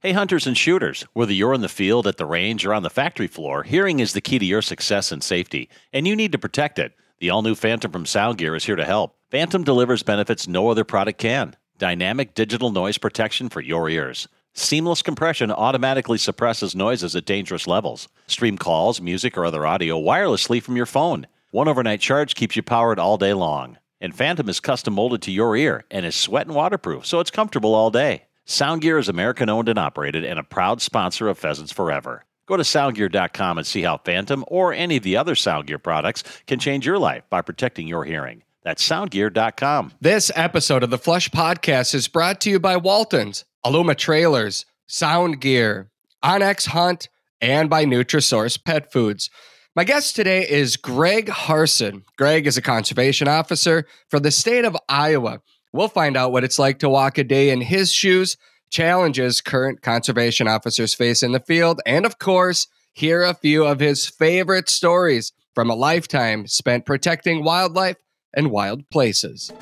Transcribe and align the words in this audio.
Hey, 0.00 0.12
hunters 0.12 0.46
and 0.46 0.56
shooters, 0.56 1.04
whether 1.14 1.32
you're 1.32 1.54
in 1.54 1.60
the 1.60 1.68
field, 1.68 2.06
at 2.06 2.18
the 2.18 2.24
range, 2.24 2.64
or 2.64 2.72
on 2.72 2.84
the 2.84 2.88
factory 2.88 3.26
floor, 3.26 3.64
hearing 3.64 3.98
is 3.98 4.12
the 4.12 4.20
key 4.20 4.38
to 4.38 4.44
your 4.44 4.62
success 4.62 5.10
and 5.10 5.24
safety, 5.24 5.68
and 5.92 6.06
you 6.06 6.14
need 6.14 6.30
to 6.30 6.38
protect 6.38 6.78
it. 6.78 6.94
The 7.18 7.30
all 7.30 7.42
new 7.42 7.56
Phantom 7.56 7.90
from 7.90 8.04
Soundgear 8.04 8.56
is 8.56 8.64
here 8.64 8.76
to 8.76 8.84
help. 8.84 9.16
Phantom 9.32 9.64
delivers 9.64 10.04
benefits 10.04 10.46
no 10.46 10.68
other 10.68 10.84
product 10.84 11.18
can 11.18 11.56
dynamic 11.78 12.34
digital 12.34 12.70
noise 12.70 12.96
protection 12.96 13.48
for 13.48 13.60
your 13.60 13.88
ears. 13.88 14.28
Seamless 14.54 15.02
compression 15.02 15.50
automatically 15.50 16.18
suppresses 16.18 16.76
noises 16.76 17.16
at 17.16 17.24
dangerous 17.24 17.66
levels. 17.66 18.08
Stream 18.28 18.56
calls, 18.56 19.00
music, 19.00 19.36
or 19.36 19.44
other 19.44 19.66
audio 19.66 20.00
wirelessly 20.00 20.62
from 20.62 20.76
your 20.76 20.86
phone. 20.86 21.26
One 21.50 21.66
overnight 21.66 22.00
charge 22.00 22.36
keeps 22.36 22.54
you 22.54 22.62
powered 22.62 23.00
all 23.00 23.18
day 23.18 23.32
long. 23.32 23.78
And 24.00 24.14
Phantom 24.14 24.48
is 24.48 24.60
custom 24.60 24.94
molded 24.94 25.22
to 25.22 25.32
your 25.32 25.56
ear 25.56 25.84
and 25.90 26.06
is 26.06 26.14
sweat 26.14 26.46
and 26.46 26.54
waterproof, 26.54 27.04
so 27.04 27.18
it's 27.18 27.32
comfortable 27.32 27.74
all 27.74 27.90
day. 27.90 28.27
Soundgear 28.48 28.98
is 28.98 29.10
American 29.10 29.50
owned 29.50 29.68
and 29.68 29.78
operated 29.78 30.24
and 30.24 30.38
a 30.38 30.42
proud 30.42 30.80
sponsor 30.80 31.28
of 31.28 31.38
Pheasants 31.38 31.70
Forever. 31.70 32.24
Go 32.46 32.56
to 32.56 32.62
soundgear.com 32.62 33.58
and 33.58 33.66
see 33.66 33.82
how 33.82 33.98
Phantom 33.98 34.42
or 34.48 34.72
any 34.72 34.96
of 34.96 35.02
the 35.02 35.18
other 35.18 35.34
Soundgear 35.34 35.82
products 35.82 36.24
can 36.46 36.58
change 36.58 36.86
your 36.86 36.98
life 36.98 37.24
by 37.28 37.42
protecting 37.42 37.86
your 37.86 38.06
hearing. 38.06 38.42
That's 38.62 38.88
soundgear.com. 38.88 39.92
This 40.00 40.30
episode 40.34 40.82
of 40.82 40.88
the 40.88 40.96
Flush 40.96 41.28
Podcast 41.28 41.94
is 41.94 42.08
brought 42.08 42.40
to 42.40 42.50
you 42.50 42.58
by 42.58 42.78
Waltons, 42.78 43.44
Aluma 43.66 43.94
Trailers, 43.94 44.64
Soundgear, 44.88 45.88
OnX 46.24 46.68
Hunt, 46.68 47.10
and 47.42 47.68
by 47.68 47.84
Nutrisource 47.84 48.64
Pet 48.64 48.90
Foods. 48.90 49.28
My 49.76 49.84
guest 49.84 50.16
today 50.16 50.48
is 50.48 50.78
Greg 50.78 51.28
Harson. 51.28 52.02
Greg 52.16 52.46
is 52.46 52.56
a 52.56 52.62
conservation 52.62 53.28
officer 53.28 53.84
for 54.08 54.18
the 54.18 54.30
state 54.30 54.64
of 54.64 54.74
Iowa. 54.88 55.42
We'll 55.72 55.88
find 55.88 56.16
out 56.16 56.32
what 56.32 56.44
it's 56.44 56.58
like 56.58 56.78
to 56.80 56.88
walk 56.88 57.18
a 57.18 57.24
day 57.24 57.50
in 57.50 57.60
his 57.60 57.92
shoes, 57.92 58.36
challenges 58.70 59.40
current 59.40 59.82
conservation 59.82 60.48
officers 60.48 60.94
face 60.94 61.22
in 61.22 61.32
the 61.32 61.40
field, 61.40 61.80
and 61.84 62.06
of 62.06 62.18
course, 62.18 62.66
hear 62.92 63.22
a 63.22 63.34
few 63.34 63.64
of 63.64 63.80
his 63.80 64.06
favorite 64.06 64.68
stories 64.68 65.32
from 65.54 65.70
a 65.70 65.74
lifetime 65.74 66.46
spent 66.46 66.86
protecting 66.86 67.44
wildlife 67.44 67.96
and 68.34 68.50
wild 68.50 68.88
places. 68.90 69.52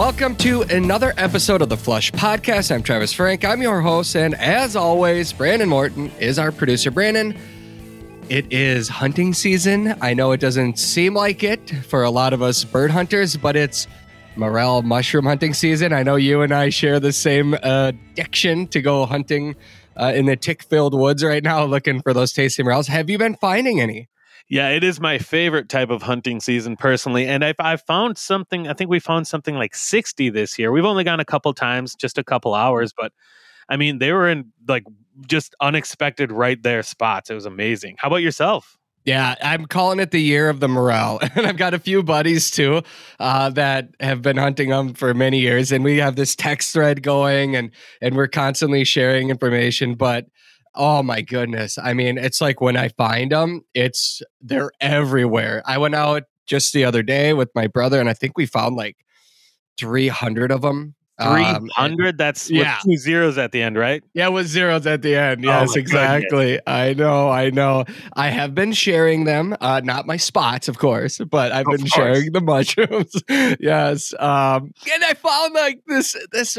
Welcome 0.00 0.36
to 0.36 0.62
another 0.62 1.12
episode 1.18 1.60
of 1.60 1.68
the 1.68 1.76
Flush 1.76 2.10
Podcast. 2.12 2.74
I'm 2.74 2.82
Travis 2.82 3.12
Frank. 3.12 3.44
I'm 3.44 3.60
your 3.60 3.82
host, 3.82 4.16
and 4.16 4.34
as 4.36 4.74
always, 4.74 5.30
Brandon 5.30 5.68
Morton 5.68 6.10
is 6.18 6.38
our 6.38 6.50
producer. 6.52 6.90
Brandon, 6.90 7.36
it 8.30 8.50
is 8.50 8.88
hunting 8.88 9.34
season. 9.34 9.94
I 10.00 10.14
know 10.14 10.32
it 10.32 10.40
doesn't 10.40 10.78
seem 10.78 11.12
like 11.12 11.44
it 11.44 11.68
for 11.84 12.02
a 12.02 12.08
lot 12.08 12.32
of 12.32 12.40
us 12.40 12.64
bird 12.64 12.90
hunters, 12.90 13.36
but 13.36 13.56
it's 13.56 13.86
morel 14.36 14.80
mushroom 14.80 15.26
hunting 15.26 15.52
season. 15.52 15.92
I 15.92 16.02
know 16.02 16.16
you 16.16 16.40
and 16.40 16.54
I 16.54 16.70
share 16.70 16.98
the 16.98 17.12
same 17.12 17.52
addiction 17.52 18.68
to 18.68 18.80
go 18.80 19.04
hunting 19.04 19.54
uh, 19.98 20.12
in 20.14 20.24
the 20.24 20.34
tick-filled 20.34 20.94
woods 20.94 21.22
right 21.22 21.44
now, 21.44 21.62
looking 21.64 22.00
for 22.00 22.14
those 22.14 22.32
tasty 22.32 22.62
morels. 22.62 22.86
Have 22.86 23.10
you 23.10 23.18
been 23.18 23.36
finding 23.36 23.82
any? 23.82 24.08
Yeah, 24.50 24.70
it 24.70 24.82
is 24.82 25.00
my 25.00 25.18
favorite 25.18 25.68
type 25.68 25.90
of 25.90 26.02
hunting 26.02 26.40
season 26.40 26.76
personally. 26.76 27.24
And 27.24 27.44
I've, 27.44 27.54
I've 27.60 27.82
found 27.82 28.18
something, 28.18 28.66
I 28.66 28.74
think 28.74 28.90
we 28.90 28.98
found 28.98 29.28
something 29.28 29.54
like 29.54 29.76
60 29.76 30.28
this 30.30 30.58
year. 30.58 30.72
We've 30.72 30.84
only 30.84 31.04
gone 31.04 31.20
a 31.20 31.24
couple 31.24 31.54
times, 31.54 31.94
just 31.94 32.18
a 32.18 32.24
couple 32.24 32.56
hours, 32.56 32.92
but 32.92 33.12
I 33.68 33.76
mean, 33.76 34.00
they 34.00 34.12
were 34.12 34.28
in 34.28 34.52
like 34.66 34.84
just 35.28 35.54
unexpected 35.60 36.32
right 36.32 36.60
there 36.60 36.82
spots. 36.82 37.30
It 37.30 37.34
was 37.34 37.46
amazing. 37.46 37.94
How 37.98 38.08
about 38.08 38.16
yourself? 38.16 38.76
Yeah, 39.04 39.36
I'm 39.40 39.66
calling 39.66 40.00
it 40.00 40.10
the 40.10 40.20
year 40.20 40.50
of 40.50 40.60
the 40.60 40.68
morel, 40.68 41.20
and 41.34 41.46
I've 41.46 41.56
got 41.56 41.72
a 41.72 41.78
few 41.78 42.02
buddies 42.02 42.50
too 42.50 42.82
uh, 43.18 43.48
that 43.50 43.88
have 43.98 44.20
been 44.20 44.36
hunting 44.36 44.68
them 44.68 44.92
for 44.92 45.14
many 45.14 45.40
years, 45.40 45.72
and 45.72 45.82
we 45.82 45.96
have 45.98 46.16
this 46.16 46.36
text 46.36 46.74
thread 46.74 47.02
going, 47.02 47.56
and 47.56 47.70
and 48.02 48.14
we're 48.14 48.28
constantly 48.28 48.84
sharing 48.84 49.30
information. 49.30 49.94
But 49.94 50.26
Oh 50.74 51.02
my 51.02 51.20
goodness. 51.20 51.78
I 51.78 51.94
mean, 51.94 52.16
it's 52.16 52.40
like 52.40 52.60
when 52.60 52.76
I 52.76 52.88
find 52.88 53.32
them, 53.32 53.62
it's 53.74 54.22
they're 54.40 54.70
everywhere. 54.80 55.62
I 55.66 55.78
went 55.78 55.94
out 55.94 56.24
just 56.46 56.72
the 56.72 56.84
other 56.84 57.02
day 57.02 57.32
with 57.32 57.50
my 57.54 57.66
brother 57.66 58.00
and 58.00 58.08
I 58.08 58.14
think 58.14 58.36
we 58.36 58.46
found 58.46 58.76
like 58.76 58.96
300 59.78 60.52
of 60.52 60.62
them. 60.62 60.94
300 61.20 61.76
um, 61.76 62.16
that's 62.16 62.50
yeah. 62.50 62.78
two 62.82 62.96
zeros 62.96 63.36
at 63.36 63.52
the 63.52 63.60
end 63.60 63.76
right 63.76 64.02
yeah 64.14 64.28
with 64.28 64.46
zeros 64.46 64.86
at 64.86 65.02
the 65.02 65.14
end 65.14 65.44
oh 65.44 65.48
yes 65.48 65.72
oh 65.74 65.78
exactly 65.78 66.46
goodness. 66.52 66.62
i 66.66 66.94
know 66.94 67.28
i 67.28 67.50
know 67.50 67.84
i 68.14 68.28
have 68.28 68.54
been 68.54 68.72
sharing 68.72 69.24
them 69.24 69.54
uh 69.60 69.80
not 69.84 70.06
my 70.06 70.16
spots 70.16 70.66
of 70.66 70.78
course 70.78 71.18
but 71.18 71.52
i've 71.52 71.66
of 71.66 71.72
been 71.72 71.80
course. 71.80 71.92
sharing 71.92 72.32
the 72.32 72.40
mushrooms 72.40 73.12
yes 73.60 74.14
um 74.18 74.72
and 74.94 75.04
i 75.04 75.12
found 75.14 75.52
like 75.52 75.80
this 75.86 76.16
this 76.32 76.56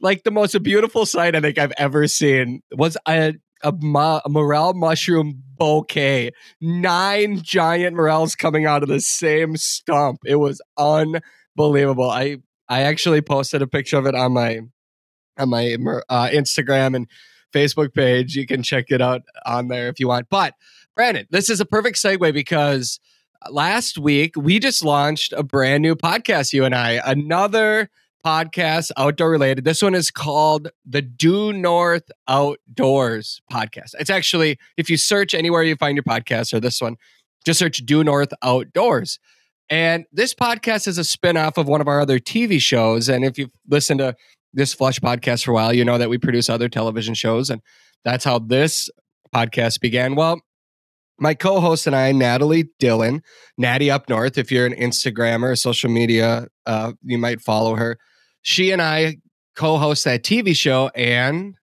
like 0.00 0.22
the 0.22 0.30
most 0.30 0.62
beautiful 0.62 1.04
sight 1.04 1.34
i 1.34 1.40
think 1.40 1.58
i've 1.58 1.72
ever 1.76 2.06
seen 2.06 2.62
was 2.72 2.96
a 3.08 3.34
a, 3.62 3.72
ma- 3.80 4.20
a 4.24 4.28
morel 4.28 4.74
mushroom 4.74 5.42
bouquet. 5.58 6.32
Nine 6.60 7.40
giant 7.42 7.96
morels 7.96 8.34
coming 8.34 8.66
out 8.66 8.82
of 8.82 8.88
the 8.88 9.00
same 9.00 9.56
stump. 9.56 10.20
It 10.24 10.36
was 10.36 10.60
unbelievable. 10.76 12.10
I 12.10 12.38
I 12.68 12.82
actually 12.82 13.22
posted 13.22 13.62
a 13.62 13.66
picture 13.66 13.96
of 13.96 14.06
it 14.06 14.14
on 14.14 14.32
my 14.32 14.60
on 15.38 15.48
my 15.48 15.76
uh, 16.08 16.28
Instagram 16.28 16.96
and 16.96 17.06
Facebook 17.52 17.94
page. 17.94 18.34
You 18.34 18.46
can 18.46 18.62
check 18.62 18.86
it 18.88 19.00
out 19.00 19.22
on 19.44 19.68
there 19.68 19.88
if 19.88 20.00
you 20.00 20.08
want. 20.08 20.28
But 20.30 20.54
Brandon, 20.94 21.26
this 21.30 21.50
is 21.50 21.60
a 21.60 21.66
perfect 21.66 21.98
segue 21.98 22.32
because 22.32 22.98
last 23.50 23.98
week 23.98 24.34
we 24.36 24.58
just 24.58 24.84
launched 24.84 25.32
a 25.36 25.42
brand 25.42 25.82
new 25.82 25.94
podcast. 25.94 26.52
You 26.52 26.64
and 26.64 26.74
I 26.74 27.00
another 27.04 27.90
podcast, 28.26 28.90
outdoor 28.96 29.30
related. 29.30 29.64
This 29.64 29.80
one 29.80 29.94
is 29.94 30.10
called 30.10 30.66
the 30.84 31.00
Due 31.00 31.52
North 31.52 32.10
Outdoors 32.26 33.40
podcast. 33.52 33.94
It's 34.00 34.10
actually, 34.10 34.58
if 34.76 34.90
you 34.90 34.96
search 34.96 35.32
anywhere 35.32 35.62
you 35.62 35.76
find 35.76 35.94
your 35.94 36.02
podcast 36.02 36.52
or 36.52 36.58
this 36.58 36.80
one, 36.80 36.96
just 37.44 37.60
search 37.60 37.76
Due 37.86 38.02
North 38.02 38.32
Outdoors. 38.42 39.20
And 39.70 40.06
this 40.10 40.34
podcast 40.34 40.88
is 40.88 40.98
a 40.98 41.02
spinoff 41.02 41.56
of 41.56 41.68
one 41.68 41.80
of 41.80 41.86
our 41.86 42.00
other 42.00 42.18
TV 42.18 42.60
shows. 42.60 43.08
And 43.08 43.24
if 43.24 43.38
you've 43.38 43.52
listened 43.68 44.00
to 44.00 44.16
this 44.52 44.74
Flush 44.74 44.98
podcast 44.98 45.44
for 45.44 45.52
a 45.52 45.54
while, 45.54 45.72
you 45.72 45.84
know 45.84 45.96
that 45.96 46.10
we 46.10 46.18
produce 46.18 46.50
other 46.50 46.68
television 46.68 47.14
shows. 47.14 47.48
And 47.48 47.62
that's 48.04 48.24
how 48.24 48.40
this 48.40 48.90
podcast 49.32 49.78
began. 49.78 50.16
Well, 50.16 50.40
my 51.20 51.34
co-host 51.34 51.86
and 51.86 51.94
I, 51.94 52.10
Natalie 52.10 52.70
Dillon, 52.80 53.22
Natty 53.56 53.88
Up 53.88 54.08
North. 54.08 54.36
If 54.36 54.50
you're 54.50 54.66
an 54.66 54.74
Instagrammer, 54.74 55.52
or 55.52 55.56
social 55.56 55.90
media, 55.90 56.48
uh, 56.66 56.94
you 57.04 57.18
might 57.18 57.40
follow 57.40 57.76
her 57.76 57.96
she 58.46 58.70
and 58.70 58.80
I 58.80 59.16
co 59.56 59.76
host 59.76 60.04
that 60.04 60.22
TV 60.22 60.56
show, 60.56 60.88
and 60.94 61.56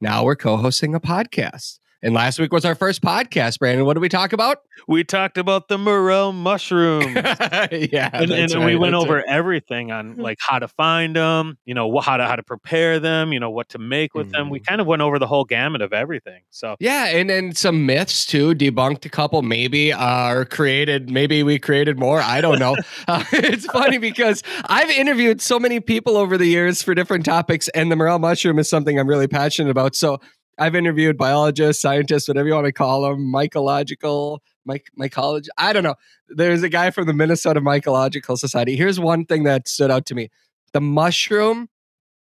now 0.00 0.22
we're 0.22 0.36
co 0.36 0.56
hosting 0.56 0.94
a 0.94 1.00
podcast. 1.00 1.80
And 2.00 2.14
last 2.14 2.38
week 2.38 2.52
was 2.52 2.64
our 2.64 2.76
first 2.76 3.02
podcast, 3.02 3.58
Brandon. 3.58 3.84
What 3.84 3.94
did 3.94 4.00
we 4.00 4.08
talk 4.08 4.32
about? 4.32 4.58
We 4.86 5.02
talked 5.02 5.36
about 5.36 5.66
the 5.66 5.78
morel 5.78 6.32
mushrooms. 6.32 7.06
yeah, 7.16 8.10
and, 8.12 8.30
and 8.30 8.54
right, 8.54 8.66
we 8.66 8.76
went 8.76 8.94
over 8.94 9.16
right. 9.16 9.24
everything 9.26 9.90
on 9.90 10.14
like 10.14 10.38
how 10.40 10.60
to 10.60 10.68
find 10.68 11.16
them, 11.16 11.58
you 11.64 11.74
know, 11.74 11.98
how 11.98 12.16
to 12.16 12.24
how 12.24 12.36
to 12.36 12.44
prepare 12.44 13.00
them, 13.00 13.32
you 13.32 13.40
know, 13.40 13.50
what 13.50 13.70
to 13.70 13.78
make 13.78 14.14
with 14.14 14.28
mm. 14.28 14.32
them. 14.32 14.48
We 14.48 14.60
mm-hmm. 14.60 14.66
kind 14.66 14.80
of 14.80 14.86
went 14.86 15.02
over 15.02 15.18
the 15.18 15.26
whole 15.26 15.44
gamut 15.44 15.82
of 15.82 15.92
everything. 15.92 16.42
So 16.50 16.76
yeah, 16.78 17.06
and 17.06 17.28
then 17.28 17.52
some 17.52 17.84
myths 17.84 18.24
too, 18.24 18.54
debunked 18.54 19.04
a 19.04 19.08
couple, 19.08 19.42
maybe, 19.42 19.92
uh, 19.92 20.30
or 20.30 20.44
created. 20.44 21.10
Maybe 21.10 21.42
we 21.42 21.58
created 21.58 21.98
more. 21.98 22.20
I 22.20 22.40
don't 22.40 22.60
know. 22.60 22.76
uh, 23.08 23.24
it's 23.32 23.66
funny 23.66 23.98
because 23.98 24.44
I've 24.66 24.90
interviewed 24.90 25.40
so 25.40 25.58
many 25.58 25.80
people 25.80 26.16
over 26.16 26.38
the 26.38 26.46
years 26.46 26.80
for 26.80 26.94
different 26.94 27.24
topics, 27.24 27.68
and 27.70 27.90
the 27.90 27.96
morel 27.96 28.20
mushroom 28.20 28.60
is 28.60 28.70
something 28.70 29.00
I'm 29.00 29.08
really 29.08 29.28
passionate 29.28 29.70
about. 29.70 29.96
So 29.96 30.20
I've 30.58 30.74
interviewed 30.74 31.16
biologists, 31.16 31.80
scientists, 31.80 32.28
whatever 32.28 32.48
you 32.48 32.54
want 32.54 32.66
to 32.66 32.72
call 32.72 33.02
them, 33.02 33.32
mycological, 33.32 34.38
myc- 34.68 34.88
mycology. 34.98 35.48
I 35.56 35.72
don't 35.72 35.84
know. 35.84 35.94
There's 36.28 36.62
a 36.62 36.68
guy 36.68 36.90
from 36.90 37.06
the 37.06 37.12
Minnesota 37.12 37.60
Mycological 37.60 38.36
Society. 38.38 38.76
Here's 38.76 38.98
one 38.98 39.24
thing 39.24 39.44
that 39.44 39.68
stood 39.68 39.90
out 39.90 40.06
to 40.06 40.14
me: 40.14 40.30
the 40.72 40.80
mushroom 40.80 41.68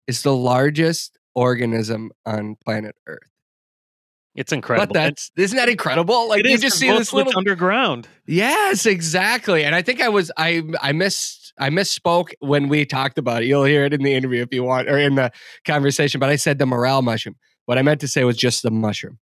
is 0.06 0.22
the 0.22 0.34
largest 0.34 1.18
organism 1.34 2.12
on 2.24 2.56
planet 2.64 2.96
Earth. 3.06 3.20
It's 4.34 4.52
incredible. 4.52 4.86
But 4.86 4.94
that's 4.94 5.30
isn't 5.36 5.56
that 5.56 5.68
incredible? 5.68 6.28
Like 6.28 6.44
you 6.44 6.56
just 6.56 6.78
see 6.78 6.88
this 6.88 7.12
little 7.12 7.36
underground. 7.36 8.08
Yes, 8.26 8.86
exactly. 8.86 9.62
And 9.64 9.74
I 9.74 9.82
think 9.82 10.00
I 10.00 10.08
was 10.08 10.32
I 10.38 10.62
I 10.80 10.92
missed 10.92 11.52
I 11.58 11.68
misspoke 11.68 12.32
when 12.40 12.68
we 12.68 12.86
talked 12.86 13.18
about 13.18 13.42
it. 13.42 13.46
You'll 13.46 13.64
hear 13.64 13.84
it 13.84 13.92
in 13.92 14.02
the 14.02 14.14
interview 14.14 14.42
if 14.42 14.52
you 14.52 14.64
want 14.64 14.88
or 14.88 14.96
in 14.96 15.16
the 15.16 15.30
conversation. 15.66 16.18
But 16.18 16.30
I 16.30 16.36
said 16.36 16.58
the 16.58 16.66
morel 16.66 17.02
mushroom. 17.02 17.36
What 17.66 17.78
I 17.78 17.82
meant 17.82 18.00
to 18.00 18.08
say 18.08 18.24
was 18.24 18.36
just 18.36 18.62
the 18.62 18.70
mushroom. 18.70 19.18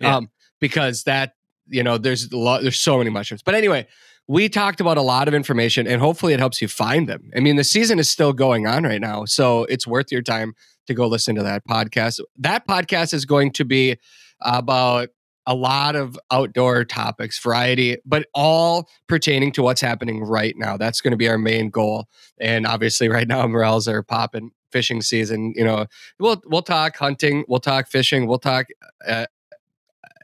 Yeah. 0.00 0.16
Um, 0.16 0.30
because 0.60 1.04
that, 1.04 1.34
you 1.68 1.82
know, 1.82 1.98
there's 1.98 2.30
a 2.30 2.36
lot, 2.36 2.62
there's 2.62 2.78
so 2.78 2.98
many 2.98 3.10
mushrooms. 3.10 3.42
But 3.42 3.54
anyway, 3.54 3.86
we 4.28 4.48
talked 4.48 4.80
about 4.80 4.96
a 4.96 5.02
lot 5.02 5.28
of 5.28 5.34
information 5.34 5.86
and 5.86 6.00
hopefully 6.00 6.32
it 6.32 6.40
helps 6.40 6.60
you 6.60 6.68
find 6.68 7.08
them. 7.08 7.30
I 7.36 7.40
mean, 7.40 7.56
the 7.56 7.64
season 7.64 7.98
is 7.98 8.08
still 8.10 8.32
going 8.32 8.66
on 8.66 8.84
right 8.84 9.00
now, 9.00 9.24
so 9.24 9.64
it's 9.64 9.86
worth 9.86 10.10
your 10.10 10.22
time 10.22 10.54
to 10.86 10.94
go 10.94 11.06
listen 11.06 11.34
to 11.36 11.42
that 11.42 11.66
podcast. 11.66 12.20
That 12.38 12.66
podcast 12.66 13.14
is 13.14 13.24
going 13.24 13.52
to 13.52 13.64
be 13.64 13.96
about 14.40 15.10
a 15.46 15.54
lot 15.54 15.94
of 15.94 16.18
outdoor 16.32 16.84
topics, 16.84 17.38
variety, 17.38 17.98
but 18.04 18.26
all 18.34 18.88
pertaining 19.08 19.52
to 19.52 19.62
what's 19.62 19.80
happening 19.80 20.24
right 20.24 20.54
now. 20.56 20.76
That's 20.76 21.00
going 21.00 21.12
to 21.12 21.16
be 21.16 21.28
our 21.28 21.38
main 21.38 21.70
goal. 21.70 22.06
And 22.40 22.66
obviously, 22.66 23.08
right 23.08 23.28
now, 23.28 23.46
morels 23.46 23.86
are 23.86 24.02
popping 24.02 24.50
fishing 24.76 25.00
season. 25.00 25.54
You 25.56 25.64
know, 25.64 25.86
we'll 26.20 26.42
we'll 26.44 26.60
talk 26.60 26.98
hunting, 26.98 27.44
we'll 27.48 27.60
talk 27.60 27.88
fishing, 27.88 28.26
we'll 28.26 28.38
talk 28.38 28.66
uh, 29.08 29.24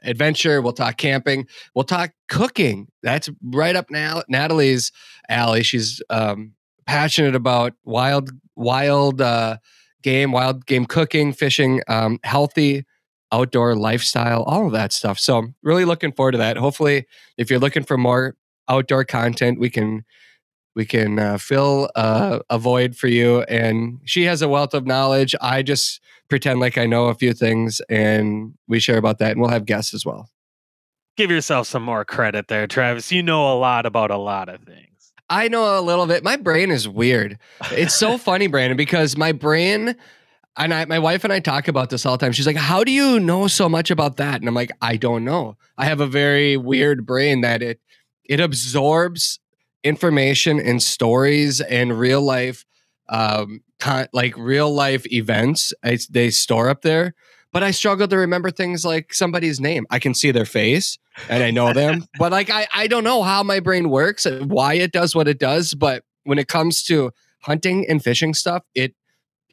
adventure, 0.03 0.61
we'll 0.61 0.73
talk 0.73 0.97
camping, 0.97 1.47
we'll 1.73 1.85
talk 1.85 2.11
cooking. 2.29 2.87
That's 3.01 3.31
right 3.41 3.75
up 3.75 3.89
now 3.89 4.21
Natalie's 4.27 4.91
alley. 5.27 5.63
She's 5.63 6.03
um, 6.11 6.53
passionate 6.85 7.33
about 7.33 7.73
wild 7.83 8.29
wild 8.55 9.21
uh, 9.21 9.57
game, 10.03 10.31
wild 10.31 10.67
game 10.67 10.85
cooking, 10.85 11.33
fishing, 11.33 11.81
um, 11.87 12.19
healthy 12.23 12.85
outdoor 13.31 13.75
lifestyle, 13.75 14.43
all 14.43 14.67
of 14.67 14.73
that 14.73 14.93
stuff. 14.93 15.17
So 15.17 15.47
really 15.63 15.85
looking 15.85 16.11
forward 16.11 16.33
to 16.33 16.37
that. 16.37 16.57
Hopefully, 16.57 17.07
if 17.39 17.49
you're 17.49 17.59
looking 17.59 17.83
for 17.83 17.97
more 17.97 18.35
outdoor 18.69 19.03
content, 19.03 19.59
we 19.59 19.71
can 19.71 20.05
we 20.75 20.85
can 20.85 21.19
uh, 21.19 21.37
fill 21.37 21.89
uh, 21.95 22.39
a 22.49 22.57
void 22.57 22.95
for 22.95 23.07
you. 23.07 23.41
And 23.43 23.99
she 24.05 24.23
has 24.23 24.41
a 24.41 24.49
wealth 24.49 24.73
of 24.73 24.85
knowledge. 24.85 25.35
I 25.41 25.61
just 25.61 26.01
pretend 26.29 26.59
like 26.59 26.77
I 26.77 26.85
know 26.85 27.07
a 27.07 27.13
few 27.13 27.33
things, 27.33 27.81
and 27.89 28.53
we 28.67 28.79
share 28.79 28.97
about 28.97 29.19
that. 29.19 29.31
And 29.31 29.41
we'll 29.41 29.51
have 29.51 29.65
guests 29.65 29.93
as 29.93 30.05
well. 30.05 30.29
Give 31.15 31.29
yourself 31.29 31.67
some 31.67 31.83
more 31.83 32.03
credit 32.03 32.47
there, 32.47 32.65
Travis. 32.65 33.11
You 33.11 33.21
know 33.21 33.53
a 33.53 33.57
lot 33.57 33.85
about 33.85 34.09
a 34.09 34.17
lot 34.17 34.49
of 34.49 34.61
things. 34.61 35.13
I 35.29 35.47
know 35.47 35.79
a 35.79 35.81
little 35.81 36.07
bit. 36.07 36.23
My 36.23 36.37
brain 36.37 36.71
is 36.71 36.87
weird. 36.87 37.37
It's 37.71 37.95
so 37.95 38.17
funny, 38.19 38.47
Brandon, 38.47 38.77
because 38.77 39.15
my 39.15 39.31
brain 39.31 39.95
and 40.57 40.73
I, 40.73 40.85
my 40.85 40.99
wife 40.99 41.23
and 41.23 41.33
I 41.33 41.39
talk 41.39 41.67
about 41.67 41.89
this 41.89 42.05
all 42.05 42.17
the 42.17 42.25
time. 42.25 42.31
She's 42.31 42.47
like, 42.47 42.55
"How 42.55 42.83
do 42.83 42.91
you 42.91 43.19
know 43.19 43.47
so 43.47 43.69
much 43.69 43.91
about 43.91 44.17
that?" 44.17 44.39
And 44.39 44.47
I'm 44.47 44.55
like, 44.55 44.71
"I 44.81 44.97
don't 44.97 45.23
know. 45.23 45.57
I 45.77 45.85
have 45.85 45.99
a 45.99 46.07
very 46.07 46.57
weird 46.57 47.05
brain 47.05 47.41
that 47.41 47.61
it 47.61 47.79
it 48.25 48.39
absorbs 48.39 49.39
information 49.83 50.59
and 50.59 50.81
stories 50.81 51.61
and 51.61 51.97
real 51.97 52.21
life, 52.21 52.65
um, 53.09 53.61
con- 53.79 54.07
like 54.13 54.37
real 54.37 54.73
life 54.73 55.05
events. 55.11 55.73
I, 55.83 55.97
they 56.09 56.29
store 56.29 56.69
up 56.69 56.81
there." 56.81 57.13
But 57.51 57.61
I 57.61 57.69
struggle 57.69 58.07
to 58.07 58.17
remember 58.17 58.49
things 58.49 58.83
like 58.83 59.13
somebody's 59.13 59.59
name. 59.59 59.85
I 59.91 59.99
can 59.99 60.15
see 60.15 60.31
their 60.31 60.45
face 60.45 60.97
and 61.29 61.43
I 61.43 61.51
know 61.51 61.71
them, 61.71 62.03
but 62.17 62.31
like 62.31 62.49
I, 62.49 62.67
I 62.73 62.87
don't 62.87 63.03
know 63.03 63.21
how 63.21 63.43
my 63.43 63.59
brain 63.59 63.89
works, 63.91 64.25
why 64.25 64.73
it 64.73 64.91
does 64.91 65.15
what 65.15 65.27
it 65.27 65.37
does. 65.37 65.75
But 65.75 66.03
when 66.23 66.39
it 66.39 66.47
comes 66.47 66.81
to 66.85 67.11
hunting 67.41 67.87
and 67.87 68.03
fishing 68.03 68.33
stuff, 68.33 68.63
it 68.73 68.95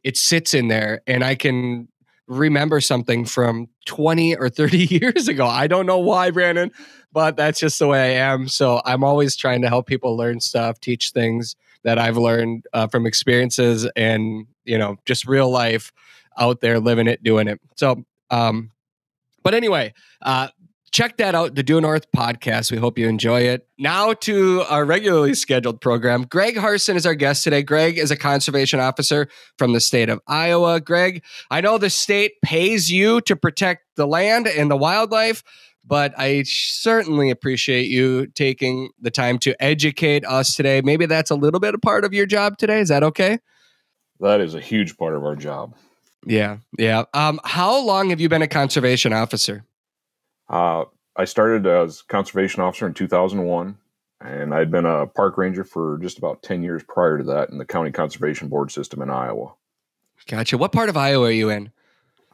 it 0.02 0.16
sits 0.16 0.54
in 0.54 0.68
there 0.68 1.02
and 1.06 1.22
I 1.22 1.34
can 1.34 1.88
remember 2.30 2.80
something 2.80 3.24
from 3.24 3.68
20 3.86 4.36
or 4.36 4.48
30 4.48 4.78
years 5.00 5.28
ago. 5.28 5.46
I 5.46 5.66
don't 5.66 5.84
know 5.84 5.98
why, 5.98 6.30
Brandon, 6.30 6.70
but 7.12 7.36
that's 7.36 7.58
just 7.58 7.78
the 7.78 7.88
way 7.88 8.16
I 8.16 8.32
am. 8.32 8.48
So 8.48 8.80
I'm 8.84 9.02
always 9.02 9.36
trying 9.36 9.62
to 9.62 9.68
help 9.68 9.86
people 9.86 10.16
learn 10.16 10.40
stuff, 10.40 10.80
teach 10.80 11.10
things 11.10 11.56
that 11.82 11.98
I've 11.98 12.16
learned 12.16 12.66
uh, 12.72 12.86
from 12.86 13.04
experiences 13.04 13.88
and, 13.96 14.46
you 14.64 14.78
know, 14.78 14.96
just 15.06 15.26
real 15.26 15.50
life 15.50 15.92
out 16.38 16.60
there 16.60 16.78
living 16.78 17.08
it, 17.08 17.22
doing 17.22 17.48
it. 17.48 17.60
So, 17.76 18.04
um, 18.30 18.70
but 19.42 19.54
anyway, 19.54 19.92
uh, 20.22 20.48
check 20.92 21.16
that 21.18 21.34
out, 21.34 21.54
the 21.54 21.62
Due 21.62 21.80
North 21.80 22.10
podcast. 22.12 22.70
We 22.70 22.78
hope 22.78 22.98
you 22.98 23.08
enjoy 23.08 23.42
it. 23.42 23.66
Now 23.78 24.12
to 24.14 24.62
our 24.68 24.84
regularly 24.84 25.34
scheduled 25.34 25.80
program. 25.80 26.24
Greg 26.24 26.56
Harson 26.56 26.96
is 26.96 27.06
our 27.06 27.14
guest 27.14 27.44
today. 27.44 27.62
Greg 27.62 27.98
is 27.98 28.10
a 28.10 28.16
conservation 28.16 28.80
officer 28.80 29.28
from 29.56 29.72
the 29.72 29.80
state 29.80 30.08
of 30.08 30.20
Iowa. 30.26 30.80
Greg, 30.80 31.22
I 31.50 31.60
know 31.60 31.78
the 31.78 31.90
state 31.90 32.32
pays 32.42 32.90
you 32.90 33.20
to 33.22 33.36
protect 33.36 33.84
the 33.96 34.06
land 34.06 34.46
and 34.46 34.70
the 34.70 34.76
wildlife, 34.76 35.42
but 35.84 36.12
I 36.18 36.42
certainly 36.44 37.30
appreciate 37.30 37.86
you 37.86 38.26
taking 38.26 38.90
the 39.00 39.10
time 39.10 39.38
to 39.40 39.60
educate 39.62 40.24
us 40.24 40.54
today. 40.54 40.80
Maybe 40.82 41.06
that's 41.06 41.30
a 41.30 41.36
little 41.36 41.60
bit 41.60 41.74
a 41.74 41.78
part 41.78 42.04
of 42.04 42.12
your 42.12 42.26
job 42.26 42.58
today. 42.58 42.80
Is 42.80 42.88
that 42.88 43.02
okay? 43.02 43.38
That 44.20 44.40
is 44.40 44.54
a 44.54 44.60
huge 44.60 44.96
part 44.98 45.14
of 45.14 45.24
our 45.24 45.36
job. 45.36 45.74
Yeah, 46.26 46.58
yeah. 46.78 47.04
Um, 47.14 47.40
how 47.44 47.82
long 47.82 48.10
have 48.10 48.20
you 48.20 48.28
been 48.28 48.42
a 48.42 48.48
conservation 48.48 49.14
officer? 49.14 49.64
Uh, 50.50 50.84
I 51.16 51.24
started 51.24 51.66
as 51.66 52.02
conservation 52.02 52.60
officer 52.60 52.86
in 52.86 52.92
2001, 52.92 53.78
and 54.20 54.52
I'd 54.52 54.70
been 54.70 54.84
a 54.84 55.06
park 55.06 55.38
ranger 55.38 55.64
for 55.64 55.98
just 56.02 56.18
about 56.18 56.42
10 56.42 56.62
years 56.62 56.82
prior 56.82 57.18
to 57.18 57.24
that 57.24 57.50
in 57.50 57.58
the 57.58 57.64
county 57.64 57.92
conservation 57.92 58.48
board 58.48 58.70
system 58.70 59.00
in 59.00 59.10
Iowa. 59.10 59.54
Gotcha. 60.26 60.58
What 60.58 60.72
part 60.72 60.88
of 60.88 60.96
Iowa 60.96 61.26
are 61.26 61.30
you 61.30 61.48
in? 61.48 61.70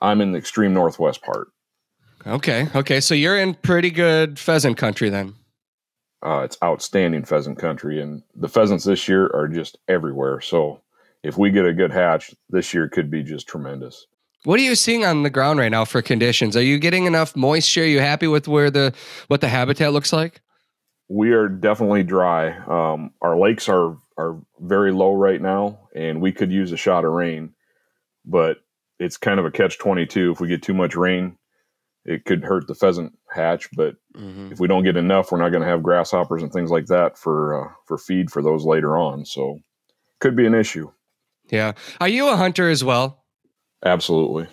I'm 0.00 0.20
in 0.20 0.32
the 0.32 0.38
extreme 0.38 0.74
northwest 0.74 1.22
part. 1.22 1.48
Okay. 2.26 2.68
Okay. 2.74 3.00
So 3.00 3.14
you're 3.14 3.38
in 3.38 3.54
pretty 3.54 3.90
good 3.90 4.38
pheasant 4.38 4.76
country 4.76 5.10
then. 5.10 5.34
Uh, 6.22 6.40
it's 6.44 6.58
outstanding 6.64 7.24
pheasant 7.24 7.58
country, 7.58 8.00
and 8.00 8.22
the 8.34 8.48
pheasants 8.48 8.84
this 8.84 9.06
year 9.06 9.26
are 9.32 9.46
just 9.46 9.78
everywhere. 9.86 10.40
So 10.40 10.80
if 11.22 11.38
we 11.38 11.50
get 11.50 11.66
a 11.66 11.74
good 11.74 11.92
hatch, 11.92 12.34
this 12.50 12.74
year 12.74 12.88
could 12.88 13.10
be 13.10 13.22
just 13.22 13.46
tremendous. 13.46 14.06
What 14.46 14.60
are 14.60 14.62
you 14.62 14.76
seeing 14.76 15.04
on 15.04 15.24
the 15.24 15.30
ground 15.30 15.58
right 15.58 15.72
now 15.72 15.84
for 15.84 16.00
conditions? 16.00 16.56
Are 16.56 16.62
you 16.62 16.78
getting 16.78 17.06
enough 17.06 17.34
moisture? 17.34 17.82
Are 17.82 17.84
you 17.84 17.98
happy 17.98 18.28
with 18.28 18.46
where 18.46 18.70
the 18.70 18.94
what 19.26 19.40
the 19.40 19.48
habitat 19.48 19.92
looks 19.92 20.12
like? 20.12 20.40
We 21.08 21.32
are 21.32 21.48
definitely 21.48 22.04
dry. 22.04 22.56
Um, 22.56 23.10
our 23.20 23.36
lakes 23.36 23.68
are 23.68 23.96
are 24.16 24.40
very 24.60 24.92
low 24.92 25.14
right 25.14 25.42
now, 25.42 25.88
and 25.96 26.20
we 26.20 26.30
could 26.30 26.52
use 26.52 26.70
a 26.70 26.76
shot 26.76 27.04
of 27.04 27.10
rain, 27.10 27.54
but 28.24 28.58
it's 29.00 29.16
kind 29.16 29.40
of 29.40 29.46
a 29.46 29.50
catch 29.50 29.78
twenty 29.78 30.06
two. 30.06 30.30
If 30.30 30.40
we 30.40 30.46
get 30.46 30.62
too 30.62 30.74
much 30.74 30.94
rain, 30.94 31.36
it 32.04 32.24
could 32.24 32.44
hurt 32.44 32.68
the 32.68 32.76
pheasant 32.76 33.18
hatch. 33.28 33.68
But 33.72 33.96
mm-hmm. 34.14 34.52
if 34.52 34.60
we 34.60 34.68
don't 34.68 34.84
get 34.84 34.96
enough, 34.96 35.32
we're 35.32 35.38
not 35.38 35.50
going 35.50 35.64
to 35.64 35.68
have 35.68 35.82
grasshoppers 35.82 36.44
and 36.44 36.52
things 36.52 36.70
like 36.70 36.86
that 36.86 37.18
for 37.18 37.64
uh, 37.64 37.72
for 37.84 37.98
feed 37.98 38.30
for 38.30 38.42
those 38.42 38.64
later 38.64 38.96
on. 38.96 39.24
So 39.24 39.58
could 40.20 40.36
be 40.36 40.46
an 40.46 40.54
issue. 40.54 40.92
Yeah. 41.50 41.72
Are 42.00 42.06
you 42.06 42.28
a 42.28 42.36
hunter 42.36 42.68
as 42.68 42.84
well? 42.84 43.24
Absolutely. 43.84 44.46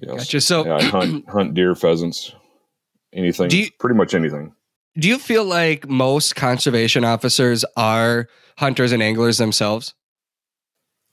Yes. 0.00 0.16
Gotcha. 0.16 0.40
So 0.40 0.64
yeah, 0.64 0.76
I 0.76 0.82
hunt, 0.82 1.28
hunt 1.28 1.54
deer, 1.54 1.74
pheasants, 1.74 2.34
anything, 3.12 3.50
you, 3.50 3.70
pretty 3.78 3.96
much 3.96 4.14
anything. 4.14 4.54
Do 4.96 5.08
you 5.08 5.18
feel 5.18 5.44
like 5.44 5.88
most 5.88 6.36
conservation 6.36 7.04
officers 7.04 7.64
are 7.76 8.28
hunters 8.58 8.92
and 8.92 9.02
anglers 9.02 9.38
themselves? 9.38 9.94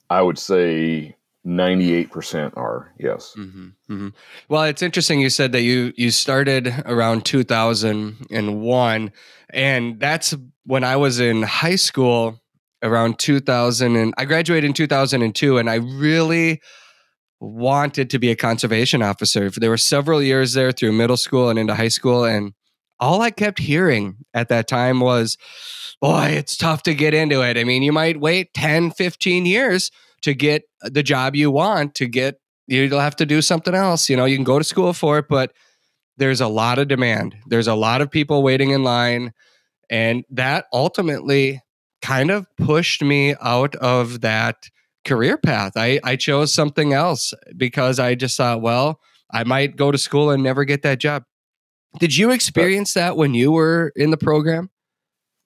I 0.09 0.21
would 0.21 0.39
say 0.39 1.17
98% 1.47 2.57
are 2.57 2.93
yes 2.99 3.33
mm-hmm, 3.37 3.67
mm-hmm. 3.89 4.09
well 4.49 4.63
it's 4.63 4.81
interesting 4.81 5.21
you 5.21 5.29
said 5.29 5.53
that 5.53 5.61
you 5.61 5.93
you 5.95 6.11
started 6.11 6.73
around 6.85 7.23
2001 7.23 9.11
and 9.51 9.99
that's 9.99 10.35
when 10.65 10.83
i 10.83 10.97
was 10.97 11.21
in 11.21 11.43
high 11.43 11.77
school 11.77 12.37
around 12.83 13.17
2000 13.17 13.95
and 13.95 14.13
i 14.17 14.25
graduated 14.25 14.65
in 14.65 14.73
2002 14.73 15.57
and 15.57 15.69
i 15.69 15.75
really 15.75 16.61
wanted 17.39 18.09
to 18.09 18.19
be 18.19 18.31
a 18.31 18.35
conservation 18.35 19.01
officer. 19.01 19.49
There 19.49 19.69
were 19.69 19.77
several 19.77 20.21
years 20.21 20.53
there 20.53 20.71
through 20.71 20.93
middle 20.93 21.17
school 21.17 21.49
and 21.49 21.59
into 21.59 21.75
high 21.75 21.87
school. 21.87 22.23
And 22.23 22.53
all 22.99 23.21
I 23.21 23.29
kept 23.29 23.59
hearing 23.59 24.17
at 24.33 24.49
that 24.49 24.67
time 24.67 24.99
was, 24.99 25.37
boy, 26.01 26.27
it's 26.29 26.57
tough 26.57 26.83
to 26.83 26.93
get 26.93 27.13
into 27.13 27.41
it. 27.41 27.57
I 27.57 27.63
mean, 27.63 27.83
you 27.83 27.91
might 27.91 28.19
wait 28.19 28.53
10, 28.53 28.91
15 28.91 29.45
years 29.45 29.91
to 30.21 30.33
get 30.33 30.63
the 30.81 31.03
job 31.03 31.35
you 31.35 31.51
want, 31.51 31.95
to 31.95 32.07
get, 32.07 32.39
you'll 32.67 32.99
have 32.99 33.15
to 33.17 33.25
do 33.25 33.41
something 33.41 33.75
else. 33.75 34.09
You 34.09 34.17
know, 34.17 34.25
you 34.25 34.35
can 34.35 34.43
go 34.43 34.57
to 34.57 34.65
school 34.65 34.93
for 34.93 35.19
it, 35.19 35.25
but 35.29 35.53
there's 36.17 36.41
a 36.41 36.47
lot 36.47 36.79
of 36.79 36.87
demand. 36.87 37.35
There's 37.45 37.67
a 37.67 37.75
lot 37.75 38.01
of 38.01 38.09
people 38.09 38.41
waiting 38.41 38.71
in 38.71 38.83
line. 38.83 39.33
And 39.89 40.25
that 40.31 40.65
ultimately 40.73 41.61
kind 42.01 42.31
of 42.31 42.47
pushed 42.57 43.03
me 43.03 43.35
out 43.41 43.75
of 43.75 44.21
that 44.21 44.69
career 45.07 45.37
path. 45.37 45.73
I, 45.75 45.99
I 46.03 46.15
chose 46.15 46.53
something 46.53 46.93
else 46.93 47.33
because 47.55 47.99
I 47.99 48.15
just 48.15 48.37
thought, 48.37 48.61
well, 48.61 48.99
I 49.33 49.43
might 49.43 49.75
go 49.75 49.91
to 49.91 49.97
school 49.97 50.29
and 50.29 50.43
never 50.43 50.65
get 50.65 50.83
that 50.83 50.99
job. 50.99 51.23
Did 51.99 52.15
you 52.15 52.31
experience 52.31 52.93
that 52.93 53.17
when 53.17 53.33
you 53.33 53.51
were 53.51 53.91
in 53.95 54.11
the 54.11 54.17
program? 54.17 54.69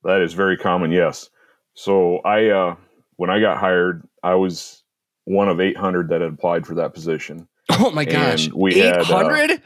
That 0.03 0.21
is 0.21 0.33
very 0.33 0.57
common, 0.57 0.91
yes. 0.91 1.29
So 1.75 2.17
I 2.19 2.47
uh 2.47 2.75
when 3.15 3.29
I 3.29 3.39
got 3.39 3.59
hired, 3.59 4.03
I 4.23 4.35
was 4.35 4.83
one 5.25 5.47
of 5.47 5.59
800 5.59 6.09
that 6.09 6.21
had 6.21 6.33
applied 6.33 6.65
for 6.65 6.75
that 6.75 6.93
position. 6.93 7.47
Oh 7.69 7.91
my 7.91 8.05
gosh. 8.05 8.47
And 8.47 8.55
we 8.55 8.81
800? 8.81 9.49
had 9.49 9.51
uh, 9.51 9.57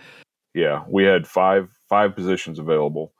Yeah, 0.53 0.83
we 0.87 1.03
had 1.03 1.25
5 1.27 1.69
5 1.89 2.15
positions 2.15 2.59
available. 2.59 3.13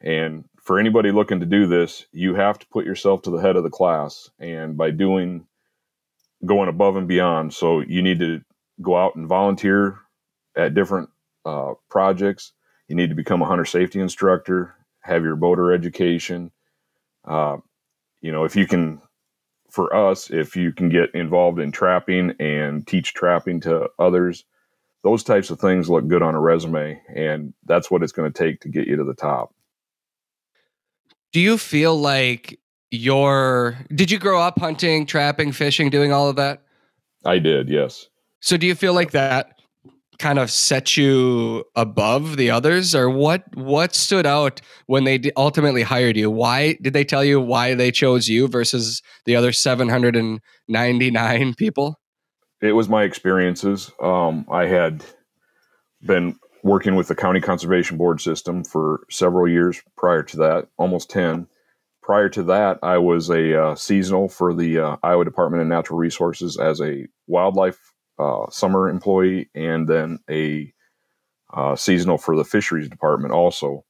And 0.00 0.44
for 0.62 0.78
anybody 0.78 1.10
looking 1.10 1.40
to 1.40 1.46
do 1.46 1.66
this, 1.66 2.06
you 2.12 2.34
have 2.34 2.58
to 2.58 2.66
put 2.68 2.86
yourself 2.86 3.22
to 3.22 3.30
the 3.30 3.38
head 3.38 3.56
of 3.56 3.64
the 3.64 3.70
class 3.70 4.30
and 4.38 4.76
by 4.76 4.90
doing 4.90 5.46
going 6.46 6.68
above 6.68 6.96
and 6.96 7.08
beyond. 7.08 7.54
So 7.54 7.80
you 7.80 8.02
need 8.02 8.18
to 8.20 8.40
go 8.82 8.96
out 8.96 9.16
and 9.16 9.26
volunteer 9.26 9.98
at 10.56 10.74
different 10.74 11.10
uh, 11.44 11.74
projects. 11.90 12.52
You 12.88 12.96
need 12.96 13.10
to 13.10 13.14
become 13.14 13.42
a 13.42 13.46
hunter 13.46 13.64
safety 13.64 14.00
instructor, 14.00 14.74
have 15.00 15.22
your 15.22 15.36
boater 15.36 15.72
education. 15.72 16.50
Uh, 17.24 17.58
you 18.20 18.32
know, 18.32 18.44
if 18.44 18.56
you 18.56 18.66
can 18.66 19.00
for 19.70 19.94
us, 19.94 20.30
if 20.30 20.54
you 20.54 20.72
can 20.72 20.88
get 20.88 21.14
involved 21.14 21.58
in 21.58 21.72
trapping 21.72 22.34
and 22.38 22.86
teach 22.86 23.12
trapping 23.12 23.60
to 23.60 23.88
others, 23.98 24.44
those 25.02 25.22
types 25.22 25.50
of 25.50 25.58
things 25.58 25.90
look 25.90 26.06
good 26.06 26.22
on 26.22 26.34
a 26.34 26.40
resume. 26.40 27.00
And 27.14 27.54
that's 27.64 27.90
what 27.90 28.02
it's 28.02 28.12
going 28.12 28.32
to 28.32 28.38
take 28.38 28.60
to 28.60 28.68
get 28.68 28.86
you 28.86 28.96
to 28.96 29.04
the 29.04 29.14
top. 29.14 29.52
Do 31.32 31.40
you 31.40 31.58
feel 31.58 31.96
like 31.96 32.60
your 32.94 33.76
did 33.94 34.10
you 34.10 34.18
grow 34.18 34.40
up 34.40 34.58
hunting, 34.58 35.06
trapping, 35.06 35.52
fishing, 35.52 35.90
doing 35.90 36.12
all 36.12 36.28
of 36.28 36.36
that? 36.36 36.62
I 37.24 37.38
did, 37.38 37.68
yes. 37.68 38.06
So 38.40 38.56
do 38.56 38.66
you 38.66 38.74
feel 38.74 38.94
like 38.94 39.12
that 39.12 39.54
kind 40.18 40.38
of 40.38 40.50
set 40.50 40.96
you 40.96 41.64
above 41.74 42.36
the 42.36 42.50
others? 42.50 42.94
Or 42.94 43.10
what 43.10 43.44
what 43.56 43.94
stood 43.94 44.26
out 44.26 44.60
when 44.86 45.04
they 45.04 45.20
ultimately 45.36 45.82
hired 45.82 46.16
you? 46.16 46.30
Why 46.30 46.78
did 46.82 46.92
they 46.92 47.04
tell 47.04 47.24
you 47.24 47.40
why 47.40 47.74
they 47.74 47.90
chose 47.90 48.28
you 48.28 48.48
versus 48.48 49.02
the 49.24 49.36
other 49.36 49.52
799 49.52 51.54
people? 51.54 51.98
It 52.60 52.72
was 52.72 52.88
my 52.88 53.02
experiences. 53.02 53.90
Um, 54.00 54.46
i 54.50 54.66
had 54.66 55.04
been 56.02 56.38
working 56.62 56.94
with 56.94 57.08
the 57.08 57.14
county 57.14 57.40
conservation 57.40 57.96
board 57.96 58.20
system 58.20 58.64
for 58.64 59.04
several 59.10 59.48
years 59.48 59.82
prior 59.96 60.22
to 60.22 60.36
that 60.38 60.68
almost 60.78 61.10
10 61.10 61.46
prior 62.04 62.28
to 62.28 62.42
that 62.42 62.78
i 62.82 62.98
was 62.98 63.30
a 63.30 63.60
uh, 63.60 63.74
seasonal 63.74 64.28
for 64.28 64.54
the 64.54 64.78
uh, 64.78 64.96
iowa 65.02 65.24
department 65.24 65.62
of 65.62 65.66
natural 65.66 65.98
resources 65.98 66.58
as 66.58 66.80
a 66.80 67.06
wildlife 67.26 67.94
uh, 68.18 68.48
summer 68.50 68.88
employee 68.88 69.48
and 69.54 69.88
then 69.88 70.18
a 70.30 70.72
uh, 71.54 71.76
seasonal 71.76 72.18
for 72.18 72.36
the 72.36 72.44
fisheries 72.44 72.88
department 72.88 73.32
also. 73.32 73.84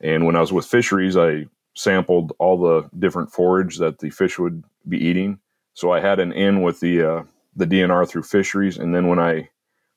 And 0.00 0.26
when 0.26 0.36
I 0.36 0.40
was 0.40 0.52
with 0.52 0.66
fisheries, 0.66 1.16
I 1.16 1.46
sampled 1.74 2.32
all 2.38 2.58
the 2.58 2.88
different 2.98 3.32
forage 3.32 3.78
that 3.78 4.00
the 4.00 4.10
fish 4.10 4.38
would 4.38 4.64
be 4.88 4.98
eating. 4.98 5.38
So 5.74 5.92
I 5.92 6.00
had 6.00 6.18
an 6.18 6.32
in 6.32 6.62
with 6.62 6.80
the 6.80 7.02
uh, 7.02 7.22
the 7.54 7.66
DNR 7.66 8.08
through 8.08 8.22
fisheries, 8.22 8.78
and 8.78 8.94
then 8.94 9.08
when 9.08 9.18
I 9.18 9.48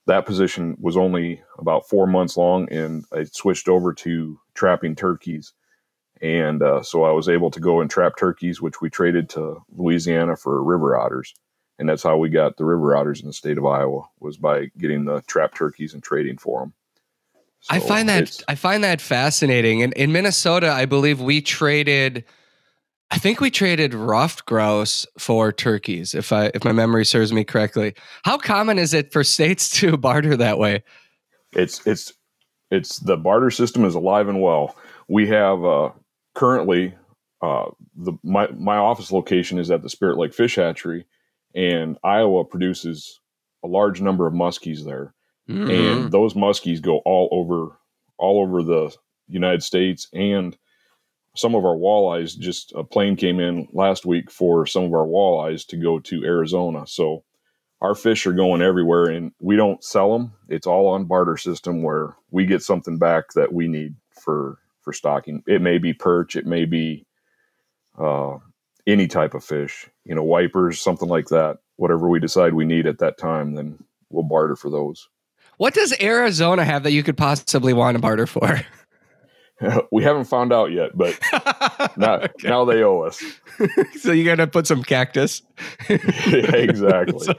that 0.07 0.25
position 0.25 0.75
was 0.79 0.97
only 0.97 1.41
about 1.59 1.87
four 1.87 2.07
months 2.07 2.37
long, 2.37 2.71
and 2.71 3.05
I 3.11 3.23
switched 3.23 3.67
over 3.67 3.93
to 3.93 4.39
trapping 4.53 4.95
turkeys. 4.95 5.53
And 6.21 6.61
uh, 6.61 6.83
so 6.83 7.03
I 7.03 7.11
was 7.11 7.27
able 7.27 7.49
to 7.51 7.59
go 7.59 7.81
and 7.81 7.89
trap 7.89 8.13
turkeys, 8.17 8.61
which 8.61 8.79
we 8.79 8.89
traded 8.89 9.29
to 9.29 9.63
Louisiana 9.75 10.35
for 10.35 10.63
river 10.63 10.97
otters 10.97 11.33
and 11.81 11.89
that's 11.89 12.03
how 12.03 12.15
we 12.15 12.29
got 12.29 12.57
the 12.57 12.63
river 12.63 12.95
otters 12.95 13.21
in 13.21 13.27
the 13.27 13.33
state 13.33 13.57
of 13.57 13.65
Iowa 13.65 14.03
was 14.19 14.37
by 14.37 14.67
getting 14.77 15.05
the 15.05 15.21
trap 15.21 15.55
turkeys 15.55 15.95
and 15.95 16.03
trading 16.03 16.37
for 16.37 16.59
them. 16.59 16.73
So 17.61 17.75
I 17.75 17.79
find 17.79 18.07
that 18.07 18.39
I 18.47 18.53
find 18.53 18.83
that 18.83 19.01
fascinating. 19.01 19.81
And 19.81 19.91
in 19.93 20.11
Minnesota, 20.11 20.71
I 20.71 20.85
believe 20.85 21.19
we 21.19 21.41
traded. 21.41 22.23
I 23.09 23.17
think 23.17 23.41
we 23.41 23.49
traded 23.49 23.95
ruffed 23.95 24.45
grouse 24.45 25.07
for 25.17 25.51
turkeys, 25.51 26.13
if 26.13 26.31
I 26.31 26.51
if 26.53 26.63
my 26.63 26.71
memory 26.71 27.03
serves 27.03 27.33
me 27.33 27.43
correctly. 27.43 27.95
How 28.25 28.37
common 28.37 28.77
is 28.77 28.93
it 28.93 29.11
for 29.11 29.23
states 29.23 29.67
to 29.79 29.97
barter 29.97 30.37
that 30.37 30.59
way? 30.59 30.83
It's 31.51 31.85
it's 31.87 32.13
it's 32.69 32.99
the 32.99 33.17
barter 33.17 33.49
system 33.49 33.85
is 33.85 33.95
alive 33.95 34.27
and 34.27 34.39
well. 34.39 34.75
We 35.07 35.27
have 35.29 35.65
uh, 35.65 35.89
currently 36.33 36.93
uh, 37.41 37.69
the 37.95 38.13
my 38.23 38.47
my 38.51 38.77
office 38.77 39.11
location 39.11 39.57
is 39.57 39.71
at 39.71 39.81
the 39.81 39.89
Spirit 39.89 40.17
Lake 40.17 40.33
Fish 40.33 40.55
Hatchery, 40.55 41.05
and 41.55 41.97
Iowa 42.03 42.45
produces 42.45 43.19
a 43.63 43.67
large 43.67 44.01
number 44.01 44.27
of 44.27 44.33
muskies 44.33 44.85
there, 44.85 45.13
mm-hmm. 45.49 45.69
and 45.69 46.11
those 46.11 46.33
muskies 46.33 46.81
go 46.81 46.99
all 46.99 47.29
over 47.31 47.77
all 48.17 48.41
over 48.41 48.61
the 48.61 48.95
United 49.27 49.63
States 49.63 50.07
and 50.13 50.55
some 51.35 51.55
of 51.55 51.65
our 51.65 51.75
walleyes. 51.75 52.37
Just 52.37 52.73
a 52.75 52.83
plane 52.83 53.15
came 53.15 53.39
in 53.39 53.67
last 53.73 54.05
week 54.05 54.29
for 54.29 54.67
some 54.67 54.83
of 54.83 54.93
our 54.93 55.07
walleyes 55.07 55.65
to 55.67 55.77
go 55.77 55.99
to 55.99 56.23
Arizona, 56.23 56.85
so 56.85 57.23
our 57.81 57.95
fish 57.95 58.27
are 58.27 58.33
going 58.33 58.61
everywhere, 58.61 59.05
and 59.05 59.31
we 59.39 59.55
don't 59.55 59.83
sell 59.83 60.13
them. 60.13 60.33
It's 60.47 60.67
all 60.67 60.87
on 60.89 61.05
barter 61.05 61.37
system 61.37 61.81
where 61.81 62.15
we 62.29 62.45
get 62.45 62.61
something 62.61 62.99
back 62.99 63.33
that 63.33 63.51
we 63.51 63.67
need 63.67 63.95
for 64.11 64.59
for 64.81 64.93
stocking. 64.93 65.43
It 65.47 65.61
may 65.61 65.77
be 65.77 65.93
perch, 65.93 66.35
it 66.35 66.45
may 66.45 66.65
be 66.65 67.05
uh, 67.97 68.37
any 68.87 69.07
type 69.07 69.33
of 69.33 69.43
fish, 69.43 69.89
you 70.05 70.15
know, 70.15 70.23
wipers, 70.23 70.81
something 70.81 71.09
like 71.09 71.27
that. 71.27 71.59
Whatever 71.77 72.07
we 72.09 72.19
decide 72.19 72.53
we 72.53 72.65
need 72.65 72.87
at 72.87 72.99
that 72.99 73.17
time, 73.17 73.53
then 73.55 73.83
we'll 74.09 74.23
barter 74.23 74.55
for 74.55 74.69
those. 74.69 75.09
What 75.57 75.73
does 75.73 75.93
Arizona 76.01 76.65
have 76.65 76.83
that 76.83 76.91
you 76.91 77.03
could 77.03 77.17
possibly 77.17 77.73
want 77.73 77.95
to 77.95 78.01
barter 78.01 78.27
for? 78.27 78.61
we 79.91 80.03
haven't 80.03 80.25
found 80.25 80.53
out 80.53 80.71
yet, 80.71 80.91
but 80.95 81.17
now, 81.97 82.15
okay. 82.15 82.47
now 82.47 82.65
they 82.65 82.83
owe 82.83 83.01
us. 83.01 83.23
so 83.99 84.11
you 84.11 84.25
got 84.25 84.35
to 84.35 84.47
put 84.47 84.67
some 84.67 84.83
cactus. 84.83 85.41
yeah, 85.89 86.55
exactly. 86.55 87.19
So, 87.19 87.33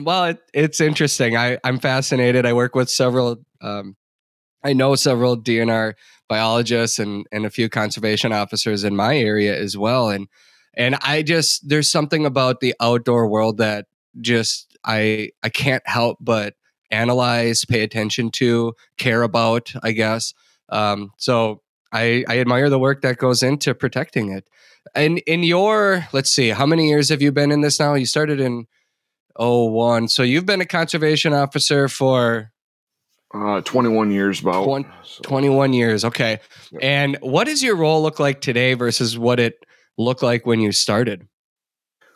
well, 0.02 0.24
it, 0.26 0.42
it's 0.52 0.80
interesting. 0.80 1.36
I, 1.36 1.58
I'm 1.64 1.78
fascinated. 1.78 2.46
I 2.46 2.52
work 2.52 2.74
with 2.74 2.90
several. 2.90 3.38
Um, 3.60 3.96
I 4.66 4.72
know 4.72 4.94
several 4.94 5.36
DNR 5.36 5.94
biologists 6.28 6.98
and 6.98 7.26
and 7.30 7.46
a 7.46 7.50
few 7.50 7.68
conservation 7.68 8.32
officers 8.32 8.84
in 8.84 8.96
my 8.96 9.16
area 9.16 9.56
as 9.56 9.76
well 9.76 10.08
and 10.08 10.26
and 10.76 10.96
I 10.96 11.22
just 11.22 11.68
there's 11.68 11.90
something 11.90 12.26
about 12.26 12.60
the 12.60 12.74
outdoor 12.80 13.28
world 13.28 13.58
that 13.58 13.86
just 14.20 14.76
I 14.84 15.30
I 15.42 15.48
can't 15.48 15.86
help 15.86 16.18
but 16.20 16.54
analyze, 16.90 17.64
pay 17.64 17.82
attention 17.82 18.30
to, 18.30 18.74
care 18.98 19.22
about, 19.22 19.72
I 19.82 19.92
guess. 19.92 20.34
Um, 20.68 21.12
so 21.16 21.62
I, 21.92 22.24
I 22.28 22.38
admire 22.38 22.70
the 22.70 22.78
work 22.78 23.02
that 23.02 23.18
goes 23.18 23.42
into 23.42 23.74
protecting 23.74 24.32
it. 24.32 24.48
And 24.94 25.18
in 25.26 25.42
your, 25.42 26.06
let's 26.12 26.32
see, 26.32 26.50
how 26.50 26.66
many 26.66 26.88
years 26.88 27.08
have 27.08 27.22
you 27.22 27.32
been 27.32 27.50
in 27.50 27.60
this 27.60 27.80
now? 27.80 27.94
You 27.94 28.06
started 28.06 28.40
in 28.40 28.66
01. 29.38 30.08
So 30.08 30.22
you've 30.22 30.46
been 30.46 30.60
a 30.60 30.66
conservation 30.66 31.32
officer 31.32 31.88
for 31.88 32.52
uh, 33.34 33.60
21 33.62 34.10
years 34.10 34.40
about. 34.40 34.64
20, 34.64 34.88
so. 35.04 35.22
21 35.22 35.72
years. 35.72 36.04
Okay. 36.04 36.40
Yep. 36.72 36.82
And 36.82 37.18
what 37.20 37.44
does 37.44 37.62
your 37.62 37.76
role 37.76 38.02
look 38.02 38.18
like 38.18 38.40
today 38.40 38.74
versus 38.74 39.18
what 39.18 39.40
it 39.40 39.64
looked 39.98 40.22
like 40.22 40.46
when 40.46 40.60
you 40.60 40.72
started? 40.72 41.26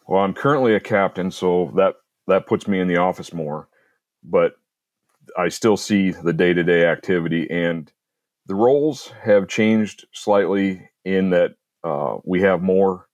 Well, 0.07 0.23
I'm 0.23 0.35
currently 0.35 0.75
a 0.75 0.81
captain, 0.81 1.31
so 1.31 1.73
that 1.76 1.95
that 2.26 2.47
puts 2.47 2.67
me 2.67 2.81
in 2.81 2.88
the 2.88 2.97
office 2.97 3.33
more, 3.33 3.69
but 4.25 4.55
I 5.37 5.49
still 5.49 5.76
see 5.76 6.11
the 6.11 6.33
day-to-day 6.33 6.85
activity 6.85 7.49
and 7.50 7.90
the 8.47 8.55
roles 8.57 9.12
have 9.23 9.47
changed 9.47 10.07
slightly 10.12 10.90
in 11.05 11.31
that 11.31 11.55
uh, 11.85 12.17
we 12.25 12.40
have 12.40 12.62
more. 12.62 13.07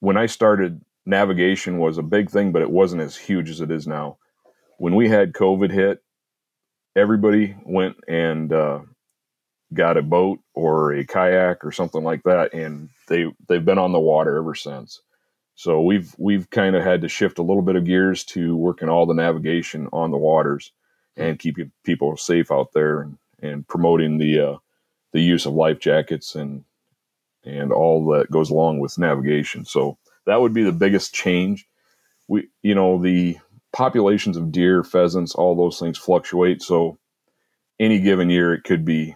When 0.00 0.16
I 0.16 0.26
started, 0.26 0.82
navigation 1.06 1.78
was 1.78 1.96
a 1.96 2.02
big 2.02 2.28
thing, 2.30 2.50
but 2.50 2.62
it 2.62 2.70
wasn't 2.70 3.02
as 3.02 3.16
huge 3.16 3.48
as 3.48 3.60
it 3.60 3.70
is 3.70 3.86
now. 3.86 4.18
When 4.78 4.96
we 4.96 5.08
had 5.08 5.32
COVID 5.32 5.70
hit, 5.70 6.02
everybody 6.96 7.56
went 7.64 7.98
and 8.08 8.52
uh, 8.52 8.80
got 9.74 9.98
a 9.98 10.02
boat 10.02 10.40
or 10.54 10.92
a 10.94 11.04
kayak 11.04 11.64
or 11.64 11.72
something 11.72 12.02
like 12.02 12.22
that, 12.24 12.54
and 12.54 12.88
they 13.08 13.26
they've 13.48 13.64
been 13.64 13.78
on 13.78 13.92
the 13.92 14.00
water 14.00 14.36
ever 14.38 14.54
since. 14.54 15.02
So 15.54 15.82
we've 15.82 16.14
we've 16.18 16.50
kind 16.50 16.76
of 16.76 16.82
had 16.82 17.02
to 17.02 17.08
shift 17.08 17.38
a 17.38 17.42
little 17.42 17.62
bit 17.62 17.76
of 17.76 17.84
gears 17.84 18.24
to 18.26 18.56
working 18.56 18.88
all 18.88 19.06
the 19.06 19.14
navigation 19.14 19.88
on 19.92 20.10
the 20.10 20.18
waters 20.18 20.72
and 21.16 21.38
keeping 21.38 21.72
people 21.84 22.16
safe 22.16 22.52
out 22.52 22.72
there 22.72 23.02
and, 23.02 23.18
and 23.40 23.68
promoting 23.68 24.18
the 24.18 24.40
uh, 24.40 24.56
the 25.12 25.20
use 25.20 25.46
of 25.46 25.54
life 25.54 25.78
jackets 25.78 26.34
and 26.34 26.64
and 27.44 27.72
all 27.72 28.06
that 28.06 28.30
goes 28.30 28.50
along 28.50 28.80
with 28.80 28.98
navigation. 28.98 29.64
So 29.64 29.98
that 30.26 30.40
would 30.40 30.52
be 30.52 30.64
the 30.64 30.72
biggest 30.72 31.14
change. 31.14 31.66
We 32.28 32.48
you 32.62 32.74
know 32.74 32.98
the 33.00 33.38
populations 33.76 34.38
of 34.38 34.50
deer, 34.50 34.82
pheasants, 34.82 35.34
all 35.34 35.54
those 35.54 35.78
things 35.78 35.98
fluctuate. 35.98 36.62
So 36.62 36.98
any 37.78 38.00
given 38.00 38.30
year, 38.30 38.54
it 38.54 38.64
could 38.64 38.86
be 38.86 39.14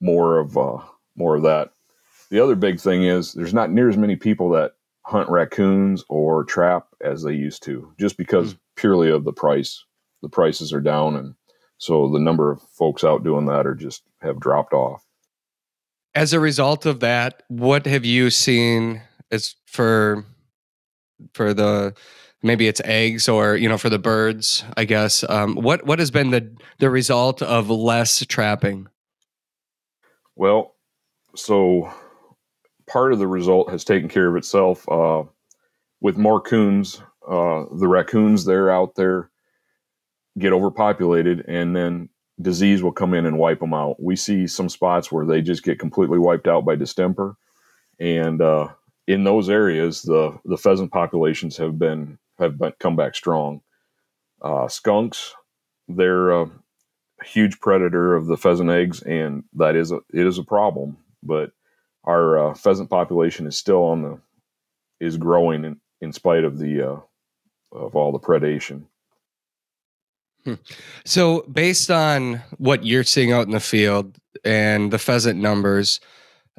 more 0.00 0.40
of 0.40 0.58
uh, 0.58 0.78
more 1.14 1.36
of 1.36 1.44
that. 1.44 1.70
The 2.28 2.40
other 2.40 2.56
big 2.56 2.80
thing 2.80 3.04
is 3.04 3.32
there's 3.32 3.54
not 3.54 3.70
near 3.70 3.88
as 3.88 3.96
many 3.96 4.16
people 4.16 4.50
that 4.50 4.72
hunt 5.02 5.28
raccoons 5.30 6.04
or 6.08 6.42
trap 6.42 6.88
as 7.00 7.22
they 7.22 7.34
used 7.34 7.62
to, 7.64 7.92
just 7.96 8.16
because 8.16 8.54
mm. 8.54 8.58
purely 8.74 9.08
of 9.08 9.24
the 9.24 9.32
price. 9.32 9.84
The 10.22 10.28
prices 10.28 10.72
are 10.72 10.80
down, 10.80 11.16
and 11.16 11.34
so 11.78 12.08
the 12.08 12.18
number 12.18 12.50
of 12.50 12.60
folks 12.62 13.04
out 13.04 13.22
doing 13.22 13.46
that 13.46 13.66
are 13.66 13.74
just 13.74 14.02
have 14.20 14.40
dropped 14.40 14.72
off. 14.72 15.04
As 16.14 16.32
a 16.32 16.40
result 16.40 16.86
of 16.86 17.00
that, 17.00 17.44
what 17.48 17.86
have 17.86 18.04
you 18.04 18.30
seen 18.30 19.02
as 19.30 19.54
for 19.66 20.24
for 21.34 21.54
the 21.54 21.94
maybe 22.42 22.66
it's 22.66 22.80
eggs 22.84 23.28
or 23.28 23.56
you 23.56 23.68
know 23.68 23.78
for 23.78 23.90
the 23.90 23.98
birds 23.98 24.64
i 24.76 24.84
guess. 24.84 25.24
Um, 25.28 25.54
what 25.54 25.86
what 25.86 25.98
has 25.98 26.10
been 26.10 26.30
the 26.30 26.50
the 26.78 26.90
result 26.90 27.42
of 27.42 27.70
less 27.70 28.24
trapping? 28.26 28.88
Well 30.36 30.74
so 31.34 31.92
part 32.88 33.12
of 33.12 33.18
the 33.18 33.26
result 33.26 33.70
has 33.70 33.84
taken 33.84 34.08
care 34.08 34.28
of 34.28 34.36
itself 34.36 34.86
uh, 34.88 35.22
with 36.00 36.16
more 36.16 36.40
coons 36.40 37.00
uh, 37.26 37.64
the 37.72 37.88
raccoons 37.88 38.44
they're 38.44 38.70
out 38.70 38.96
there 38.96 39.30
get 40.38 40.52
overpopulated 40.52 41.44
and 41.46 41.76
then 41.76 42.08
disease 42.40 42.82
will 42.82 42.92
come 42.92 43.14
in 43.14 43.26
and 43.26 43.38
wipe 43.38 43.60
them 43.60 43.74
out. 43.74 44.02
We 44.02 44.16
see 44.16 44.46
some 44.46 44.68
spots 44.68 45.12
where 45.12 45.26
they 45.26 45.42
just 45.42 45.62
get 45.62 45.78
completely 45.78 46.18
wiped 46.18 46.48
out 46.48 46.64
by 46.64 46.76
distemper. 46.76 47.36
And 48.00 48.40
uh, 48.40 48.68
in 49.06 49.24
those 49.24 49.48
areas, 49.48 50.02
the 50.02 50.38
the 50.44 50.56
pheasant 50.56 50.90
populations 50.90 51.56
have 51.58 51.78
been 51.78 52.18
have 52.42 52.58
been, 52.58 52.72
come 52.78 52.96
back 52.96 53.14
strong. 53.14 53.62
Uh, 54.40 54.68
skunks, 54.68 55.34
they're 55.88 56.30
a 56.30 56.50
huge 57.24 57.60
predator 57.60 58.14
of 58.14 58.26
the 58.26 58.36
pheasant 58.36 58.70
eggs, 58.70 59.02
and 59.02 59.44
that 59.54 59.76
is 59.76 59.92
a 59.92 60.00
it 60.12 60.26
is 60.26 60.38
a 60.38 60.44
problem. 60.44 60.96
But 61.22 61.52
our 62.04 62.38
uh, 62.38 62.54
pheasant 62.54 62.90
population 62.90 63.46
is 63.46 63.56
still 63.56 63.84
on 63.84 64.02
the 64.02 64.18
is 65.00 65.16
growing 65.16 65.64
in, 65.64 65.80
in 66.00 66.12
spite 66.12 66.44
of 66.44 66.58
the 66.58 66.82
uh, 66.82 67.00
of 67.72 67.96
all 67.96 68.12
the 68.12 68.18
predation. 68.18 68.84
Hmm. 70.44 70.54
So, 71.04 71.42
based 71.42 71.90
on 71.90 72.42
what 72.58 72.84
you're 72.84 73.04
seeing 73.04 73.32
out 73.32 73.46
in 73.46 73.52
the 73.52 73.60
field 73.60 74.16
and 74.44 74.92
the 74.92 74.98
pheasant 74.98 75.38
numbers 75.40 76.00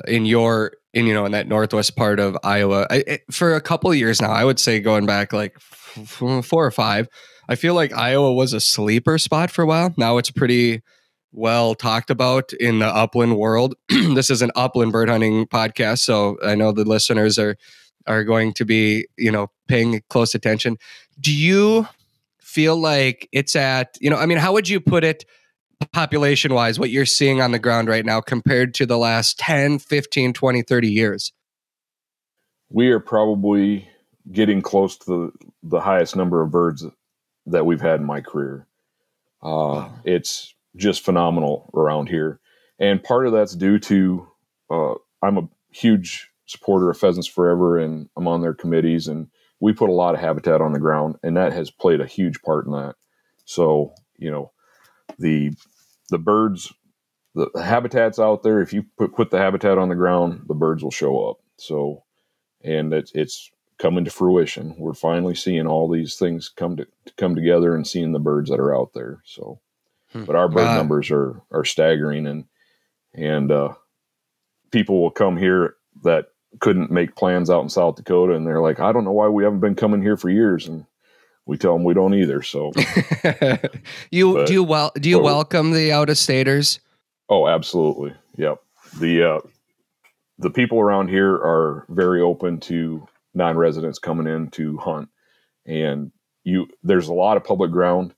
in 0.08 0.26
your 0.26 0.74
in 0.94 1.06
you 1.08 1.14
know 1.14 1.26
in 1.26 1.32
that 1.32 1.48
northwest 1.48 1.96
part 1.96 2.20
of 2.20 2.38
Iowa, 2.44 2.88
I, 2.90 3.20
for 3.32 3.56
a 3.56 3.62
couple 3.62 3.94
years 3.94 4.22
now, 4.22 4.32
I 4.32 4.46
would 4.46 4.60
say 4.60 4.80
going 4.80 5.06
back 5.06 5.34
like 5.34 5.56
f- 5.56 6.22
four 6.46 6.66
or 6.66 6.72
five, 6.72 7.08
I 7.50 7.56
feel 7.56 7.74
like 7.74 7.94
Iowa 7.94 8.34
was 8.34 8.54
a 8.54 8.60
sleeper 8.60 9.18
spot 9.18 9.52
for 9.52 9.64
a 9.64 9.66
while. 9.66 9.94
Now 9.98 10.18
it's 10.18 10.32
pretty 10.32 10.82
well 11.32 11.74
talked 11.74 12.10
about 12.10 12.54
in 12.54 12.80
the 12.80 12.88
upland 12.88 13.38
world. 13.38 13.76
this 13.90 14.30
is 14.30 14.42
an 14.42 14.52
upland 14.56 14.92
bird 14.92 15.10
hunting 15.10 15.48
podcast, 15.48 16.00
so 16.00 16.38
I 16.44 16.56
know 16.56 16.72
the 16.72 16.86
listeners 16.86 17.40
are 17.40 17.56
are 18.06 18.24
going 18.24 18.54
to 18.54 18.66
be 18.66 19.08
you 19.18 19.32
know 19.32 19.48
paying 19.68 20.02
close 20.10 20.36
attention. 20.36 20.78
Do 21.20 21.34
you 21.34 21.88
feel 22.54 22.78
like 22.78 23.28
it's 23.32 23.56
at, 23.56 23.98
you 24.00 24.10
know, 24.10 24.18
I 24.18 24.28
mean, 24.28 24.38
how 24.38 24.54
would 24.54 24.70
you 24.70 24.80
put 24.80 25.04
it 25.04 25.26
population 25.92 26.54
wise, 26.54 26.80
what 26.80 26.90
you're 26.90 27.06
seeing 27.06 27.42
on 27.42 27.52
the 27.52 27.60
ground 27.60 27.88
right 27.88 28.06
now 28.06 28.22
compared 28.22 28.74
to 28.76 28.86
the 28.86 28.98
last 28.98 29.38
10, 29.40 29.80
15, 29.80 30.34
20, 30.34 30.62
30 30.62 30.88
years? 30.90 31.34
We 32.70 32.90
are 32.90 33.00
probably 33.00 33.88
getting 34.32 34.62
close 34.62 34.98
to 35.00 35.06
the, 35.06 35.50
the 35.64 35.82
highest 35.82 36.16
number 36.16 36.42
of 36.42 36.52
birds 36.52 36.86
that 37.46 37.66
we've 37.66 37.82
had 37.82 38.00
in 38.00 38.06
my 38.06 38.22
career. 38.22 38.68
Uh, 39.42 39.48
wow. 39.48 39.94
It's 40.06 40.56
just 40.76 41.04
phenomenal 41.04 41.70
around 41.76 42.08
here. 42.08 42.40
And 42.80 43.04
part 43.04 43.28
of 43.28 43.34
that's 43.34 43.56
due 43.56 43.80
to 43.80 44.28
uh, 44.72 44.94
I'm 45.22 45.38
a 45.38 45.50
huge 45.72 46.30
supporter 46.46 46.90
of 46.90 46.98
Pheasants 46.98 47.28
Forever 47.28 47.78
and 47.78 48.10
I'm 48.18 48.28
on 48.28 48.42
their 48.42 48.54
committees 48.54 49.08
and 49.08 49.28
we 49.64 49.72
put 49.72 49.90
a 49.90 49.94
lot 49.94 50.14
of 50.14 50.20
habitat 50.20 50.60
on 50.60 50.74
the 50.74 50.80
ground, 50.80 51.16
and 51.24 51.38
that 51.38 51.54
has 51.54 51.72
played 51.72 52.02
a 52.02 52.06
huge 52.06 52.42
part 52.42 52.66
in 52.66 52.74
that. 52.74 52.96
So 53.46 53.94
you 54.18 54.30
know, 54.30 54.52
the 55.18 55.54
the 56.14 56.20
birds, 56.20 56.72
the, 57.36 57.50
the 57.54 57.64
habitats 57.64 58.20
out 58.20 58.44
there. 58.44 58.62
If 58.62 58.72
you 58.72 58.86
put 58.98 59.14
put 59.14 59.32
the 59.32 59.40
habitat 59.40 59.78
on 59.78 59.90
the 59.90 59.96
ground, 59.96 60.44
the 60.48 60.54
birds 60.54 60.84
will 60.84 60.92
show 60.92 61.28
up. 61.28 61.38
So, 61.58 62.04
and 62.64 62.94
it's 62.94 63.12
it's 63.14 63.52
coming 63.80 64.06
to 64.06 64.12
fruition. 64.12 64.76
We're 64.78 64.94
finally 64.94 65.36
seeing 65.36 65.68
all 65.68 65.90
these 65.90 66.16
things 66.16 66.48
come 66.48 66.78
to, 66.78 66.86
to 66.86 67.14
come 67.18 67.36
together 67.36 67.76
and 67.76 67.86
seeing 67.86 68.14
the 68.14 68.20
birds 68.20 68.50
that 68.50 68.60
are 68.60 68.76
out 68.76 68.94
there. 68.94 69.22
So, 69.26 69.60
hmm. 70.12 70.24
but 70.24 70.36
our 70.36 70.48
bird 70.48 70.68
uh, 70.68 70.76
numbers 70.76 71.12
are 71.12 71.42
are 71.52 71.66
staggering, 71.66 72.28
and 72.28 72.46
and 73.14 73.52
uh, 73.52 73.74
people 74.72 75.02
will 75.02 75.12
come 75.12 75.36
here 75.36 75.76
that 76.04 76.28
couldn't 76.60 76.92
make 76.92 77.16
plans 77.16 77.50
out 77.50 77.64
in 77.64 77.70
South 77.70 77.96
Dakota, 77.96 78.34
and 78.34 78.46
they're 78.46 78.62
like, 78.62 78.80
I 78.80 78.92
don't 78.92 79.04
know 79.04 79.12
why 79.12 79.28
we 79.28 79.44
haven't 79.44 79.60
been 79.60 79.76
coming 79.76 80.02
here 80.04 80.18
for 80.18 80.30
years, 80.30 80.68
and 80.68 80.86
we 81.46 81.58
tell 81.58 81.74
them 81.74 81.84
we 81.84 81.94
don't 81.94 82.14
either. 82.14 82.42
So, 82.42 82.72
you 84.12 84.34
but, 84.34 84.48
do 84.48 84.54
you 84.54 84.64
well 84.64 84.92
do 84.96 85.10
you 85.10 85.20
welcome 85.20 85.72
the 85.72 85.92
out 85.92 86.10
of 86.10 86.18
staters? 86.18 86.80
Oh, 87.30 87.48
absolutely. 87.48 88.14
Yep. 88.38 88.62
The 89.00 89.24
uh, 89.24 89.40
the 90.40 90.50
people 90.50 90.80
around 90.80 91.10
here 91.10 91.34
are 91.34 91.86
very 91.90 92.22
open 92.22 92.60
to 92.62 93.08
non 93.34 93.58
residents 93.58 94.00
coming 94.00 94.28
in 94.28 94.50
to 94.52 94.78
hunt, 94.78 95.10
and 95.66 96.12
you 96.44 96.68
there's 96.84 97.08
a 97.08 97.14
lot 97.14 97.38
of 97.38 97.44
public 97.44 97.72
ground. 97.72 98.14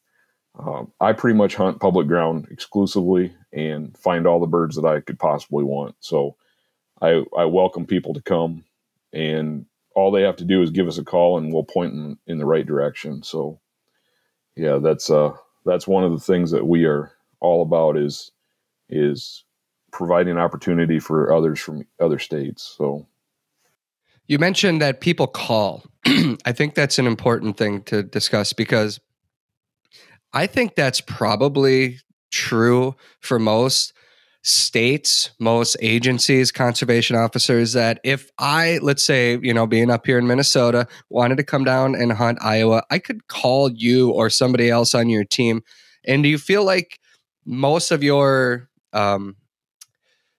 Um, 0.57 0.93
I 1.01 1.11
pretty 1.11 1.37
much 1.37 1.55
hunt 1.55 1.81
public 1.81 2.07
ground 2.07 2.47
exclusively 2.49 3.35
and 3.51 3.97
find 3.97 4.25
all 4.25 4.39
the 4.39 4.47
birds 4.47 4.77
that 4.77 4.85
I 4.85 5.01
could 5.01 5.19
possibly 5.19 5.65
want. 5.65 5.95
So 5.99 6.37
I, 7.01 7.23
I 7.37 7.43
welcome 7.45 7.85
people 7.85 8.13
to 8.13 8.21
come 8.21 8.63
and 9.11 9.65
all 9.95 10.11
they 10.11 10.21
have 10.21 10.35
to 10.37 10.45
do 10.45 10.61
is 10.61 10.69
give 10.71 10.87
us 10.87 10.97
a 10.97 11.03
call 11.03 11.37
and 11.37 11.51
we'll 11.51 11.63
point 11.63 11.93
in, 11.93 12.17
in 12.27 12.37
the 12.37 12.45
right 12.45 12.65
direction. 12.65 13.23
So 13.23 13.59
yeah, 14.55 14.77
that's, 14.77 15.09
uh, 15.09 15.31
that's 15.65 15.87
one 15.87 16.03
of 16.03 16.11
the 16.11 16.19
things 16.19 16.51
that 16.51 16.67
we 16.67 16.85
are 16.85 17.11
all 17.39 17.61
about 17.61 17.97
is, 17.97 18.31
is 18.89 19.43
providing 19.91 20.37
opportunity 20.37 20.99
for 20.99 21.33
others 21.33 21.59
from 21.59 21.85
other 21.99 22.19
states. 22.19 22.75
So 22.77 23.07
you 24.27 24.39
mentioned 24.39 24.81
that 24.81 25.01
people 25.01 25.27
call. 25.27 25.83
I 26.05 26.51
think 26.51 26.75
that's 26.75 26.99
an 26.99 27.07
important 27.07 27.57
thing 27.57 27.81
to 27.83 28.03
discuss 28.03 28.53
because 28.53 28.99
I 30.33 30.47
think 30.47 30.75
that's 30.75 30.99
probably 30.99 31.99
true 32.31 32.95
for 33.19 33.39
most 33.39 33.93
states, 34.45 35.31
most 35.39 35.75
agencies, 35.81 36.51
conservation 36.51 37.15
officers 37.15 37.73
that 37.73 37.99
if 38.03 38.29
I, 38.37 38.77
let's 38.83 39.03
say, 39.03 39.39
you 39.41 39.51
know, 39.51 39.65
being 39.65 39.89
up 39.89 40.05
here 40.05 40.19
in 40.19 40.27
Minnesota, 40.27 40.87
wanted 41.09 41.37
to 41.37 41.43
come 41.43 41.63
down 41.63 41.95
and 41.95 42.11
hunt 42.13 42.37
Iowa, 42.41 42.83
I 42.91 42.99
could 42.99 43.27
call 43.27 43.71
you 43.71 44.11
or 44.11 44.29
somebody 44.29 44.69
else 44.69 44.93
on 44.93 45.09
your 45.09 45.23
team. 45.23 45.63
And 46.05 46.21
do 46.21 46.29
you 46.29 46.37
feel 46.37 46.63
like 46.63 46.99
most 47.43 47.89
of 47.89 48.03
your 48.03 48.69
um, 48.93 49.35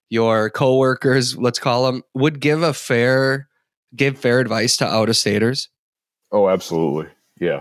your 0.09 0.51
coworkers, 0.51 1.37
let's 1.37 1.59
call 1.59 1.85
them, 1.85 2.01
would 2.13 2.39
give 2.39 2.63
a 2.63 2.73
fair 2.73 3.49
give 3.93 4.17
fair 4.17 4.39
advice 4.39 4.77
to 4.77 4.87
out 4.87 5.09
of 5.09 5.17
staters? 5.17 5.67
Oh, 6.31 6.47
absolutely. 6.47 7.11
Yeah. 7.41 7.59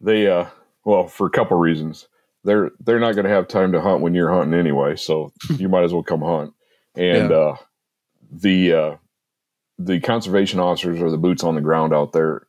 They 0.00 0.26
uh 0.26 0.46
well, 0.84 1.06
for 1.06 1.28
a 1.28 1.30
couple 1.30 1.56
reasons 1.56 2.08
they're 2.44 2.70
they're 2.80 3.00
not 3.00 3.14
going 3.14 3.24
to 3.24 3.30
have 3.30 3.48
time 3.48 3.72
to 3.72 3.80
hunt 3.80 4.02
when 4.02 4.14
you're 4.14 4.32
hunting 4.32 4.58
anyway. 4.58 4.96
So 4.96 5.32
you 5.56 5.68
might 5.68 5.84
as 5.84 5.92
well 5.92 6.02
come 6.02 6.22
hunt. 6.22 6.52
And 6.94 7.30
yeah. 7.30 7.36
uh, 7.36 7.56
the 8.30 8.72
uh, 8.72 8.96
the 9.78 10.00
conservation 10.00 10.60
officers 10.60 11.00
or 11.00 11.10
the 11.10 11.18
boots 11.18 11.42
on 11.42 11.54
the 11.54 11.60
ground 11.60 11.92
out 11.92 12.12
there. 12.12 12.46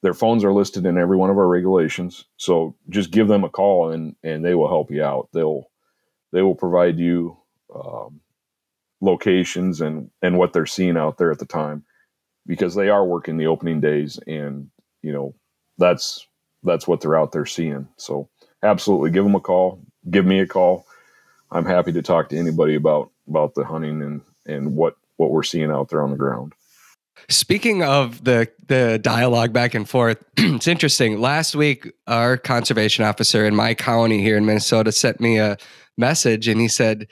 Their 0.00 0.14
phones 0.14 0.44
are 0.44 0.52
listed 0.52 0.86
in 0.86 0.96
every 0.96 1.16
one 1.16 1.28
of 1.28 1.38
our 1.38 1.48
regulations. 1.48 2.24
So 2.36 2.76
just 2.88 3.10
give 3.10 3.26
them 3.26 3.42
a 3.42 3.48
call 3.48 3.90
and 3.90 4.14
and 4.22 4.44
they 4.44 4.54
will 4.54 4.68
help 4.68 4.90
you 4.92 5.02
out. 5.02 5.28
They'll 5.32 5.64
they 6.30 6.42
will 6.42 6.54
provide 6.54 6.98
you 6.98 7.36
um, 7.74 8.20
locations 9.00 9.80
and 9.80 10.10
and 10.22 10.38
what 10.38 10.52
they're 10.52 10.66
seeing 10.66 10.96
out 10.96 11.18
there 11.18 11.32
at 11.32 11.40
the 11.40 11.46
time 11.46 11.84
because 12.46 12.76
they 12.76 12.88
are 12.88 13.04
working 13.04 13.36
the 13.36 13.46
opening 13.46 13.80
days 13.80 14.18
and 14.26 14.70
you 15.02 15.12
know 15.12 15.34
that's 15.78 16.26
that's 16.62 16.86
what 16.86 17.00
they're 17.00 17.18
out 17.18 17.32
there 17.32 17.46
seeing. 17.46 17.88
So 17.96 18.28
absolutely 18.62 19.10
give 19.10 19.24
them 19.24 19.34
a 19.34 19.40
call. 19.40 19.80
Give 20.10 20.24
me 20.24 20.40
a 20.40 20.46
call. 20.46 20.86
I'm 21.50 21.64
happy 21.64 21.92
to 21.92 22.02
talk 22.02 22.28
to 22.30 22.36
anybody 22.36 22.74
about 22.74 23.10
about 23.28 23.54
the 23.54 23.64
hunting 23.64 24.02
and 24.02 24.20
and 24.46 24.76
what 24.76 24.96
what 25.16 25.30
we're 25.30 25.42
seeing 25.42 25.70
out 25.70 25.88
there 25.88 26.02
on 26.02 26.10
the 26.10 26.16
ground. 26.16 26.54
Speaking 27.28 27.82
of 27.82 28.24
the 28.24 28.48
the 28.68 28.98
dialogue 29.02 29.52
back 29.52 29.74
and 29.74 29.88
forth, 29.88 30.22
it's 30.36 30.68
interesting. 30.68 31.20
Last 31.20 31.56
week, 31.56 31.92
our 32.06 32.36
conservation 32.36 33.04
officer 33.04 33.44
in 33.44 33.54
my 33.54 33.74
county 33.74 34.22
here 34.22 34.36
in 34.36 34.46
Minnesota 34.46 34.92
sent 34.92 35.20
me 35.20 35.38
a 35.38 35.56
message, 35.96 36.48
and 36.48 36.60
he 36.60 36.68
said, 36.68 37.08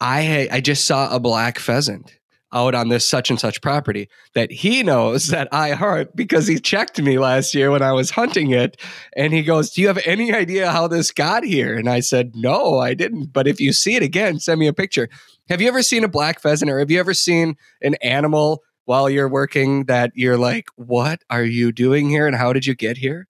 "I 0.00 0.48
I 0.50 0.60
just 0.60 0.84
saw 0.84 1.14
a 1.14 1.20
black 1.20 1.58
pheasant." 1.58 2.17
Out 2.52 2.74
on 2.74 2.88
this 2.88 3.08
such 3.08 3.30
and 3.30 3.38
such 3.38 3.60
property 3.60 4.08
that 4.34 4.50
he 4.50 4.82
knows 4.82 5.28
that 5.28 5.48
I 5.52 5.72
hunt 5.72 6.14
because 6.16 6.46
he 6.46 6.58
checked 6.58 7.00
me 7.00 7.18
last 7.18 7.54
year 7.54 7.70
when 7.70 7.82
I 7.82 7.92
was 7.92 8.10
hunting 8.10 8.50
it. 8.50 8.80
And 9.16 9.32
he 9.32 9.42
goes, 9.42 9.70
Do 9.70 9.82
you 9.82 9.88
have 9.88 10.00
any 10.04 10.32
idea 10.32 10.70
how 10.70 10.88
this 10.88 11.10
got 11.10 11.44
here? 11.44 11.76
And 11.76 11.88
I 11.88 12.00
said, 12.00 12.32
No, 12.34 12.78
I 12.78 12.94
didn't. 12.94 13.32
But 13.32 13.46
if 13.46 13.60
you 13.60 13.72
see 13.72 13.96
it 13.96 14.02
again, 14.02 14.40
send 14.40 14.60
me 14.60 14.66
a 14.66 14.72
picture. 14.72 15.08
Have 15.48 15.60
you 15.60 15.68
ever 15.68 15.82
seen 15.82 16.04
a 16.04 16.08
black 16.08 16.40
pheasant 16.40 16.70
or 16.70 16.78
have 16.78 16.90
you 16.90 16.98
ever 17.00 17.14
seen 17.14 17.56
an 17.82 17.94
animal 17.96 18.62
while 18.84 19.10
you're 19.10 19.28
working 19.28 19.84
that 19.84 20.12
you're 20.14 20.38
like, 20.38 20.68
What 20.76 21.22
are 21.28 21.44
you 21.44 21.72
doing 21.72 22.08
here? 22.08 22.26
And 22.26 22.36
how 22.36 22.52
did 22.52 22.66
you 22.66 22.74
get 22.74 22.96
here? 22.98 23.28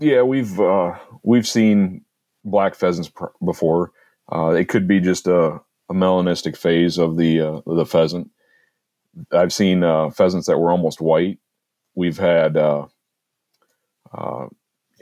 Yeah, 0.00 0.22
we've 0.22 0.58
uh, 0.60 0.94
we've 1.22 1.46
seen 1.46 2.04
black 2.44 2.74
pheasants 2.74 3.08
pr- 3.08 3.26
before. 3.44 3.92
Uh, 4.30 4.50
it 4.50 4.68
could 4.68 4.86
be 4.86 5.00
just 5.00 5.26
a, 5.26 5.60
a 5.88 5.94
melanistic 5.94 6.56
phase 6.56 6.98
of 6.98 7.16
the 7.16 7.40
uh, 7.40 7.60
the 7.66 7.86
pheasant. 7.86 8.30
I've 9.32 9.52
seen 9.52 9.82
uh, 9.82 10.10
pheasants 10.10 10.46
that 10.46 10.58
were 10.58 10.70
almost 10.70 11.00
white. 11.00 11.38
We've 11.94 12.18
had, 12.18 12.56
uh, 12.56 12.86
uh, 14.12 14.46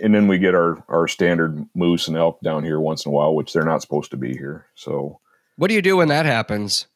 and 0.02 0.14
then 0.14 0.28
we 0.28 0.38
get 0.38 0.54
our 0.54 0.82
our 0.88 1.08
standard 1.08 1.64
moose 1.74 2.08
and 2.08 2.16
elk 2.16 2.40
down 2.40 2.64
here 2.64 2.80
once 2.80 3.04
in 3.04 3.10
a 3.10 3.12
while, 3.12 3.34
which 3.34 3.52
they're 3.52 3.64
not 3.64 3.82
supposed 3.82 4.10
to 4.12 4.16
be 4.16 4.32
here. 4.36 4.66
So, 4.74 5.20
what 5.56 5.68
do 5.68 5.74
you 5.74 5.82
do 5.82 5.96
when 5.96 6.08
that 6.08 6.26
happens? 6.26 6.86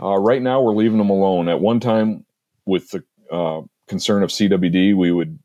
Uh, 0.00 0.16
right 0.16 0.40
now, 0.40 0.62
we're 0.62 0.74
leaving 0.74 0.98
them 0.98 1.10
alone. 1.10 1.48
At 1.48 1.60
one 1.60 1.80
time, 1.80 2.24
with 2.64 2.90
the 2.90 3.04
uh, 3.30 3.62
concern 3.88 4.22
of 4.22 4.30
CWD, 4.30 4.94
we 4.96 5.12
would 5.12 5.38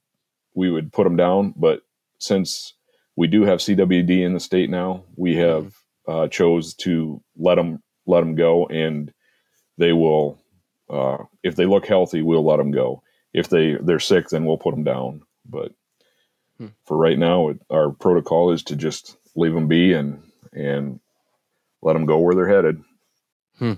we 0.54 0.70
would 0.70 0.94
put 0.94 1.04
them 1.04 1.16
down, 1.16 1.54
but 1.58 1.82
since 2.20 2.74
we 3.16 3.28
do 3.28 3.44
have 3.44 3.60
CWD 3.60 4.22
in 4.22 4.34
the 4.34 4.40
state 4.40 4.70
now, 4.70 5.04
we 5.16 5.36
have 5.36 5.74
uh, 6.08 6.28
chose 6.28 6.74
to 6.76 7.22
let 7.38 7.56
them 7.56 7.82
let 8.06 8.20
them 8.20 8.36
go, 8.36 8.68
and 8.68 9.12
they 9.78 9.94
will 9.94 10.40
uh, 10.90 11.18
if 11.44 11.56
they 11.56 11.66
look 11.66 11.86
healthy, 11.86 12.22
we'll 12.22 12.46
let 12.46 12.58
them 12.58 12.72
go. 12.72 13.02
If 13.34 13.50
they 13.50 13.76
they're 13.82 14.00
sick, 14.00 14.30
then 14.30 14.46
we'll 14.46 14.58
put 14.58 14.76
them 14.76 14.84
down. 14.84 15.22
But 15.46 15.72
hmm. 16.58 16.68
for 16.86 16.98
right 16.98 17.18
now, 17.18 17.50
it, 17.50 17.60
our 17.70 17.92
protocol 17.92 18.52
is 18.52 18.64
to 18.64 18.76
just 18.76 19.18
leave 19.36 19.54
them 19.54 19.68
be 19.68 19.94
and 19.94 20.24
and 20.54 21.00
let 21.82 21.94
them 21.94 22.06
go 22.06 22.20
where 22.20 22.36
they're 22.36 22.48
headed. 22.48 22.82
Hmm. 23.60 23.74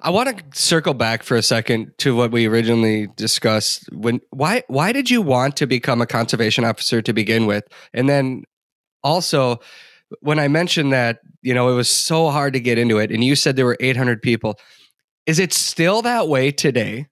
I 0.00 0.10
want 0.10 0.38
to 0.38 0.60
circle 0.60 0.94
back 0.94 1.24
for 1.24 1.36
a 1.36 1.42
second 1.42 1.92
to 1.98 2.14
what 2.14 2.30
we 2.30 2.46
originally 2.46 3.08
discussed. 3.16 3.92
When 3.92 4.20
why 4.30 4.62
why 4.68 4.92
did 4.92 5.10
you 5.10 5.20
want 5.20 5.56
to 5.56 5.66
become 5.66 6.00
a 6.00 6.06
conservation 6.06 6.64
officer 6.64 7.02
to 7.02 7.12
begin 7.12 7.46
with, 7.46 7.64
and 7.92 8.08
then 8.08 8.44
also 9.02 9.60
when 10.20 10.38
I 10.38 10.48
mentioned 10.48 10.92
that 10.92 11.20
you 11.42 11.54
know 11.54 11.70
it 11.70 11.74
was 11.74 11.88
so 11.88 12.30
hard 12.30 12.52
to 12.54 12.60
get 12.60 12.78
into 12.78 12.98
it, 12.98 13.10
and 13.10 13.22
you 13.22 13.36
said 13.36 13.56
there 13.56 13.66
were 13.66 13.76
800 13.80 14.22
people. 14.22 14.58
Is 15.26 15.38
it 15.38 15.52
still 15.52 16.02
that 16.02 16.28
way 16.28 16.50
today? 16.50 17.06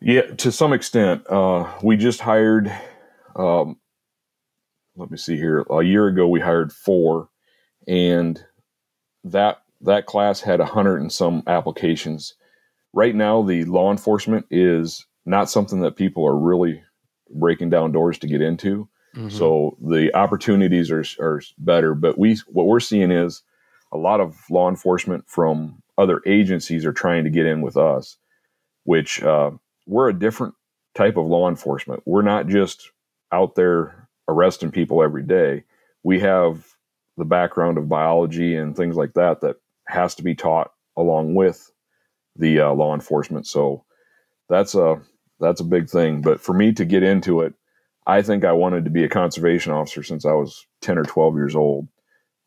Yeah, 0.00 0.22
to 0.22 0.50
some 0.50 0.72
extent. 0.72 1.26
Uh, 1.28 1.70
we 1.82 1.96
just 1.96 2.20
hired. 2.20 2.72
Um, 3.36 3.76
let 4.96 5.10
me 5.10 5.16
see 5.16 5.36
here. 5.36 5.64
A 5.70 5.82
year 5.82 6.08
ago, 6.08 6.26
we 6.26 6.40
hired 6.40 6.72
four, 6.72 7.28
and 7.86 8.42
that 9.24 9.62
that 9.80 10.06
class 10.06 10.40
had 10.40 10.60
a 10.60 10.66
hundred 10.66 11.00
and 11.00 11.12
some 11.12 11.42
applications. 11.46 12.34
Right 12.92 13.14
now, 13.14 13.42
the 13.42 13.64
law 13.64 13.90
enforcement 13.90 14.46
is 14.50 15.06
not 15.24 15.50
something 15.50 15.80
that 15.80 15.96
people 15.96 16.26
are 16.26 16.36
really 16.36 16.82
breaking 17.34 17.70
down 17.70 17.92
doors 17.92 18.18
to 18.18 18.26
get 18.26 18.40
into. 18.40 18.88
Mm-hmm. 19.16 19.28
So 19.28 19.76
the 19.80 20.14
opportunities 20.14 20.90
are 20.90 21.04
are 21.20 21.42
better. 21.58 21.94
But 21.94 22.18
we 22.18 22.38
what 22.46 22.66
we're 22.66 22.80
seeing 22.80 23.10
is 23.10 23.42
a 23.92 23.98
lot 23.98 24.20
of 24.20 24.38
law 24.50 24.68
enforcement 24.68 25.24
from 25.28 25.82
other 25.98 26.20
agencies 26.26 26.86
are 26.86 26.92
trying 26.92 27.24
to 27.24 27.30
get 27.30 27.46
in 27.46 27.60
with 27.60 27.76
us, 27.76 28.16
which 28.84 29.22
uh, 29.22 29.50
we're 29.86 30.08
a 30.08 30.18
different 30.18 30.54
type 30.94 31.16
of 31.16 31.26
law 31.26 31.48
enforcement. 31.48 32.02
We're 32.06 32.22
not 32.22 32.46
just 32.48 32.90
out 33.32 33.54
there 33.54 34.08
arresting 34.28 34.70
people 34.70 35.02
every 35.02 35.22
day. 35.22 35.64
We 36.02 36.20
have 36.20 36.66
the 37.16 37.24
background 37.24 37.78
of 37.78 37.88
biology 37.88 38.56
and 38.56 38.76
things 38.76 38.96
like 38.96 39.14
that 39.14 39.40
that 39.42 39.56
has 39.88 40.14
to 40.14 40.22
be 40.22 40.34
taught 40.34 40.72
along 40.96 41.34
with 41.34 41.70
the 42.36 42.60
uh, 42.60 42.72
law 42.72 42.94
enforcement. 42.94 43.46
So 43.46 43.84
that's 44.48 44.74
a 44.74 45.00
that's 45.40 45.60
a 45.60 45.64
big 45.64 45.90
thing. 45.90 46.22
But 46.22 46.40
for 46.40 46.54
me 46.54 46.72
to 46.72 46.84
get 46.84 47.02
into 47.02 47.42
it, 47.42 47.54
I 48.06 48.22
think 48.22 48.44
I 48.44 48.52
wanted 48.52 48.84
to 48.84 48.90
be 48.90 49.04
a 49.04 49.08
conservation 49.08 49.72
officer 49.72 50.02
since 50.02 50.24
I 50.24 50.32
was 50.32 50.66
ten 50.80 50.98
or 50.98 51.04
twelve 51.04 51.36
years 51.36 51.56
old. 51.56 51.88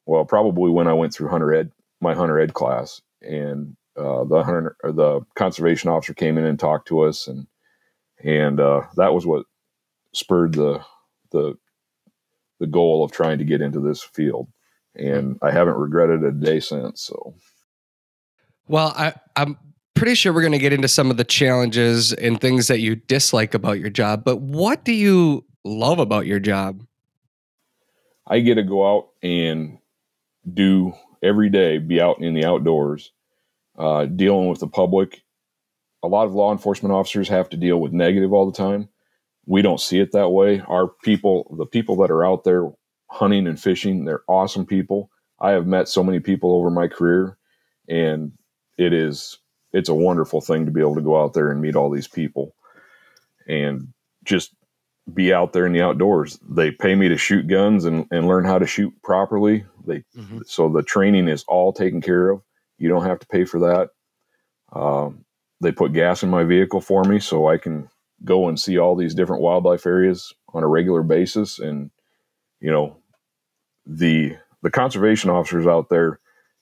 Well, 0.06 0.26
probably 0.26 0.72
when 0.72 0.88
I 0.88 0.94
went 0.94 1.13
through 1.13 1.30
hunter 1.30 1.54
ed, 1.54 1.72
my 2.02 2.13
hunter 2.13 2.39
ed 2.39 2.54
class, 2.54 3.02
and 3.22 3.76
uh, 3.98 4.26
the 4.26 4.44
hunter 4.44 4.76
the 4.84 5.22
conservation 5.36 5.89
officer 5.89 6.13
came 6.13 6.38
in 6.38 6.46
and 6.46 6.60
talked 6.60 6.88
to 6.89 7.02
us, 7.02 7.28
and 7.28 7.48
and 8.24 8.60
uh, 8.60 8.82
that 8.98 9.13
was 9.13 9.26
what 9.26 9.46
spurred 10.13 10.54
the 10.54 10.82
the 11.32 11.58
the 12.60 12.68
goal 12.68 13.04
of 13.04 13.12
trying 13.12 13.38
to 13.39 13.46
get 13.46 13.62
into 13.62 13.80
this 13.80 14.02
field 14.02 14.48
and 14.96 15.38
I 15.41 15.52
haven't 15.52 15.78
regretted 15.78 16.24
a 16.24 16.32
day 16.32 16.60
since. 16.60 17.02
So, 17.02 17.36
well, 18.68 18.94
I, 18.96 19.13
I'm 19.36 19.58
pretty 19.96 20.14
sure 20.16 20.34
we're 20.34 20.42
going 20.42 20.52
to 20.52 20.60
get 20.60 20.74
into 20.74 20.88
some 20.88 21.10
of 21.10 21.18
the 21.18 21.24
challenges 21.24 22.14
and 22.14 22.40
things 22.40 22.68
that 22.68 22.80
you 22.80 22.96
dislike 22.96 23.54
about 23.54 23.80
your 23.80 23.90
job. 23.90 24.24
But 24.24 24.42
what 24.42 24.86
do 24.86 24.94
you 24.94 25.46
love 25.64 26.00
about 26.00 26.26
your 26.26 26.40
job? 26.40 26.86
I 28.28 28.40
get 28.40 28.56
to 28.56 28.64
go 28.64 28.88
out 28.88 29.10
and 29.24 29.78
do 30.52 30.94
every 31.24 31.50
day, 31.50 31.78
be 31.78 32.02
out 32.02 32.22
in 32.22 32.34
the 32.34 32.46
outdoors, 32.46 33.12
uh, 33.78 34.06
dealing 34.06 34.50
with 34.50 34.60
the 34.60 34.68
public. 34.68 35.24
A 36.04 36.08
lot 36.08 36.26
of 36.26 36.34
law 36.34 36.52
enforcement 36.52 36.94
officers 36.94 37.30
have 37.30 37.50
to 37.50 37.58
deal 37.58 37.80
with 37.80 37.94
negative 37.94 38.34
all 38.34 38.50
the 38.50 38.58
time. 38.58 38.90
We 39.48 39.62
don't 39.62 39.80
see 39.80 40.00
it 40.00 40.12
that 40.12 40.30
way. 40.30 40.62
Our 40.68 40.88
people, 41.04 41.56
the 41.58 41.66
people 41.66 41.96
that 41.98 42.12
are 42.12 42.26
out 42.26 42.44
there 42.44 42.72
hunting 43.10 43.48
and 43.48 43.60
fishing. 43.60 44.06
They're 44.06 44.24
awesome 44.28 44.66
people. 44.66 45.10
I 45.40 45.52
have 45.52 45.68
met 45.68 45.88
so 45.88 46.04
many 46.04 46.20
people 46.20 46.54
over 46.54 46.70
my 46.70 46.88
career, 46.88 47.38
and 47.88 48.32
it 48.78 48.94
is 48.94 49.38
it's 49.76 49.90
a 49.90 49.94
wonderful 49.94 50.40
thing 50.40 50.66
to 50.66 50.72
be 50.72 50.80
able 50.80 50.96
to 50.96 51.02
go 51.02 51.22
out 51.22 51.34
there 51.34 51.52
and 51.52 51.62
meet 51.62 51.76
all 51.76 51.90
these 51.90 52.08
people 52.08 52.56
and 53.46 53.90
just 54.24 54.56
be 55.14 55.34
out 55.34 55.52
there 55.52 55.66
in 55.66 55.74
the 55.74 55.82
outdoors. 55.82 56.40
They 56.50 56.72
pay 56.72 56.96
me 56.96 57.10
to 57.10 57.18
shoot 57.18 57.48
guns 57.48 57.84
and, 57.84 58.08
and 58.10 58.28
learn 58.28 58.46
how 58.46 58.58
to 58.58 58.66
shoot 58.66 58.94
properly. 59.04 59.66
They 59.86 60.04
mm-hmm. 60.18 60.40
so 60.46 60.70
the 60.70 60.82
training 60.82 61.28
is 61.28 61.44
all 61.48 61.74
taken 61.74 62.02
care 62.02 62.30
of. 62.30 62.42
You 62.78 62.88
don't 62.88 63.06
have 63.06 63.20
to 63.20 63.28
pay 63.28 63.44
for 63.44 63.60
that. 63.60 63.90
Um, 64.74 65.26
they 65.60 65.74
put 65.74 65.94
gas 65.94 66.24
in 66.24 66.30
my 66.30 66.46
vehicle 66.46 66.82
for 66.82 67.04
me 67.04 67.20
so 67.20 67.48
I 67.48 67.58
can 67.58 67.90
go 68.24 68.48
and 68.48 68.60
see 68.60 68.78
all 68.78 68.96
these 68.96 69.14
different 69.14 69.42
wildlife 69.42 69.86
areas 69.86 70.34
on 70.54 70.64
a 70.64 70.68
regular 70.68 71.04
basis 71.04 71.60
and 71.60 71.92
you 72.62 72.72
know, 72.72 72.98
the 73.86 74.38
the 74.64 74.72
conservation 74.72 75.30
officers 75.30 75.68
out 75.68 75.90
there, 75.90 76.20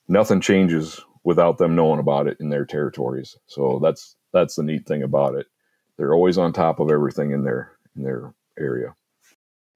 nothing 0.08 0.40
changes 0.40 1.00
without 1.24 1.58
them 1.58 1.74
knowing 1.74 1.98
about 1.98 2.26
it 2.26 2.36
in 2.40 2.50
their 2.50 2.64
territories. 2.64 3.36
So 3.46 3.80
that's 3.82 4.16
that's 4.32 4.56
the 4.56 4.62
neat 4.62 4.86
thing 4.86 5.02
about 5.02 5.34
it. 5.34 5.46
They're 5.96 6.14
always 6.14 6.38
on 6.38 6.52
top 6.52 6.80
of 6.80 6.90
everything 6.90 7.32
in 7.32 7.44
their 7.44 7.72
in 7.96 8.02
their 8.02 8.34
area. 8.58 8.94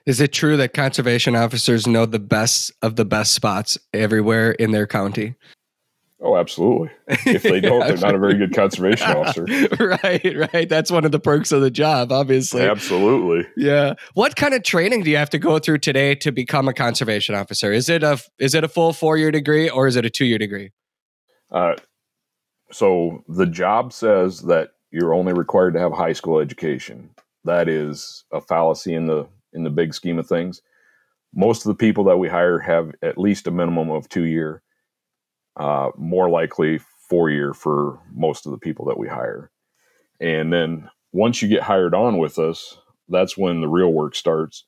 Is 0.06 0.20
it 0.20 0.32
true 0.32 0.56
that 0.56 0.72
conservation 0.72 1.36
officers 1.36 1.86
know 1.86 2.06
the 2.06 2.18
best 2.18 2.72
of 2.80 2.96
the 2.96 3.04
best 3.04 3.32
spots 3.32 3.78
everywhere 3.92 4.52
in 4.52 4.70
their 4.70 4.86
county? 4.86 5.34
Oh, 6.20 6.36
absolutely. 6.36 6.90
If 7.06 7.44
they 7.44 7.60
don't, 7.60 7.86
they're 7.86 7.96
not 7.98 8.16
a 8.16 8.18
very 8.18 8.34
good 8.34 8.52
conservation 8.52 9.06
officer. 9.16 9.44
right, 9.78 10.52
right. 10.52 10.68
That's 10.68 10.90
one 10.90 11.04
of 11.04 11.12
the 11.12 11.20
perks 11.20 11.52
of 11.52 11.60
the 11.60 11.70
job, 11.70 12.10
obviously. 12.10 12.62
Absolutely. 12.62 13.46
Yeah. 13.56 13.94
What 14.14 14.34
kind 14.34 14.52
of 14.52 14.64
training 14.64 15.04
do 15.04 15.10
you 15.10 15.16
have 15.16 15.30
to 15.30 15.38
go 15.38 15.60
through 15.60 15.78
today 15.78 16.16
to 16.16 16.32
become 16.32 16.66
a 16.66 16.74
conservation 16.74 17.36
officer? 17.36 17.72
Is 17.72 17.88
it 17.88 18.02
a 18.02 18.18
is 18.38 18.54
it 18.54 18.64
a 18.64 18.68
full 18.68 18.92
four 18.92 19.16
year 19.16 19.30
degree 19.30 19.68
or 19.68 19.86
is 19.86 19.94
it 19.94 20.04
a 20.04 20.10
two 20.10 20.24
year 20.24 20.38
degree? 20.38 20.72
Uh, 21.50 21.74
so 22.70 23.24
the 23.28 23.46
job 23.46 23.92
says 23.92 24.42
that 24.42 24.70
you're 24.90 25.14
only 25.14 25.32
required 25.32 25.74
to 25.74 25.80
have 25.80 25.92
high 25.92 26.12
school 26.12 26.38
education. 26.38 27.10
That 27.44 27.68
is 27.68 28.24
a 28.32 28.40
fallacy 28.40 28.94
in 28.94 29.06
the 29.06 29.26
in 29.52 29.64
the 29.64 29.70
big 29.70 29.94
scheme 29.94 30.18
of 30.18 30.26
things. 30.26 30.60
Most 31.34 31.64
of 31.64 31.68
the 31.68 31.74
people 31.74 32.04
that 32.04 32.18
we 32.18 32.28
hire 32.28 32.58
have 32.58 32.92
at 33.02 33.18
least 33.18 33.46
a 33.46 33.50
minimum 33.50 33.90
of 33.90 34.08
two 34.08 34.24
year 34.24 34.62
uh, 35.56 35.90
more 35.96 36.30
likely 36.30 36.80
four 37.08 37.30
year 37.30 37.52
for 37.52 38.00
most 38.12 38.46
of 38.46 38.52
the 38.52 38.58
people 38.58 38.86
that 38.86 38.98
we 38.98 39.08
hire. 39.08 39.50
And 40.20 40.52
then 40.52 40.90
once 41.12 41.42
you 41.42 41.48
get 41.48 41.62
hired 41.62 41.94
on 41.94 42.18
with 42.18 42.38
us, 42.38 42.78
that's 43.08 43.36
when 43.36 43.60
the 43.60 43.68
real 43.68 43.92
work 43.92 44.14
starts. 44.14 44.64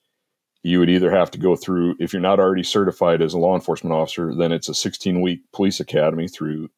You 0.63 0.79
would 0.79 0.91
either 0.91 1.11
have 1.11 1.31
to 1.33 1.39
go 1.39 1.57
through, 1.57 1.97
if 2.01 2.13
you're 2.13 2.21
not 2.21 2.41
already 2.41 2.63
certified 2.63 3.23
as 3.23 3.33
a 3.33 3.39
law 3.39 3.55
enforcement 3.55 3.95
officer, 3.95 4.35
then 4.35 4.53
it's 4.53 4.69
a 4.69 4.75
16 4.75 5.21
week 5.23 5.41
police 5.53 5.81
academy 5.81 6.29
through 6.29 6.71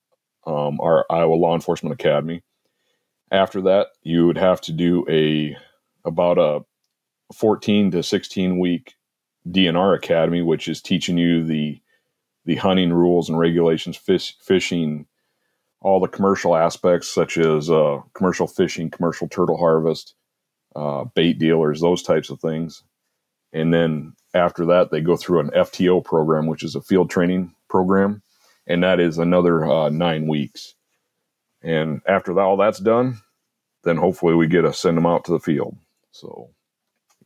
um, 0.46 0.80
our 0.80 1.04
Iowa 1.10 1.34
Law 1.34 1.54
Enforcement 1.54 1.94
Academy. 1.94 2.42
After 3.30 3.60
that, 3.62 3.88
you 4.02 4.26
would 4.26 4.38
have 4.38 4.60
to 4.62 4.72
do 4.72 5.06
a 5.08 5.56
about 6.04 6.38
a 6.38 6.64
14 7.34 7.92
to 7.92 8.02
16 8.02 8.58
week 8.58 8.94
DNR 9.48 9.96
academy, 9.96 10.42
which 10.42 10.68
is 10.68 10.80
teaching 10.82 11.18
you 11.18 11.44
the 11.44 11.80
the 12.44 12.56
hunting 12.56 12.92
rules 12.92 13.28
and 13.28 13.38
regulations, 13.38 13.96
fish, 13.96 14.36
fishing, 14.40 15.06
all 15.80 16.00
the 16.00 16.08
commercial 16.08 16.56
aspects 16.56 17.08
such 17.08 17.38
as 17.38 17.70
uh, 17.70 18.00
commercial 18.14 18.48
fishing, 18.48 18.90
commercial 18.90 19.28
turtle 19.28 19.56
harvest, 19.56 20.14
uh, 20.74 21.04
bait 21.14 21.38
dealers, 21.38 21.80
those 21.80 22.02
types 22.02 22.30
of 22.30 22.40
things. 22.40 22.82
And 23.52 23.72
then 23.72 24.14
after 24.34 24.64
that, 24.66 24.90
they 24.90 25.00
go 25.00 25.16
through 25.16 25.40
an 25.40 25.50
FTO 25.50 26.04
program, 26.04 26.46
which 26.46 26.62
is 26.62 26.74
a 26.74 26.80
field 26.80 27.10
training 27.10 27.54
program, 27.68 28.22
and 28.66 28.82
that 28.82 29.00
is 29.00 29.18
another 29.18 29.64
uh, 29.64 29.88
nine 29.90 30.26
weeks. 30.26 30.74
And 31.62 32.00
after 32.06 32.34
that, 32.34 32.40
all 32.40 32.56
that's 32.56 32.80
done, 32.80 33.18
then 33.84 33.96
hopefully 33.96 34.34
we 34.34 34.46
get 34.46 34.62
to 34.62 34.72
send 34.72 34.96
them 34.96 35.06
out 35.06 35.24
to 35.26 35.32
the 35.32 35.40
field. 35.40 35.76
So, 36.10 36.50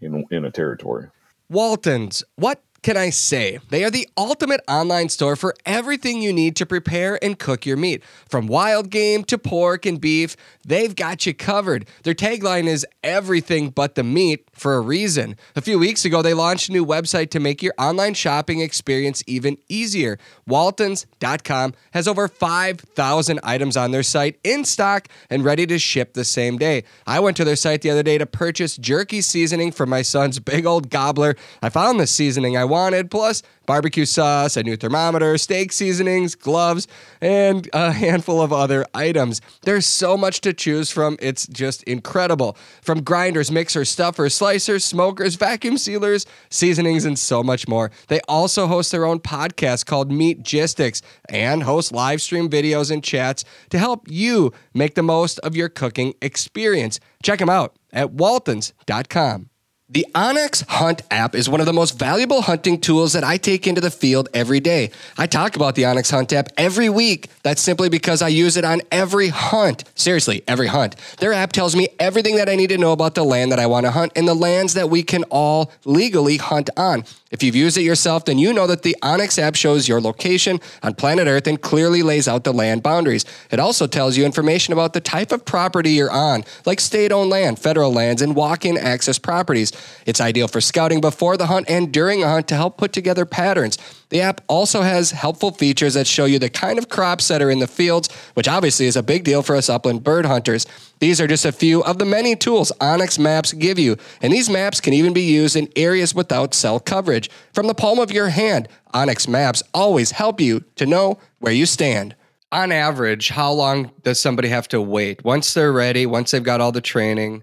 in 0.01 0.25
in 0.31 0.45
a 0.45 0.51
territory. 0.51 1.09
Waltons, 1.49 2.25
what 2.37 2.63
can 2.83 2.97
I 2.97 3.11
say? 3.11 3.59
They 3.71 3.83
are 3.85 3.91
the 3.91 4.09
ultimate 4.17 4.61
online 4.69 5.09
store 5.09 5.35
for 5.35 5.55
everything 5.65 6.23
you 6.23 6.33
need 6.33 6.55
to 6.57 6.67
prepare 6.67 7.19
and 7.23 7.37
cook 7.37 7.67
your 7.67 7.77
meat. 7.77 8.05
From 8.29 8.47
wild 8.47 8.91
game 8.91 9.25
to 9.25 9.39
pork 9.39 9.85
and 9.87 10.01
beef, 10.01 10.37
they've 10.65 10.95
got 10.95 11.27
you 11.27 11.35
covered. 11.35 11.89
Their 12.05 12.15
tagline 12.15 12.67
is 12.67 12.87
everything 13.03 13.71
but 13.71 13.97
the 13.97 14.05
meat 14.05 14.49
for 14.53 14.75
a 14.75 14.81
reason. 14.81 15.37
A 15.57 15.61
few 15.61 15.81
weeks 15.81 16.05
ago, 16.05 16.23
they 16.23 16.33
launched 16.33 16.69
a 16.69 16.73
new 16.73 16.87
website 16.87 17.31
to 17.31 17.41
make 17.41 17.61
your 17.61 17.75
online 17.77 18.15
shopping 18.15 18.61
experience 18.61 19.21
even 19.27 19.59
easier. 19.69 20.17
Waltons.com 20.47 21.75
has 21.93 22.07
over 22.07 22.29
5,000 22.29 23.41
items 23.43 23.77
on 23.77 23.91
their 23.91 24.05
site 24.05 24.39
in 24.45 24.65
stock 24.65 25.09
and 25.29 25.45
ready 25.45 25.67
to 25.67 25.79
ship 25.79 26.15
the 26.15 26.25
same 26.25 26.57
day. 26.57 26.85
I 27.05 27.19
went 27.19 27.37
to 27.39 27.45
their 27.45 27.57
site 27.57 27.83
the 27.83 27.91
other 27.91 28.05
day 28.05 28.17
to 28.19 28.27
purchase 28.27 28.77
jerky 28.77 29.23
seasoning 29.23 29.73
for 29.73 29.87
my 29.87 30.03
son's 30.03 30.39
big 30.39 30.67
old 30.67 30.89
gobbler. 30.89 31.35
I 31.61 31.69
found 31.69 31.99
the 31.99 32.07
seasoning 32.07 32.57
I 32.57 32.65
wanted 32.65 32.76
wanted, 32.77 33.11
plus 33.11 33.43
barbecue 33.65 34.05
sauce, 34.05 34.57
a 34.57 34.63
new 34.63 34.77
thermometer, 34.77 35.39
steak 35.39 35.73
seasonings, 35.73 36.35
gloves, 36.35 36.87
and 37.23 37.69
a 37.73 37.91
handful 38.05 38.43
of 38.43 38.53
other 38.53 38.85
items. 38.95 39.41
There's 39.63 39.87
so 39.87 40.17
much 40.17 40.43
to 40.43 40.53
choose 40.53 40.91
from. 40.91 41.17
It's 41.21 41.47
just 41.47 41.83
incredible. 41.85 42.57
From 42.83 43.03
grinders, 43.03 43.51
mixers, 43.51 43.89
stuffers, 43.89 44.39
slicers, 44.39 44.83
smokers, 44.83 45.37
vacuum 45.37 45.79
sealers, 45.79 46.27
seasonings, 46.51 47.07
and 47.07 47.19
so 47.19 47.43
much 47.43 47.67
more. 47.67 47.91
They 48.09 48.21
also 48.29 48.67
host 48.67 48.93
their 48.93 49.07
own 49.07 49.21
podcast 49.21 49.87
called 49.87 50.11
Meatgistics 50.11 51.01
and 51.31 51.63
host 51.63 51.93
live 51.93 52.21
stream 52.21 52.51
videos 52.51 52.91
and 52.91 53.03
chats 53.03 53.43
to 53.71 53.79
help 53.79 54.07
you 54.11 54.53
make 54.75 54.95
the 54.97 55.03
most 55.03 55.39
of 55.39 55.57
your 55.57 55.71
cooking 55.71 56.13
experience. 56.21 57.01
Check 57.23 57.39
them 57.39 57.49
out 57.51 57.75
at 57.93 58.11
waltons.com. 58.13 59.56
The 59.89 60.05
OnX 60.17 60.67
Hunt 60.67 61.03
app 61.13 61.37
is 61.37 61.49
one 61.49 61.61
of 61.61 61.67
the 61.67 61.73
most 61.73 61.97
valuable 61.97 62.43
hunting 62.43 62.81
tools 62.81 63.13
that 63.13 63.23
I 63.23 63.37
take 63.37 63.69
into 63.69 63.81
the 63.81 63.89
field 63.89 64.29
every 64.35 64.59
day. 64.59 64.91
I 65.17 65.29
talk 65.29 65.55
about 65.55 65.77
the 65.77 65.85
OnX 65.85 66.11
Hunt 66.11 66.33
app 66.33 66.49
every 66.57 66.89
week. 66.89 67.31
That's 67.45 67.63
simply 67.63 67.89
because 67.89 68.21
I 68.21 68.27
use 68.27 68.57
it 68.57 68.65
on 68.65 68.83
every 68.91 69.29
hunt. 69.29 69.85
Seriously, 69.95 70.43
every 70.49 70.67
hunt. 70.67 70.97
Their 71.19 71.33
app 71.33 71.53
tells 71.53 71.77
me 71.77 71.87
everything 72.01 72.35
that 72.35 72.49
I 72.49 72.57
need 72.57 72.71
to 72.71 72.79
know 72.79 72.91
about 72.91 73.15
the 73.15 73.25
land 73.25 73.53
that 73.53 73.61
I 73.61 73.67
want 73.67 73.87
to 73.87 73.93
hunt 73.93 74.11
and 74.17 74.27
the 74.27 74.35
lands 74.35 74.75
that 74.75 74.91
we 74.91 75.05
can 75.05 75.23
all 75.31 75.71
legally 75.85 76.39
hunt 76.39 76.69
on. 76.77 77.05
If 77.33 77.43
you've 77.43 77.57
used 77.57 77.77
it 77.77 77.83
yourself, 77.83 78.25
then 78.25 78.39
you 78.39 78.53
know 78.53 78.69
that 78.69 78.83
the 78.83 78.97
OnX 79.03 79.37
app 79.41 79.57
shows 79.57 79.89
your 79.89 80.01
location 80.01 80.61
on 80.85 80.95
planet 80.95 81.27
Earth 81.27 81.49
and 81.49 81.61
clearly 81.61 82.05
lays 82.05 82.29
out 82.29 82.45
the 82.45 82.53
land 82.53 82.85
boundaries. 82.85 83.25
It 83.51 83.59
also 83.59 83.89
tells 83.89 84.17
you 84.17 84.25
information 84.25 84.73
about 84.73 84.93
the 84.93 85.01
type 85.01 85.33
of 85.33 85.45
property 85.45 85.91
you're 85.91 86.11
on, 86.11 86.45
like 86.67 86.79
state 86.79 87.11
owned 87.11 87.31
land, 87.31 87.59
federal 87.59 87.93
lands, 87.93 88.23
and 88.23 88.37
walk 88.37 88.65
in 88.65 88.79
access 88.79 89.19
properties. 89.19 89.73
It's 90.07 90.21
ideal 90.21 90.47
for 90.47 90.61
scouting 90.61 91.01
before 91.01 91.37
the 91.37 91.47
hunt 91.47 91.69
and 91.69 91.93
during 91.93 92.23
a 92.23 92.29
hunt 92.29 92.47
to 92.49 92.55
help 92.55 92.79
put 92.79 92.93
together 92.93 93.27
patterns. 93.27 93.77
The 94.11 94.21
app 94.21 94.41
also 94.47 94.83
has 94.83 95.11
helpful 95.11 95.51
features 95.51 95.95
that 95.95 96.07
show 96.07 96.27
you 96.27 96.39
the 96.39 96.49
kind 96.49 96.79
of 96.79 96.89
crops 96.89 97.27
that 97.27 97.43
are 97.43 97.51
in 97.51 97.59
the 97.59 97.67
fields, 97.67 98.09
which 98.35 98.47
obviously 98.47 98.87
is 98.87 98.95
a 98.95 99.03
big 99.03 99.25
deal 99.25 99.43
for 99.43 99.57
us 99.57 99.69
upland 99.69 100.05
bird 100.05 100.27
hunters. 100.27 100.65
These 100.99 101.21
are 101.21 101.27
just 101.27 101.45
a 101.45 101.53
few 101.53 101.83
of 101.85 101.99
the 101.99 102.07
many 102.07 102.35
tools 102.37 102.73
OnX 102.81 103.19
Maps 103.19 103.53
give 103.53 103.79
you, 103.79 103.97
and 104.23 104.33
these 104.33 104.49
maps 104.49 104.81
can 104.81 104.95
even 104.95 105.13
be 105.13 105.23
used 105.23 105.55
in 105.55 105.69
areas 105.77 106.15
without 106.15 106.55
cell 106.55 106.81
coverage. 106.81 107.29
From 107.53 107.67
the 107.67 107.75
palm 107.75 107.99
of 107.99 108.11
your 108.11 108.31
hand, 108.31 108.69
OnX 108.95 109.29
Maps 109.29 109.63
always 109.75 110.13
help 110.13 110.41
you 110.41 110.65
to 110.77 110.87
know 110.87 111.19
where 111.39 111.53
you 111.53 111.67
stand. 111.67 112.17
On 112.51 112.73
average, 112.73 113.29
how 113.29 113.53
long 113.53 113.91
does 114.05 114.19
somebody 114.19 114.49
have 114.49 114.69
to 114.69 114.81
wait? 114.81 115.23
Once 115.23 115.53
they're 115.53 115.73
ready, 115.73 116.07
once 116.07 116.31
they've 116.31 116.43
got 116.43 116.63
all 116.63 116.73
the 116.73 116.81
training, 116.81 117.43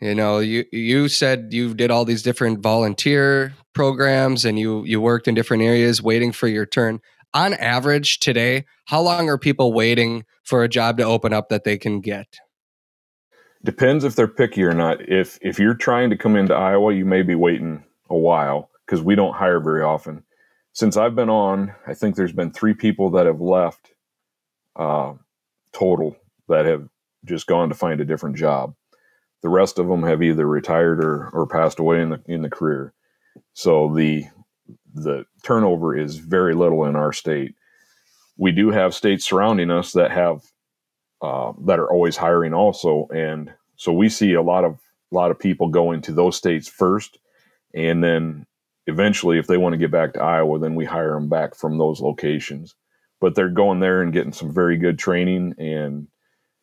you 0.00 0.14
know, 0.14 0.40
you 0.40 0.64
you 0.70 1.08
said 1.08 1.48
you 1.52 1.72
did 1.72 1.90
all 1.90 2.04
these 2.04 2.22
different 2.22 2.60
volunteer 2.60 3.54
programs 3.74 4.44
and 4.44 4.58
you 4.58 4.84
you 4.84 5.00
worked 5.00 5.28
in 5.28 5.34
different 5.34 5.62
areas 5.62 6.02
waiting 6.02 6.32
for 6.32 6.48
your 6.48 6.66
turn. 6.66 7.00
On 7.32 7.54
average 7.54 8.18
today, 8.18 8.64
how 8.86 9.00
long 9.00 9.28
are 9.28 9.38
people 9.38 9.72
waiting 9.72 10.24
for 10.42 10.64
a 10.64 10.68
job 10.68 10.98
to 10.98 11.04
open 11.04 11.32
up 11.32 11.48
that 11.48 11.64
they 11.64 11.78
can 11.78 12.00
get? 12.00 12.40
Depends 13.64 14.04
if 14.04 14.14
they're 14.16 14.28
picky 14.28 14.64
or 14.64 14.72
not. 14.72 15.06
If 15.08 15.38
if 15.42 15.58
you're 15.58 15.74
trying 15.74 16.10
to 16.10 16.16
come 16.16 16.36
into 16.36 16.54
Iowa, 16.54 16.94
you 16.94 17.04
may 17.04 17.22
be 17.22 17.34
waiting 17.34 17.84
a 18.08 18.16
while 18.16 18.70
because 18.86 19.02
we 19.02 19.14
don't 19.14 19.34
hire 19.34 19.60
very 19.60 19.82
often. 19.82 20.24
Since 20.72 20.96
I've 20.96 21.14
been 21.16 21.30
on, 21.30 21.74
I 21.86 21.94
think 21.94 22.16
there's 22.16 22.32
been 22.32 22.52
three 22.52 22.74
people 22.74 23.10
that 23.10 23.26
have 23.26 23.40
left 23.40 23.92
uh, 24.76 25.14
total 25.72 26.16
that 26.48 26.66
have 26.66 26.88
just 27.26 27.46
gone 27.46 27.68
to 27.68 27.74
find 27.74 28.00
a 28.00 28.04
different 28.06 28.36
job. 28.36 28.74
The 29.42 29.48
rest 29.50 29.78
of 29.78 29.88
them 29.88 30.04
have 30.04 30.22
either 30.22 30.46
retired 30.46 31.04
or, 31.04 31.28
or 31.30 31.46
passed 31.46 31.78
away 31.78 32.00
in 32.00 32.10
the 32.10 32.22
in 32.26 32.42
the 32.42 32.50
career. 32.50 32.94
So 33.52 33.94
the 33.94 34.24
the 34.94 35.26
turnover 35.44 35.96
is 35.96 36.16
very 36.16 36.54
little 36.54 36.84
in 36.86 36.96
our 36.96 37.12
state. 37.12 37.54
We 38.38 38.52
do 38.52 38.70
have 38.70 38.94
states 38.94 39.24
surrounding 39.26 39.70
us 39.70 39.92
that 39.92 40.10
have 40.12 40.42
uh, 41.22 41.52
that 41.66 41.78
are 41.78 41.90
always 41.90 42.16
hiring 42.16 42.54
also, 42.54 43.08
and 43.14 43.52
so 43.76 43.92
we 43.92 44.08
see 44.08 44.34
a 44.34 44.42
lot 44.42 44.64
of 44.64 44.78
a 45.12 45.14
lot 45.14 45.30
of 45.30 45.38
people 45.38 45.68
going 45.68 46.02
to 46.02 46.12
those 46.12 46.36
states 46.36 46.68
first, 46.68 47.18
and 47.74 48.02
then 48.02 48.46
eventually, 48.86 49.38
if 49.38 49.46
they 49.46 49.56
want 49.56 49.72
to 49.72 49.78
get 49.78 49.90
back 49.90 50.14
to 50.14 50.22
Iowa, 50.22 50.58
then 50.58 50.74
we 50.74 50.84
hire 50.84 51.14
them 51.14 51.28
back 51.28 51.54
from 51.54 51.78
those 51.78 52.00
locations. 52.00 52.74
But 53.20 53.34
they're 53.34 53.50
going 53.50 53.80
there 53.80 54.00
and 54.00 54.12
getting 54.12 54.32
some 54.32 54.54
very 54.54 54.78
good 54.78 54.98
training 54.98 55.54
and 55.58 56.08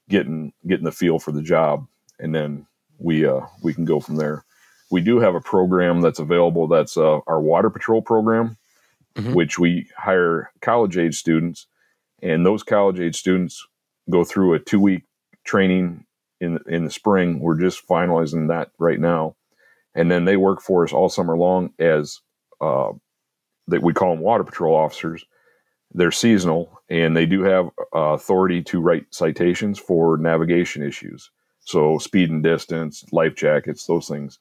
getting 0.10 0.54
getting 0.66 0.86
the 0.86 0.92
feel 0.92 1.20
for 1.20 1.32
the 1.32 1.44
job 1.44 1.88
and 2.20 2.34
then 2.34 2.68
we 2.98 3.26
uh, 3.26 3.42
we 3.62 3.74
can 3.74 3.86
go 3.86 4.00
from 4.00 4.16
there. 4.16 4.46
We 4.90 5.02
do 5.02 5.20
have 5.20 5.36
a 5.36 5.42
program 5.42 6.02
that's 6.02 6.20
available. 6.20 6.68
That's 6.68 6.98
uh, 6.98 7.20
our 7.28 7.42
water 7.42 7.70
patrol 7.70 8.02
program, 8.02 8.58
mm-hmm. 9.16 9.34
which 9.34 9.60
we 9.60 9.90
hire 9.98 10.52
college 10.62 10.98
age 10.98 11.16
students, 11.16 11.68
and 12.22 12.46
those 12.46 12.64
college 12.64 13.00
age 13.00 13.18
students 13.18 13.66
go 14.10 14.24
through 14.24 14.54
a 14.54 14.60
two 14.60 14.80
week 14.80 15.04
training 15.44 16.06
in 16.40 16.60
in 16.68 16.86
the 16.86 16.92
spring. 16.92 17.40
We're 17.40 17.60
just 17.60 17.88
finalizing 17.88 18.48
that 18.50 18.72
right 18.78 19.00
now, 19.00 19.36
and 19.96 20.10
then 20.12 20.26
they 20.26 20.38
work 20.38 20.62
for 20.62 20.84
us 20.84 20.94
all 20.94 21.10
summer 21.10 21.38
long 21.38 21.74
as 21.80 22.22
uh, 22.62 22.92
that 23.68 23.84
we 23.84 23.94
call 23.94 24.12
them 24.12 24.24
water 24.24 24.44
patrol 24.44 24.76
officers. 24.76 25.26
They're 25.94 26.12
seasonal, 26.12 26.82
and 26.90 27.16
they 27.16 27.26
do 27.26 27.44
have 27.44 27.68
uh, 27.96 28.14
authority 28.14 28.62
to 28.64 28.82
write 28.82 29.06
citations 29.12 29.80
for 29.80 30.18
navigation 30.18 30.84
issues. 30.84 31.32
So 31.62 31.98
speed 31.98 32.30
and 32.30 32.44
distance, 32.44 33.06
life 33.12 33.36
jackets, 33.36 33.86
those 33.86 34.08
things. 34.08 34.40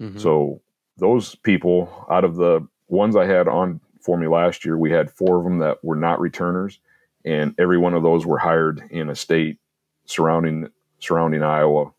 Mm-hmm. 0.00 0.18
So 0.18 0.60
those 0.96 1.34
people, 1.36 2.06
out 2.10 2.24
of 2.24 2.36
the 2.36 2.66
ones 2.88 3.16
I 3.16 3.26
had 3.26 3.48
on 3.48 3.80
for 4.00 4.16
me 4.16 4.26
last 4.26 4.64
year, 4.64 4.76
we 4.76 4.90
had 4.90 5.10
four 5.10 5.38
of 5.38 5.44
them 5.44 5.58
that 5.58 5.82
were 5.82 5.96
not 5.96 6.20
returners, 6.20 6.78
and 7.24 7.54
every 7.58 7.78
one 7.78 7.94
of 7.94 8.02
those 8.02 8.24
were 8.24 8.38
hired 8.38 8.82
in 8.90 9.10
a 9.10 9.14
state 9.14 9.58
surrounding 10.06 10.68
surrounding 11.00 11.42
Iowa 11.42 11.92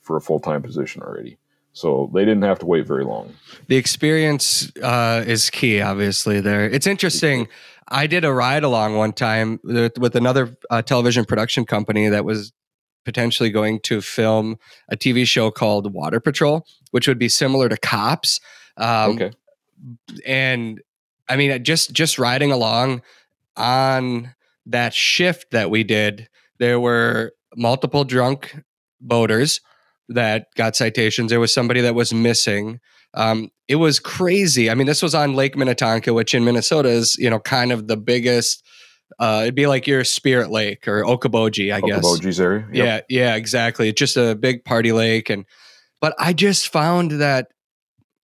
for 0.00 0.16
a 0.16 0.20
full 0.20 0.40
time 0.40 0.62
position 0.62 1.02
already. 1.02 1.38
So 1.72 2.10
they 2.14 2.24
didn't 2.24 2.44
have 2.44 2.58
to 2.60 2.66
wait 2.66 2.86
very 2.86 3.04
long. 3.04 3.34
The 3.66 3.76
experience 3.76 4.74
uh, 4.78 5.24
is 5.26 5.50
key, 5.50 5.82
obviously. 5.82 6.40
There, 6.40 6.64
it's 6.64 6.86
interesting. 6.86 7.48
I 7.88 8.06
did 8.06 8.24
a 8.24 8.32
ride 8.32 8.64
along 8.64 8.96
one 8.96 9.12
time 9.12 9.60
with, 9.62 9.98
with 9.98 10.16
another 10.16 10.56
uh, 10.70 10.80
television 10.80 11.26
production 11.26 11.66
company 11.66 12.08
that 12.08 12.24
was 12.24 12.52
potentially 13.04 13.50
going 13.50 13.80
to 13.80 14.00
film 14.00 14.58
a 14.88 14.96
TV 14.96 15.26
show 15.26 15.50
called 15.50 15.92
Water 15.92 16.18
Patrol, 16.18 16.66
which 16.92 17.06
would 17.06 17.18
be 17.18 17.28
similar 17.28 17.68
to 17.68 17.76
Cops. 17.76 18.40
Um, 18.78 19.10
okay. 19.12 19.30
And 20.24 20.80
I 21.28 21.36
mean, 21.36 21.62
just 21.62 21.92
just 21.92 22.18
riding 22.18 22.52
along 22.52 23.02
on 23.56 24.34
that 24.66 24.94
shift 24.94 25.46
that 25.52 25.70
we 25.70 25.84
did, 25.84 26.28
there 26.58 26.80
were 26.80 27.32
multiple 27.56 28.04
drunk 28.04 28.56
boaters 29.00 29.60
that 30.08 30.46
got 30.56 30.76
citations. 30.76 31.30
There 31.30 31.40
was 31.40 31.52
somebody 31.52 31.80
that 31.80 31.94
was 31.94 32.12
missing. 32.12 32.80
Um, 33.14 33.50
it 33.68 33.76
was 33.76 33.98
crazy. 33.98 34.70
I 34.70 34.74
mean, 34.74 34.86
this 34.86 35.02
was 35.02 35.14
on 35.14 35.34
Lake 35.34 35.56
Minnetonka, 35.56 36.12
which 36.12 36.34
in 36.34 36.44
Minnesota 36.44 36.88
is, 36.88 37.16
you 37.16 37.30
know, 37.30 37.40
kind 37.40 37.72
of 37.72 37.88
the 37.88 37.96
biggest 37.96 38.62
uh, 39.18 39.40
it'd 39.42 39.54
be 39.54 39.66
like 39.66 39.86
your 39.86 40.04
Spirit 40.04 40.50
Lake 40.50 40.86
or 40.88 41.04
Okoboji, 41.04 41.72
I 41.72 41.80
guess. 41.80 42.04
Okoboji's 42.04 42.40
area. 42.40 42.66
Yep. 42.72 42.86
Yeah, 42.86 43.00
yeah, 43.08 43.34
exactly. 43.36 43.88
It's 43.88 43.98
just 43.98 44.16
a 44.16 44.34
big 44.34 44.64
party 44.64 44.92
lake, 44.92 45.30
and 45.30 45.44
but 46.00 46.14
I 46.18 46.32
just 46.32 46.68
found 46.68 47.12
that 47.12 47.48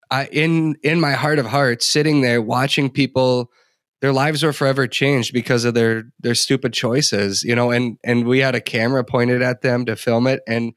I 0.10 0.26
in 0.26 0.76
in 0.84 1.00
my 1.00 1.12
heart 1.12 1.40
of 1.40 1.46
hearts, 1.46 1.88
sitting 1.88 2.22
there 2.22 2.42
watching 2.42 2.90
people, 2.90 3.52
their 4.02 4.12
lives 4.12 4.44
were 4.44 4.54
forever 4.54 4.88
changed 4.88 5.34
because 5.34 5.64
of 5.64 5.74
their 5.74 6.04
their 6.20 6.36
stupid 6.36 6.74
choices, 6.74 7.44
you 7.44 7.56
know. 7.56 7.72
And 7.72 7.98
and 8.04 8.26
we 8.26 8.40
had 8.40 8.56
a 8.56 8.62
camera 8.62 9.04
pointed 9.04 9.42
at 9.42 9.62
them 9.62 9.86
to 9.86 9.96
film 9.96 10.28
it, 10.28 10.42
and 10.48 10.74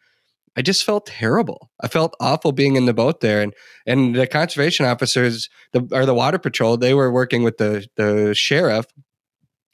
I 0.56 0.62
just 0.62 0.84
felt 0.84 1.06
terrible. 1.06 1.70
I 1.80 1.88
felt 1.88 2.14
awful 2.20 2.52
being 2.52 2.76
in 2.76 2.86
the 2.86 2.94
boat 2.94 3.20
there, 3.20 3.40
and 3.40 3.54
and 3.86 4.14
the 4.14 4.26
conservation 4.26 4.86
officers, 4.86 5.48
the 5.72 5.88
or 5.92 6.06
the 6.06 6.14
water 6.14 6.38
patrol, 6.38 6.76
they 6.76 6.94
were 6.94 7.10
working 7.10 7.42
with 7.42 7.56
the 7.56 7.86
the 7.96 8.34
sheriff 8.34 8.86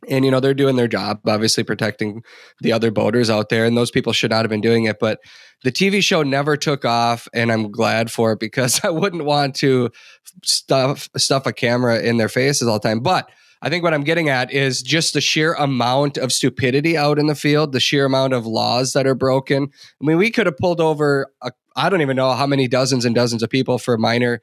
and 0.08 0.24
you 0.24 0.30
know 0.30 0.40
they're 0.40 0.54
doing 0.54 0.76
their 0.76 0.88
job 0.88 1.20
obviously 1.26 1.62
protecting 1.62 2.22
the 2.60 2.72
other 2.72 2.90
boaters 2.90 3.28
out 3.28 3.48
there 3.48 3.64
and 3.64 3.76
those 3.76 3.90
people 3.90 4.12
should 4.12 4.30
not 4.30 4.44
have 4.44 4.50
been 4.50 4.60
doing 4.60 4.84
it 4.84 4.98
but 4.98 5.20
the 5.62 5.72
tv 5.72 6.02
show 6.02 6.22
never 6.22 6.56
took 6.56 6.84
off 6.84 7.28
and 7.34 7.52
i'm 7.52 7.70
glad 7.70 8.10
for 8.10 8.32
it 8.32 8.40
because 8.40 8.80
i 8.84 8.90
wouldn't 8.90 9.24
want 9.24 9.54
to 9.54 9.90
stuff 10.42 11.08
stuff 11.16 11.46
a 11.46 11.52
camera 11.52 12.00
in 12.00 12.16
their 12.16 12.28
faces 12.28 12.66
all 12.66 12.78
the 12.78 12.88
time 12.88 13.00
but 13.00 13.30
i 13.62 13.68
think 13.68 13.83
what 13.83 13.94
i'm 13.94 14.05
getting 14.05 14.29
at 14.29 14.53
is 14.53 14.83
just 14.83 15.14
the 15.14 15.20
sheer 15.20 15.55
amount 15.55 16.16
of 16.16 16.33
stupidity 16.33 16.96
out 16.96 17.18
in 17.18 17.27
the 17.27 17.35
field 17.35 17.73
the 17.73 17.81
sheer 17.81 18.05
amount 18.05 18.33
of 18.33 18.46
laws 18.46 18.92
that 18.92 19.07
are 19.07 19.14
broken 19.14 19.70
i 20.01 20.05
mean 20.05 20.16
we 20.16 20.31
could 20.31 20.46
have 20.46 20.57
pulled 20.57 20.81
over 20.81 21.31
I 21.77 21.88
don't 21.88 22.01
even 22.01 22.16
know 22.16 22.33
how 22.33 22.46
many 22.46 22.68
dozens 22.68 23.05
and 23.05 23.14
dozens 23.14 23.42
of 23.42 23.51
people 23.51 23.79
for 23.79 23.96
minor 23.96 24.42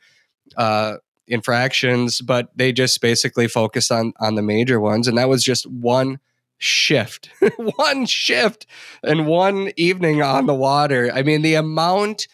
uh, 0.56 0.98
infractions, 1.28 2.22
but 2.22 2.50
they 2.56 2.72
just 2.72 3.02
basically 3.02 3.48
focused 3.48 3.92
on 3.92 4.14
on 4.20 4.36
the 4.36 4.42
major 4.42 4.80
ones, 4.80 5.08
and 5.08 5.18
that 5.18 5.30
was 5.30 5.44
just 5.44 5.66
one 5.68 6.20
shift, 6.58 7.30
one 7.58 8.06
shift, 8.06 8.66
and 9.04 9.28
one 9.28 9.72
evening 9.76 10.22
on 10.22 10.46
the 10.46 10.56
water. 10.56 11.12
I 11.14 11.24
mean, 11.24 11.42
the 11.42 11.56
amount 11.56 12.28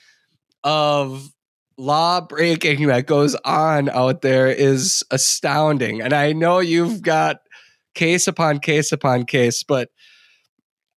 of 0.64 1.32
law 1.78 2.22
breaking 2.22 2.88
that 2.88 3.08
goes 3.08 3.36
on 3.46 3.90
out 3.90 4.22
there 4.22 4.48
is 4.48 5.04
astounding. 5.12 6.02
And 6.02 6.14
I 6.14 6.34
know 6.34 6.60
you've 6.60 7.02
got 7.02 7.42
case 7.94 8.28
upon 8.28 8.60
case 8.60 8.92
upon 8.92 9.26
case, 9.26 9.64
but 9.64 9.90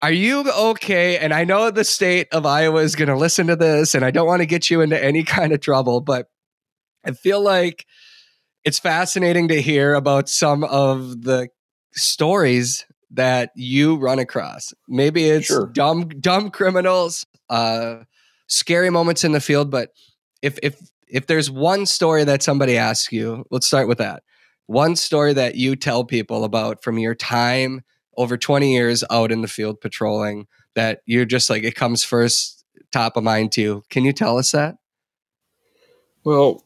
are 0.02 0.12
you 0.12 0.44
okay? 0.52 1.18
And 1.18 1.34
I 1.34 1.46
know 1.46 1.72
the 1.72 1.84
state 1.84 2.28
of 2.32 2.46
Iowa 2.46 2.82
is 2.82 2.96
going 2.96 3.08
to 3.08 3.16
listen 3.16 3.48
to 3.48 3.56
this, 3.56 3.96
and 3.96 4.06
I 4.06 4.12
don't 4.12 4.28
want 4.28 4.42
to 4.42 4.46
get 4.46 4.70
you 4.70 4.82
into 4.82 5.02
any 5.02 5.24
kind 5.24 5.54
of 5.54 5.62
trouble, 5.62 6.02
but 6.02 6.28
I 7.04 7.12
feel 7.12 7.42
like 7.42 7.86
it's 8.64 8.80
fascinating 8.80 9.48
to 9.50 9.62
hear 9.62 9.94
about 9.94 10.28
some 10.28 10.64
of 10.64 11.22
the 11.22 11.50
stories 11.94 12.86
that 13.12 13.52
you 13.56 13.96
run 13.96 14.20
across. 14.20 14.74
Maybe 14.88 15.26
it's 15.26 15.48
sure. 15.48 15.68
dumb, 15.68 16.10
dumb 16.20 16.50
criminals, 16.50 17.26
uh, 17.50 17.98
scary 18.48 18.90
moments 18.90 19.24
in 19.24 19.32
the 19.32 19.40
field, 19.40 19.72
but 19.72 19.90
if 20.42 20.58
if 20.64 20.80
if 21.08 21.28
there's 21.28 21.52
one 21.52 21.86
story 21.86 22.24
that 22.24 22.44
somebody 22.44 22.78
asks 22.78 23.12
you, 23.12 23.46
let's 23.52 23.68
start 23.68 23.88
with 23.88 24.00
that. 24.00 24.24
One 24.68 24.96
story 24.96 25.34
that 25.34 25.56
you 25.56 25.76
tell 25.76 26.04
people 26.04 26.44
about 26.44 26.84
from 26.84 26.98
your 26.98 27.14
time 27.14 27.84
over 28.18 28.38
20 28.38 28.74
years 28.74 29.04
out 29.10 29.32
in 29.32 29.42
the 29.42 29.48
field 29.48 29.80
patrolling 29.82 30.48
that 30.74 31.02
you're 31.06 31.26
just 31.26 31.50
like 31.50 31.64
it 31.64 31.76
comes 31.76 32.04
first 32.04 32.66
top 32.92 33.18
of 33.18 33.24
mind 33.24 33.52
to 33.54 33.62
you. 33.62 33.84
Can 33.90 34.06
you 34.06 34.14
tell 34.14 34.38
us 34.38 34.52
that? 34.52 34.76
Well, 36.24 36.64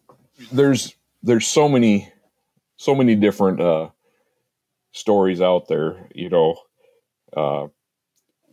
there's 0.52 0.96
there's 1.22 1.48
so 1.48 1.68
many 1.68 2.12
so 2.78 2.96
many 2.96 3.16
different 3.16 3.60
uh 3.60 3.90
stories 4.92 5.42
out 5.42 5.68
there, 5.68 6.08
you 6.14 6.30
know. 6.30 6.56
Uh 7.36 7.68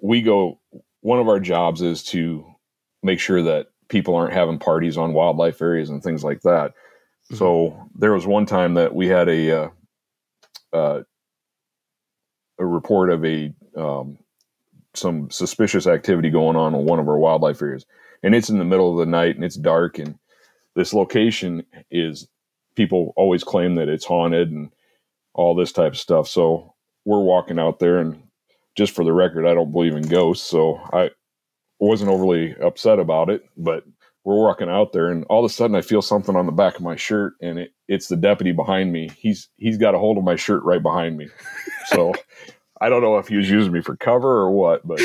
we 0.03 0.23
go 0.23 0.61
one 1.01 1.21
of 1.21 1.29
our 1.29 1.41
jobs 1.41 1.83
is 1.83 2.03
to 2.03 2.45
make 3.03 3.21
sure 3.21 3.43
that 3.43 3.69
people 3.89 4.15
aren't 4.15 4.35
having 4.35 4.59
parties 4.59 4.97
on 4.97 5.13
wildlife 5.13 5.61
areas 5.63 5.91
and 5.91 6.03
things 6.03 6.25
like 6.25 6.43
that. 6.43 6.71
Mm-hmm. 6.71 7.37
So 7.37 7.89
there 7.95 8.13
was 8.13 8.27
one 8.27 8.47
time 8.47 8.75
that 8.75 8.95
we 8.95 9.09
had 9.09 9.29
a 9.29 9.63
uh, 9.63 9.69
uh, 10.73 11.03
a 12.59 12.67
report 12.67 13.11
of 13.11 13.25
a 13.25 13.53
um, 13.77 14.19
some 14.95 15.31
suspicious 15.31 15.87
activity 15.87 16.31
going 16.31 16.57
on 16.57 16.75
in 16.75 16.85
one 16.85 16.99
of 16.99 17.09
our 17.09 17.19
wildlife 17.19 17.61
areas, 17.63 17.87
and 18.23 18.35
it's 18.35 18.49
in 18.49 18.59
the 18.59 18.65
middle 18.65 18.93
of 18.93 18.99
the 18.99 19.11
night 19.11 19.35
and 19.37 19.45
it's 19.45 19.57
dark, 19.57 19.99
and 19.99 20.19
this 20.75 20.93
location 20.93 21.65
is 21.91 22.29
people 22.75 23.13
always 23.17 23.45
claim 23.45 23.75
that 23.77 23.89
it's 23.89 24.05
haunted 24.05 24.51
and 24.51 24.71
all 25.35 25.55
this 25.55 25.73
type 25.73 25.93
of 25.93 25.99
stuff. 25.99 26.29
So 26.29 26.75
we're 27.05 27.21
walking 27.21 27.59
out 27.59 27.79
there, 27.79 27.99
and 27.99 28.23
just 28.77 28.95
for 28.95 29.05
the 29.05 29.13
record, 29.13 29.47
I 29.47 29.55
don't 29.55 29.73
believe 29.73 29.95
in 29.95 30.03
ghosts, 30.03 30.49
so 30.49 30.81
I 30.93 31.11
wasn't 31.79 32.11
overly 32.11 32.55
upset 32.63 32.99
about 32.99 33.31
it, 33.31 33.43
but 33.57 33.85
we're 34.25 34.37
walking 34.37 34.69
out 34.69 34.93
there 34.93 35.09
and 35.09 35.25
all 35.25 35.45
of 35.45 35.51
a 35.51 35.55
sudden 35.55 35.77
I 35.77 35.83
feel 35.83 36.03
something 36.03 36.35
on 36.35 36.47
the 36.47 36.53
back 36.53 36.75
of 36.75 36.83
my 36.83 36.97
shirt 36.97 37.35
and 37.41 37.61
it, 37.61 37.73
it's 37.87 38.09
the 38.09 38.17
deputy 38.17 38.51
behind 38.51 38.93
me. 38.93 39.09
He's 39.17 39.49
he's 39.57 39.79
got 39.79 39.95
a 39.95 39.99
hold 39.99 40.19
of 40.19 40.25
my 40.25 40.35
shirt 40.35 40.65
right 40.65 40.83
behind 40.83 41.17
me. 41.17 41.29
So 41.87 42.13
I 42.81 42.89
don't 42.89 43.03
know 43.03 43.19
if 43.19 43.29
he 43.29 43.37
was 43.37 43.49
using 43.49 43.73
me 43.73 43.83
for 43.83 43.97
cover 43.97 44.29
or 44.29 44.51
what, 44.51 44.87
but 44.87 45.01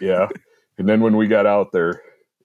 yeah. 0.00 0.28
And 0.78 0.88
then 0.88 1.00
when 1.00 1.16
we 1.16 1.26
got 1.26 1.46
out 1.46 1.72
there, 1.72 2.02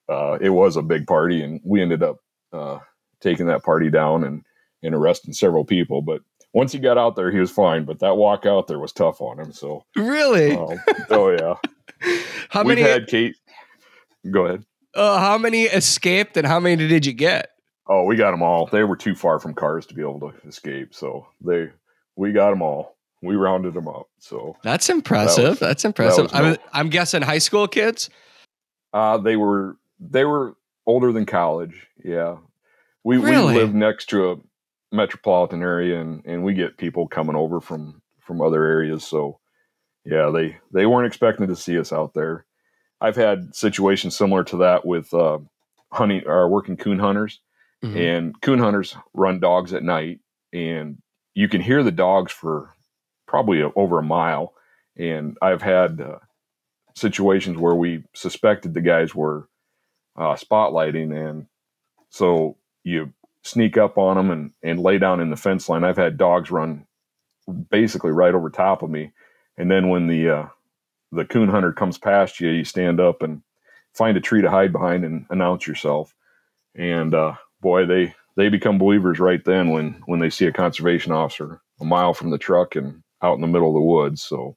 uh, 0.08 0.38
it 0.40 0.50
was 0.50 0.78
a 0.78 0.82
big 0.82 1.06
party 1.06 1.44
and 1.44 1.60
we 1.66 1.82
ended 1.82 2.02
up 2.02 2.18
uh, 2.54 2.80
taking 3.20 3.48
that 3.48 3.64
party 3.64 3.90
down 3.90 4.24
and, 4.24 4.44
and 4.84 4.96
arresting 4.96 5.34
several 5.34 5.66
people. 5.66 6.02
But 6.02 6.22
once 6.54 6.72
he 6.72 6.80
got 6.80 6.98
out 6.98 7.16
there, 7.18 7.32
he 7.32 7.40
was 7.40 7.52
fine. 7.52 7.84
But 7.84 8.00
that 8.00 8.16
walk 8.16 8.46
out 8.46 8.68
there 8.68 8.80
was 8.80 8.94
tough 8.94 9.22
on 9.22 9.40
him. 9.40 9.52
So 9.52 9.86
really, 9.96 10.56
uh, 10.56 10.78
oh 11.10 11.30
yeah. 11.30 11.56
How 12.50 12.64
We've 12.64 12.78
many 12.78 12.82
had 12.82 13.08
Kate? 13.08 13.36
Go 14.30 14.46
ahead. 14.46 14.66
Uh, 14.94 15.20
how 15.20 15.38
many 15.38 15.64
escaped 15.64 16.38
and 16.38 16.46
how 16.46 16.60
many 16.60 16.88
did 16.88 17.06
you 17.06 17.14
get? 17.14 17.52
Oh, 17.88 18.04
we 18.04 18.16
got 18.16 18.32
them 18.32 18.44
all. 18.44 18.68
They 18.68 18.84
were 18.84 18.96
too 18.96 19.16
far 19.16 19.40
from 19.40 19.54
cars 19.54 19.86
to 19.88 19.94
be 19.94 20.02
able 20.02 20.20
to 20.20 20.34
escape, 20.48 20.94
so 20.94 21.28
they 21.42 21.70
we 22.16 22.32
got 22.32 22.52
them 22.52 22.62
all. 22.62 22.98
We 23.22 23.36
rounded 23.36 23.74
them 23.74 23.88
up. 23.88 24.08
So 24.20 24.58
that's 24.64 24.90
impressive. 24.90 25.44
That 25.44 25.50
was, 25.50 25.60
that's 25.60 25.86
impressive. 25.86 26.32
That 26.32 26.44
I'm, 26.44 26.58
I'm 26.74 26.90
guessing 26.90 27.22
high 27.22 27.38
school 27.40 27.68
kids. 27.68 28.10
Uh, 28.94 29.18
they 29.18 29.36
were 29.36 29.78
they 30.00 30.26
were 30.26 30.56
older 30.86 31.12
than 31.12 31.26
college. 31.26 31.88
Yeah, 32.04 32.38
we 33.04 33.18
really? 33.18 33.54
we 33.54 33.60
live 33.60 33.74
next 33.74 34.08
to 34.10 34.32
a 34.32 34.36
metropolitan 34.92 35.62
area, 35.62 36.00
and 36.00 36.26
and 36.26 36.44
we 36.44 36.54
get 36.54 36.78
people 36.78 37.08
coming 37.08 37.36
over 37.36 37.62
from 37.62 38.02
from 38.20 38.42
other 38.42 38.64
areas. 38.64 39.06
So 39.06 39.40
yeah, 40.06 40.30
they 40.30 40.58
they 40.74 40.86
weren't 40.86 41.08
expecting 41.08 41.48
to 41.48 41.56
see 41.56 41.80
us 41.80 41.92
out 41.92 42.14
there. 42.14 42.46
I've 43.02 43.16
had 43.16 43.56
situations 43.56 44.16
similar 44.16 44.44
to 44.46 44.58
that 44.58 44.86
with 44.86 45.12
uh, 45.14 45.40
hunting 45.92 46.22
or 46.28 46.48
working 46.48 46.78
coon 46.78 47.00
hunters, 47.00 47.40
mm-hmm. 47.84 47.98
and 47.98 48.42
coon 48.42 48.60
hunters 48.60 48.96
run 49.14 49.40
dogs 49.40 49.74
at 49.74 49.84
night, 49.84 50.20
and 50.54 51.02
you 51.34 51.48
can 51.48 51.62
hear 51.62 51.82
the 51.82 51.92
dogs 51.92 52.32
for 52.32 52.76
probably 53.28 53.62
a, 53.62 53.72
over 53.76 53.98
a 53.98 54.04
mile. 54.04 54.54
And 54.96 55.36
I've 55.42 55.64
had 55.64 56.00
uh, 56.00 56.20
situations 56.96 57.58
where 57.58 57.74
we 57.74 58.04
suspected 58.14 58.76
the 58.76 58.82
guys 58.82 59.16
were 59.16 59.48
uh, 60.16 60.36
spotlighting, 60.36 61.12
and 61.12 61.48
so 62.10 62.58
you 62.84 63.14
sneak 63.44 63.78
up 63.78 63.98
on 63.98 64.18
them 64.18 64.30
and, 64.30 64.52
and 64.62 64.80
lay 64.80 65.00
down 65.00 65.20
in 65.20 65.32
the 65.32 65.36
fence 65.36 65.68
line. 65.68 65.84
I've 65.84 65.98
had 65.98 66.18
dogs 66.18 66.52
run 66.52 66.86
basically 67.72 68.12
right 68.12 68.36
over 68.36 68.52
top 68.52 68.84
of 68.84 68.92
me, 68.92 69.12
and 69.58 69.72
then 69.72 69.90
when 69.90 70.06
the 70.06 70.30
uh, 70.30 70.46
the 71.12 71.26
coon 71.26 71.50
hunter 71.50 71.74
comes 71.74 71.98
past 71.98 72.40
you, 72.40 72.50
you 72.50 72.64
stand 72.64 73.00
up 73.00 73.22
and 73.22 73.42
find 73.94 74.18
a 74.18 74.22
tree 74.22 74.42
to 74.42 74.50
hide 74.50 74.72
behind 74.72 75.04
and 75.04 75.26
announce 75.30 75.68
yourself. 75.68 76.14
And 76.76 77.14
uh, 77.14 77.36
boy, 77.62 77.86
they 77.86 78.14
they 78.38 78.50
become 78.50 78.78
believers 78.78 79.20
right 79.20 79.44
then 79.44 79.70
when 79.70 80.02
when 80.06 80.20
they 80.20 80.30
see 80.30 80.46
a 80.46 80.54
conservation 80.54 81.12
officer 81.12 81.62
a 81.82 81.86
mile 81.86 82.14
from 82.14 82.30
the 82.30 82.38
truck 82.38 82.76
and 82.76 83.04
out 83.22 83.36
in 83.36 83.42
the 83.42 83.48
middle 83.48 83.70
of 83.70 83.74
the 83.74 83.82
woods. 83.82 84.22
So 84.22 84.56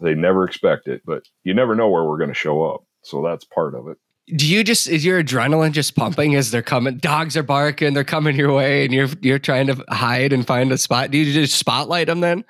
they 0.00 0.14
never 0.14 0.44
expect 0.44 0.86
it, 0.86 1.02
but 1.04 1.24
you 1.42 1.54
never 1.54 1.74
know 1.74 1.88
where 1.88 2.04
we're 2.04 2.18
going 2.18 2.30
to 2.30 2.34
show 2.34 2.62
up. 2.64 2.84
So 3.02 3.22
that's 3.22 3.44
part 3.44 3.74
of 3.74 3.88
it. 3.88 3.96
Do 4.36 4.46
you 4.46 4.62
just 4.62 4.88
is 4.88 5.04
your 5.04 5.22
adrenaline 5.22 5.72
just 5.72 5.96
pumping 5.96 6.34
as 6.34 6.50
they're 6.50 6.62
coming? 6.62 6.98
Dogs 6.98 7.34
are 7.36 7.42
barking, 7.42 7.94
they're 7.94 8.04
coming 8.04 8.36
your 8.36 8.52
way, 8.52 8.84
and 8.84 8.92
you're 8.92 9.08
you're 9.22 9.38
trying 9.38 9.68
to 9.68 9.84
hide 9.88 10.34
and 10.34 10.46
find 10.46 10.70
a 10.70 10.76
spot. 10.76 11.10
Do 11.10 11.16
you 11.16 11.32
just 11.32 11.58
spotlight 11.58 12.08
them 12.08 12.20
then? 12.20 12.44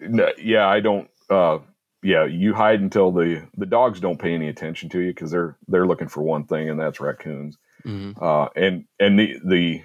No, 0.00 0.28
yeah, 0.36 0.66
I 0.66 0.80
don't. 0.80 1.08
Uh, 1.30 1.58
yeah, 2.04 2.26
you 2.26 2.52
hide 2.52 2.80
until 2.80 3.10
the 3.10 3.48
the 3.56 3.64
dogs 3.66 3.98
don't 3.98 4.20
pay 4.20 4.34
any 4.34 4.48
attention 4.48 4.90
to 4.90 5.00
you 5.00 5.10
because 5.10 5.30
they're 5.30 5.56
they're 5.66 5.86
looking 5.86 6.08
for 6.08 6.22
one 6.22 6.44
thing 6.44 6.68
and 6.68 6.78
that's 6.78 7.00
raccoons. 7.00 7.56
Mm-hmm. 7.84 8.22
Uh, 8.22 8.48
and 8.54 8.84
and 9.00 9.18
the 9.18 9.40
the 9.42 9.82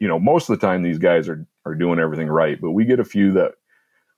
you 0.00 0.08
know 0.08 0.18
most 0.18 0.50
of 0.50 0.58
the 0.58 0.66
time 0.66 0.82
these 0.82 0.98
guys 0.98 1.28
are 1.28 1.46
are 1.64 1.76
doing 1.76 2.00
everything 2.00 2.26
right, 2.26 2.60
but 2.60 2.72
we 2.72 2.84
get 2.84 2.98
a 2.98 3.04
few 3.04 3.32
that 3.32 3.52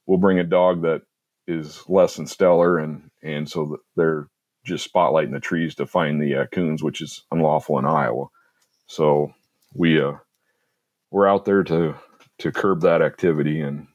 will 0.07 0.17
bring 0.17 0.39
a 0.39 0.45
dog 0.45 0.83
that 0.83 1.03
is 1.47 1.85
less 1.89 2.17
than 2.17 2.27
stellar 2.27 2.79
and 2.79 3.11
and 3.23 3.51
so 3.51 3.77
they're 3.97 4.29
just 4.65 4.91
spotlighting 4.91 5.33
the 5.33 5.41
trees 5.41 5.75
to 5.75 5.87
find 5.87 6.23
the 6.23 6.35
uh, 6.35 6.47
coons, 6.47 6.83
which 6.83 7.03
is 7.03 7.23
unlawful 7.31 7.79
in 7.79 7.85
Iowa. 7.85 8.27
So 8.87 9.35
we 9.75 10.01
uh 10.01 10.15
we're 11.11 11.29
out 11.29 11.45
there 11.45 11.65
to 11.65 11.97
to 12.39 12.51
curb 12.51 12.81
that 12.81 13.03
activity 13.03 13.61
and 13.61 13.89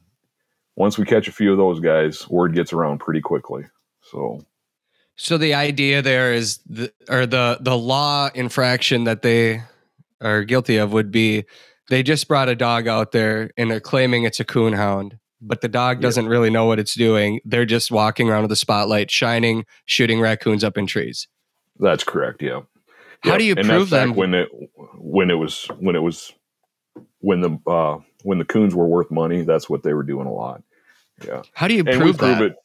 once 0.76 0.98
we 0.98 1.06
catch 1.06 1.28
a 1.28 1.32
few 1.32 1.52
of 1.52 1.58
those 1.58 1.80
guys, 1.80 2.28
word 2.30 2.54
gets 2.54 2.74
around 2.74 3.00
pretty 3.00 3.22
quickly. 3.22 3.64
So 4.02 4.42
so 5.16 5.38
the 5.38 5.54
idea 5.54 6.02
there 6.02 6.34
is 6.34 6.60
the 6.66 6.92
or 7.10 7.26
the 7.26 7.58
the 7.62 7.78
law 7.78 8.30
infraction 8.34 9.06
that 9.06 9.22
they 9.22 9.64
are 10.22 10.44
guilty 10.44 10.78
of 10.78 10.94
would 10.94 11.12
be 11.12 11.46
they 11.90 12.04
just 12.04 12.28
brought 12.28 12.50
a 12.50 12.56
dog 12.56 12.88
out 12.88 13.12
there 13.12 13.52
and 13.58 13.70
they're 13.70 13.80
claiming 13.80 14.24
it's 14.24 14.40
a 14.40 14.46
coon 14.46 14.74
hound, 14.74 15.18
but 15.42 15.62
the 15.62 15.68
dog 15.68 16.02
doesn't 16.02 16.26
yeah. 16.26 16.32
really 16.32 16.50
know 16.50 16.66
what 16.66 16.80
it's 16.80 16.96
doing. 16.96 17.40
They're 17.46 17.66
just 17.66 17.92
walking 17.92 18.30
around 18.30 18.42
with 18.42 18.50
the 18.50 18.56
spotlight, 18.56 19.12
shining, 19.12 19.66
shooting 19.86 20.20
raccoons 20.20 20.64
up 20.64 20.78
in 20.78 20.88
trees. 20.88 21.28
That's 21.80 22.04
correct. 22.04 22.42
Yeah. 22.42 22.62
How 23.24 23.38
do 23.38 23.44
you 23.44 23.56
and 23.58 23.68
prove 23.68 23.90
them? 23.90 24.14
When 24.14 24.34
it 24.34 24.50
when 24.98 25.30
it 25.30 25.36
was 25.36 25.66
when 25.80 25.96
it 25.96 26.02
was 26.02 26.34
when 27.20 27.42
the 27.42 27.58
uh, 27.68 27.98
when 28.24 28.38
the 28.38 28.46
coons 28.46 28.76
were 28.76 28.88
worth 28.88 29.12
money, 29.12 29.42
that's 29.44 29.70
what 29.70 29.84
they 29.84 29.94
were 29.94 30.04
doing 30.04 30.28
a 30.28 30.34
lot. 30.34 30.62
Yeah. 31.24 31.44
How 31.54 31.68
do 31.68 31.76
you 31.76 31.84
and 31.86 32.02
prove, 32.02 32.18
prove 32.18 32.40
that? 32.40 32.42
it 32.42 32.56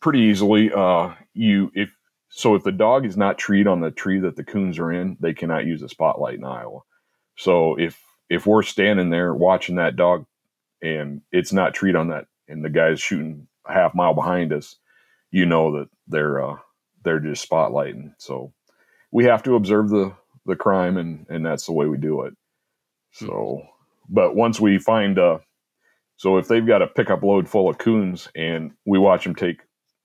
pretty 0.00 0.20
easily. 0.20 0.72
Uh, 0.72 1.14
you 1.34 1.70
if 1.74 1.90
so 2.28 2.54
if 2.54 2.64
the 2.64 2.72
dog 2.72 3.04
is 3.06 3.16
not 3.16 3.38
treed 3.38 3.66
on 3.66 3.80
the 3.80 3.90
tree 3.90 4.20
that 4.20 4.36
the 4.36 4.44
coons 4.44 4.78
are 4.78 4.92
in, 4.92 5.16
they 5.20 5.34
cannot 5.34 5.66
use 5.66 5.82
a 5.82 5.88
spotlight 5.88 6.34
in 6.34 6.44
Iowa. 6.44 6.80
So 7.36 7.78
if 7.78 8.00
if 8.28 8.46
we're 8.46 8.62
standing 8.62 9.10
there 9.10 9.34
watching 9.34 9.76
that 9.76 9.96
dog 9.96 10.26
and 10.82 11.22
it's 11.32 11.52
not 11.52 11.74
treed 11.74 11.96
on 11.96 12.08
that 12.08 12.26
and 12.48 12.64
the 12.64 12.70
guy's 12.70 13.00
shooting 13.00 13.46
a 13.66 13.72
half 13.72 13.94
mile 13.94 14.14
behind 14.14 14.52
us, 14.52 14.76
you 15.30 15.46
know 15.46 15.78
that 15.78 15.88
they're 16.08 16.42
uh, 16.42 16.56
they're 17.04 17.20
just 17.20 17.48
spotlighting. 17.48 18.14
So 18.18 18.52
we 19.10 19.24
have 19.24 19.42
to 19.44 19.54
observe 19.54 19.90
the 19.90 20.12
the 20.46 20.56
crime 20.56 20.96
and 20.96 21.26
and 21.28 21.44
that's 21.44 21.66
the 21.66 21.72
way 21.72 21.86
we 21.86 21.96
do 21.96 22.22
it. 22.22 22.34
So, 23.12 23.62
but 24.08 24.34
once 24.34 24.60
we 24.60 24.78
find 24.78 25.18
uh 25.18 25.38
so 26.16 26.38
if 26.38 26.48
they've 26.48 26.66
got 26.66 26.82
a 26.82 26.86
pickup 26.86 27.22
load 27.22 27.48
full 27.48 27.68
of 27.68 27.78
coons 27.78 28.28
and 28.34 28.72
we 28.86 28.98
watch 28.98 29.24
them 29.24 29.34
take 29.34 29.60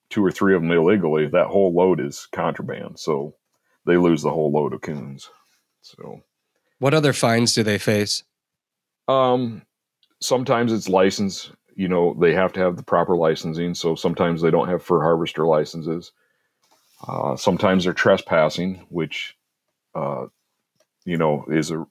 two 0.09 0.24
or 0.24 0.32
three 0.32 0.55
of 0.55 0.62
them 0.62 0.72
illegally, 0.72 1.28
that 1.28 1.47
whole 1.47 1.74
load 1.74 1.99
is 1.99 2.28
contraband. 2.34 2.99
So 2.99 3.36
they 3.86 3.97
lose 3.97 4.22
the 4.22 4.32
whole 4.32 4.51
load 4.51 4.74
of 4.74 4.82
coons. 4.82 5.30
So 5.82 6.22
What 6.80 6.93
other 6.93 7.14
fines 7.14 7.53
do 7.53 7.64
they 7.64 7.78
face? 7.78 8.24
Um, 9.07 9.64
sometimes 10.20 10.74
it's 10.74 10.89
license. 10.89 11.51
You 11.76 11.88
know, 11.88 12.16
they 12.20 12.34
have 12.34 12.51
to 12.53 12.59
have 12.59 12.76
the 12.76 12.84
proper 12.84 13.16
licensing. 13.16 13.74
So 13.74 13.95
sometimes 13.95 14.41
they 14.41 14.51
don't 14.51 14.68
have 14.68 14.84
fur 14.84 15.01
harvester 15.01 15.45
licenses. 15.45 16.12
Uh, 17.07 17.36
sometimes 17.36 17.86
they're 17.86 17.93
trespassing, 17.93 18.86
which, 18.89 19.36
uh, 19.95 20.28
you 21.05 21.18
know, 21.18 21.45
is 21.49 21.72
a 21.72 21.86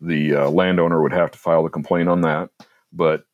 the 0.00 0.34
uh, 0.34 0.50
landowner 0.50 1.02
would 1.02 1.12
have 1.12 1.30
to 1.30 1.38
file 1.38 1.64
a 1.64 1.70
complaint 1.70 2.08
on 2.08 2.20
that. 2.20 2.50
But 2.92 3.24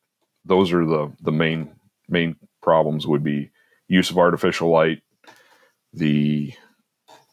those 0.44 0.72
are 0.72 0.84
the 0.84 1.12
the 1.20 1.32
main 1.32 1.70
main 2.08 2.36
problems 2.60 3.06
would 3.06 3.22
be 3.22 3.50
use 3.88 4.10
of 4.10 4.18
artificial 4.18 4.70
light, 4.70 5.02
the 5.92 6.52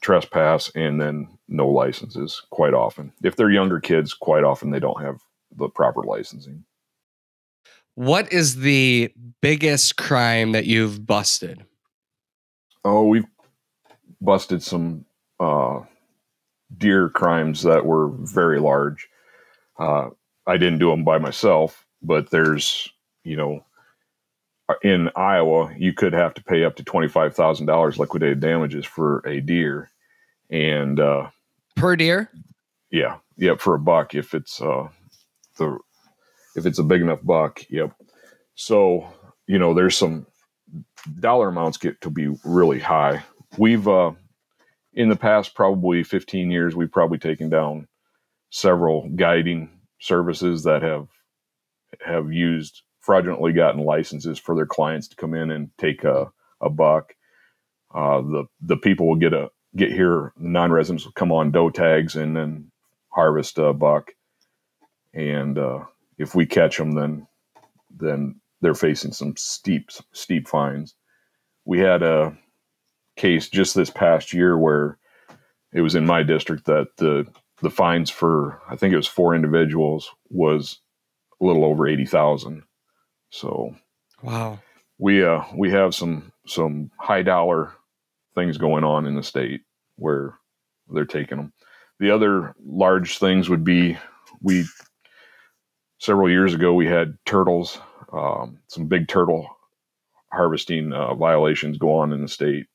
trespass, 0.01 0.71
and 0.75 0.99
then 0.99 1.27
no 1.47 1.67
licenses 1.67 2.41
quite 2.49 2.73
often. 2.73 3.11
If 3.23 3.35
they're 3.35 3.51
younger 3.51 3.79
kids, 3.79 4.13
quite 4.13 4.43
often 4.43 4.69
they 4.69 4.79
don't 4.79 5.01
have 5.01 5.19
the 5.55 5.69
proper 5.69 6.03
licensing. 6.03 6.63
What 7.95 8.31
is 8.31 8.57
the 8.57 9.11
biggest 9.41 9.97
crime 9.97 10.53
that 10.53 10.65
you've 10.65 11.05
busted? 11.05 11.65
Oh, 12.85 13.03
we've 13.05 13.25
busted 14.21 14.63
some 14.63 15.05
uh, 15.39 15.81
deer 16.77 17.09
crimes 17.09 17.63
that 17.63 17.85
were 17.85 18.09
very 18.09 18.59
large. 18.59 19.09
Uh, 19.77 20.09
I 20.47 20.57
didn't 20.57 20.79
do 20.79 20.89
them 20.89 21.03
by 21.03 21.17
myself, 21.17 21.85
but 22.01 22.29
there's, 22.29 22.89
you 23.29 23.37
know, 23.37 23.63
in 24.81 25.09
Iowa, 25.15 25.73
you 25.77 25.93
could 25.93 26.13
have 26.13 26.33
to 26.33 26.43
pay 26.43 26.63
up 26.63 26.75
to 26.77 26.83
twenty-five 26.83 27.35
thousand 27.35 27.67
dollars 27.67 27.99
liquidated 27.99 28.39
damages 28.39 28.85
for 28.85 29.19
a 29.25 29.39
deer, 29.39 29.89
and 30.49 30.99
uh, 30.99 31.29
per 31.75 31.95
deer. 31.95 32.31
Yeah, 32.91 33.17
yep, 33.37 33.59
for 33.59 33.75
a 33.75 33.79
buck 33.79 34.15
if 34.15 34.33
it's 34.33 34.59
uh, 34.61 34.89
the 35.57 35.77
if 36.55 36.65
it's 36.65 36.79
a 36.79 36.83
big 36.83 37.01
enough 37.01 37.19
buck. 37.23 37.61
Yep. 37.69 37.93
So 38.55 39.07
you 39.47 39.59
know, 39.59 39.73
there's 39.73 39.97
some 39.97 40.25
dollar 41.19 41.49
amounts 41.49 41.77
get 41.77 42.01
to 42.01 42.09
be 42.09 42.35
really 42.43 42.79
high. 42.79 43.23
We've 43.57 43.87
uh, 43.87 44.11
in 44.93 45.09
the 45.09 45.15
past 45.15 45.55
probably 45.55 46.03
15 46.03 46.51
years, 46.51 46.75
we've 46.75 46.91
probably 46.91 47.19
taken 47.19 47.49
down 47.49 47.87
several 48.49 49.07
guiding 49.09 49.69
services 49.99 50.63
that 50.63 50.81
have 50.81 51.07
have 52.01 52.31
used 52.31 52.83
fraudulently 53.01 53.53
gotten 53.53 53.83
licenses 53.83 54.39
for 54.39 54.55
their 54.55 54.65
clients 54.65 55.07
to 55.09 55.15
come 55.15 55.33
in 55.33 55.51
and 55.51 55.71
take 55.77 56.03
a, 56.03 56.31
a 56.61 56.69
buck. 56.69 57.15
Uh, 57.93 58.21
the 58.21 58.45
the 58.61 58.77
people 58.77 59.07
will 59.07 59.15
get 59.15 59.33
a 59.33 59.49
get 59.75 59.91
here. 59.91 60.33
Non-residents 60.37 61.05
will 61.05 61.13
come 61.13 61.31
on 61.31 61.51
doe 61.51 61.69
tags 61.69 62.15
and 62.15 62.35
then 62.35 62.71
harvest 63.09 63.57
a 63.57 63.73
buck. 63.73 64.11
And 65.13 65.57
uh, 65.57 65.85
if 66.17 66.35
we 66.35 66.45
catch 66.45 66.77
them, 66.77 66.93
then 66.93 67.27
then 67.91 68.41
they're 68.61 68.75
facing 68.75 69.13
some 69.13 69.35
steep 69.37 69.89
steep 70.13 70.47
fines. 70.47 70.95
We 71.65 71.79
had 71.79 72.03
a 72.03 72.37
case 73.17 73.49
just 73.49 73.75
this 73.75 73.89
past 73.89 74.33
year 74.33 74.57
where 74.57 74.97
it 75.73 75.81
was 75.81 75.95
in 75.95 76.05
my 76.05 76.23
district 76.23 76.65
that 76.65 76.89
the 76.97 77.27
the 77.61 77.69
fines 77.69 78.09
for 78.09 78.61
I 78.69 78.75
think 78.75 78.93
it 78.93 78.97
was 78.97 79.07
four 79.07 79.35
individuals 79.35 80.09
was 80.29 80.79
a 81.41 81.45
little 81.45 81.65
over 81.65 81.87
eighty 81.87 82.05
thousand. 82.05 82.63
So, 83.31 83.75
wow, 84.23 84.59
we 84.99 85.23
uh 85.23 85.43
we 85.55 85.71
have 85.71 85.95
some 85.95 86.31
some 86.47 86.91
high 86.99 87.23
dollar 87.23 87.73
things 88.35 88.57
going 88.57 88.83
on 88.83 89.05
in 89.05 89.15
the 89.15 89.23
state 89.23 89.61
where 89.97 90.35
they're 90.89 91.05
taking 91.05 91.37
them. 91.37 91.53
The 91.99 92.11
other 92.11 92.55
large 92.65 93.19
things 93.19 93.49
would 93.49 93.63
be 93.63 93.97
we 94.41 94.65
several 95.99 96.29
years 96.29 96.53
ago 96.53 96.73
we 96.73 96.87
had 96.87 97.17
turtles, 97.25 97.79
um, 98.13 98.59
some 98.67 98.87
big 98.87 99.07
turtle 99.07 99.47
harvesting 100.31 100.93
uh, 100.93 101.15
violations 101.15 101.77
go 101.77 101.93
on 101.99 102.13
in 102.13 102.21
the 102.21 102.27
state, 102.27 102.67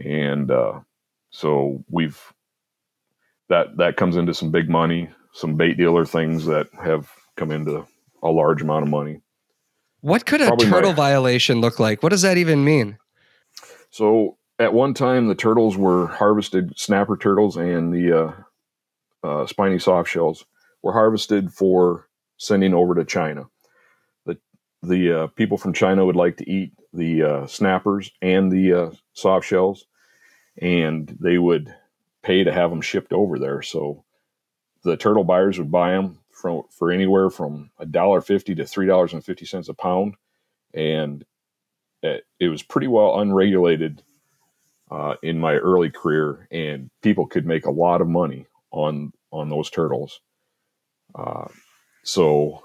and 0.00 0.50
uh, 0.50 0.80
so 1.30 1.84
we've 1.90 2.20
that 3.48 3.76
that 3.78 3.96
comes 3.96 4.16
into 4.16 4.34
some 4.34 4.50
big 4.50 4.68
money, 4.68 5.10
some 5.32 5.56
bait 5.56 5.76
dealer 5.76 6.04
things 6.06 6.46
that 6.46 6.68
have 6.82 7.10
come 7.36 7.50
into 7.50 7.86
a 8.22 8.30
large 8.30 8.62
amount 8.62 8.84
of 8.84 8.90
money. 8.90 9.20
What 10.00 10.24
could 10.26 10.40
a 10.40 10.46
Probably 10.46 10.66
turtle 10.66 10.90
my, 10.92 10.96
violation 10.96 11.60
look 11.60 11.78
like? 11.78 12.02
What 12.02 12.10
does 12.10 12.22
that 12.22 12.36
even 12.38 12.64
mean? 12.64 12.98
So 13.90 14.38
at 14.58 14.72
one 14.72 14.94
time, 14.94 15.26
the 15.26 15.34
turtles 15.34 15.76
were 15.76 16.06
harvested, 16.06 16.78
snapper 16.78 17.16
turtles 17.16 17.56
and 17.56 17.92
the 17.92 18.12
uh, 18.12 18.32
uh, 19.26 19.46
spiny 19.46 19.78
soft 19.78 20.10
shells 20.10 20.44
were 20.82 20.92
harvested 20.92 21.52
for 21.52 22.08
sending 22.36 22.72
over 22.74 22.94
to 22.94 23.04
China. 23.04 23.46
The 24.24 24.38
the 24.82 25.12
uh, 25.12 25.26
people 25.28 25.58
from 25.58 25.72
China 25.72 26.06
would 26.06 26.16
like 26.16 26.38
to 26.38 26.50
eat 26.50 26.72
the 26.92 27.22
uh, 27.22 27.46
snappers 27.46 28.10
and 28.22 28.50
the 28.50 28.72
uh, 28.72 28.90
soft 29.12 29.46
shells, 29.46 29.84
and 30.60 31.14
they 31.20 31.38
would 31.38 31.74
pay 32.22 32.44
to 32.44 32.52
have 32.52 32.70
them 32.70 32.80
shipped 32.80 33.12
over 33.12 33.38
there. 33.38 33.62
So 33.62 34.04
the 34.82 34.96
turtle 34.96 35.24
buyers 35.24 35.58
would 35.58 35.70
buy 35.70 35.92
them 35.92 36.19
from 36.40 36.64
for 36.70 36.92
anywhere 36.92 37.30
from 37.30 37.70
a 37.78 37.86
dollar 37.86 38.20
fifty 38.22 38.54
to 38.56 38.66
three 38.66 38.86
dollars 38.86 39.12
and 39.12 39.24
fifty 39.24 39.46
cents 39.46 39.68
a 39.68 39.74
pound, 39.74 40.16
and 40.74 41.24
it, 42.02 42.24
it 42.40 42.48
was 42.48 42.62
pretty 42.62 42.88
well 42.88 43.20
unregulated 43.20 44.02
uh, 44.90 45.14
in 45.22 45.38
my 45.40 45.56
early 45.56 45.90
career, 45.90 46.48
and 46.50 46.90
people 47.02 47.26
could 47.26 47.46
make 47.46 47.66
a 47.66 47.70
lot 47.72 48.00
of 48.00 48.08
money 48.08 48.46
on 48.72 49.12
on 49.32 49.48
those 49.50 49.70
turtles. 49.70 50.20
Uh, 51.14 51.48
so 52.04 52.64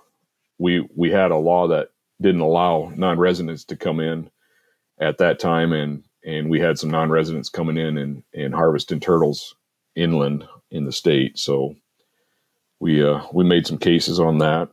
we 0.60 0.88
we 0.96 1.12
had 1.12 1.32
a 1.32 1.38
law 1.38 1.68
that 1.70 1.90
didn't 2.22 2.42
allow 2.42 2.92
non-residents 2.96 3.66
to 3.66 3.78
come 3.78 4.00
in 4.00 4.30
at 5.00 5.20
that 5.20 5.40
time, 5.40 5.74
and 5.74 6.04
and 6.26 6.50
we 6.50 6.60
had 6.60 6.80
some 6.80 6.92
non-residents 6.92 7.50
coming 7.50 7.78
in 7.78 7.98
and 7.98 8.24
and 8.34 8.56
harvesting 8.56 9.00
turtles 9.00 9.56
inland 9.96 10.48
in 10.72 10.86
the 10.86 10.92
state. 10.92 11.38
So 11.40 11.76
we 12.86 13.04
uh, 13.04 13.20
we 13.34 13.44
made 13.44 13.66
some 13.66 13.80
cases 13.80 14.20
on 14.20 14.38
that. 14.38 14.70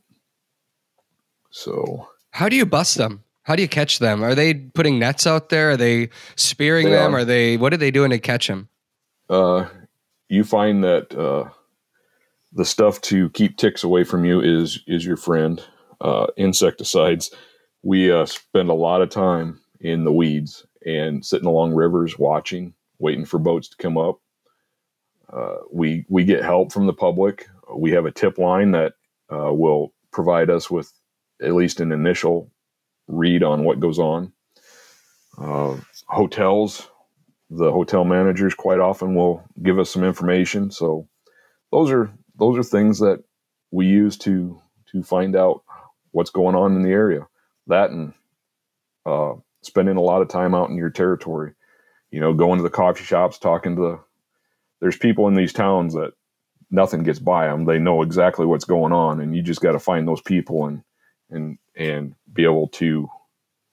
So 1.51 2.09
how 2.31 2.51
do 2.51 2.57
you 2.57 2.67
bust 2.67 2.99
them? 2.99 3.25
How 3.45 3.57
do 3.57 3.63
you 3.63 3.69
catch 3.69 4.01
them? 4.01 4.23
Are 4.23 4.35
they 4.35 4.53
putting 4.53 4.99
nets 4.99 5.27
out 5.27 5.49
there? 5.49 5.71
Are 5.71 5.77
they 5.79 6.11
spearing 6.37 6.91
they 6.91 6.93
them? 6.93 7.15
Are. 7.15 7.21
are. 7.21 7.25
they 7.25 7.57
what 7.57 7.73
are 7.73 7.79
they 7.79 7.91
doing 7.91 8.11
to 8.11 8.19
catch 8.19 8.49
them? 8.49 8.69
Uh, 9.31 9.67
you 10.29 10.45
find 10.45 10.85
that 10.85 11.15
uh, 11.15 11.49
the 12.53 12.67
stuff 12.67 13.01
to 13.03 13.31
keep 13.31 13.57
ticks 13.57 13.83
away 13.83 14.05
from 14.05 14.27
you 14.27 14.43
is 14.43 14.81
is 14.87 15.07
your 15.07 15.17
friend. 15.17 15.65
Uh, 16.03 16.27
insecticides. 16.37 17.31
We 17.83 18.13
uh, 18.13 18.27
spend 18.27 18.69
a 18.69 18.75
lot 18.75 19.01
of 19.01 19.09
time 19.09 19.61
in 19.81 20.05
the 20.05 20.13
weeds 20.13 20.67
and 20.85 21.25
sitting 21.25 21.49
along 21.49 21.73
rivers, 21.75 22.19
watching, 22.19 22.75
waiting 22.99 23.25
for 23.25 23.39
boats 23.39 23.69
to 23.69 23.77
come 23.77 23.97
up. 23.97 24.21
Uh, 25.33 25.59
we 25.73 26.05
we 26.11 26.25
get 26.25 26.45
help 26.45 26.73
from 26.73 26.87
the 26.87 26.93
public 26.93 27.49
we 27.77 27.93
have 27.93 28.07
a 28.07 28.13
tip 28.13 28.39
line 28.39 28.73
that 28.73 28.95
uh, 29.33 29.53
will 29.53 29.93
provide 30.13 30.51
us 30.51 30.71
with 30.71 30.93
at 31.43 31.55
least 31.55 31.81
an 31.81 31.93
initial 31.93 32.51
read 33.09 33.43
on 33.43 33.65
what 33.65 33.81
goes 33.81 33.99
on. 33.99 34.33
Uh, 35.39 35.77
hotels, 36.09 36.89
the 37.51 37.73
hotel 37.73 38.05
managers 38.05 38.55
quite 38.55 38.81
often 38.81 39.15
will 39.15 39.45
give 39.63 39.79
us 39.79 39.91
some 39.91 40.05
information. 40.05 40.71
So 40.71 41.09
those 41.71 41.91
are 41.91 42.13
those 42.39 42.59
are 42.59 42.63
things 42.63 42.99
that 43.01 43.23
we 43.71 43.87
use 43.87 44.17
to 44.19 44.61
to 44.93 45.03
find 45.03 45.37
out 45.37 45.63
what's 46.13 46.31
going 46.31 46.55
on 46.57 46.77
in 46.77 46.83
the 46.83 46.91
area. 46.91 47.27
That 47.67 47.91
and 47.91 48.13
uh, 49.07 49.35
spending 49.63 49.97
a 49.97 50.03
lot 50.03 50.23
of 50.23 50.29
time 50.29 50.55
out 50.55 50.71
in 50.71 50.77
your 50.77 50.91
territory. 50.91 51.53
You 52.11 52.21
know, 52.21 52.35
going 52.35 52.59
to 52.59 52.63
the 52.63 52.71
coffee 52.71 53.05
shops, 53.05 53.39
talking 53.39 53.77
to 53.77 53.83
the. 53.83 54.01
There's 54.81 54.97
people 54.99 55.29
in 55.29 55.35
these 55.35 55.53
towns 55.53 55.95
that 55.95 56.13
nothing 56.73 57.05
gets 57.05 57.21
by 57.21 57.47
them. 57.47 57.67
They 57.67 57.79
know 57.79 58.03
exactly 58.03 58.47
what's 58.47 58.65
going 58.65 58.93
on, 58.93 59.21
and 59.21 59.37
you 59.37 59.43
just 59.43 59.61
got 59.61 59.73
to 59.73 59.79
find 59.79 60.09
those 60.09 60.23
people 60.23 60.67
and 60.67 60.83
and 61.31 61.59
and 61.77 62.15
be 62.33 62.45
able 62.45 62.69
to 62.69 63.09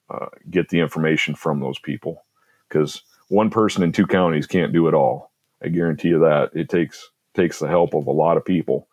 uh, 0.09 0.27
get 0.49 0.69
the 0.69 0.79
information 0.79 1.33
from 1.33 1.59
those 1.59 1.79
people. 1.79 2.23
Because 2.67 3.01
one 3.29 3.49
person 3.49 3.81
in 3.81 3.91
two 3.91 4.05
counties 4.05 4.45
can't 4.45 4.73
do 4.73 4.87
it 4.87 4.93
all. 4.93 5.31
I 5.63 5.69
guarantee 5.69 6.09
you 6.09 6.19
that 6.19 6.51
it 6.53 6.69
takes 6.69 7.09
takes 7.33 7.59
the 7.59 7.67
help 7.67 7.95
of 7.95 8.05
a 8.05 8.11
lot 8.11 8.37
of 8.37 8.45
people, 8.45 8.87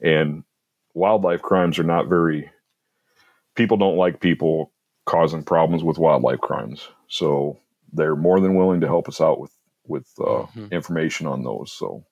and 0.00 0.44
wildlife 0.94 1.42
crimes 1.42 1.78
are 1.78 1.84
not 1.84 2.08
very. 2.08 2.50
People 3.54 3.78
don't 3.78 3.96
like 3.96 4.20
people 4.20 4.70
causing 5.06 5.42
problems 5.42 5.82
with 5.82 5.98
wildlife 5.98 6.40
crimes, 6.40 6.88
so 7.08 7.58
they're 7.92 8.16
more 8.16 8.38
than 8.38 8.54
willing 8.54 8.82
to 8.82 8.86
help 8.86 9.08
us 9.08 9.20
out 9.20 9.40
with 9.40 9.52
with 9.86 10.06
uh, 10.20 10.44
mm-hmm. 10.44 10.66
information 10.72 11.26
on 11.26 11.42
those. 11.42 11.72
So 11.72 12.04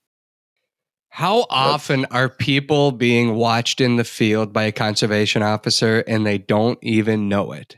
how 1.15 1.47
often 1.49 2.07
are 2.07 2.29
people 2.29 2.91
being 2.91 3.37
watched 3.37 3.81
in 3.81 3.95
the 3.95 4.03
field 4.03 4.53
by 4.53 4.65
a 4.65 4.73
conservation 4.73 5.45
officer 5.45 6.01
and 6.09 6.27
they 6.27 6.39
don't 6.39 6.77
even 6.83 7.29
know 7.29 7.53
it? 7.53 7.77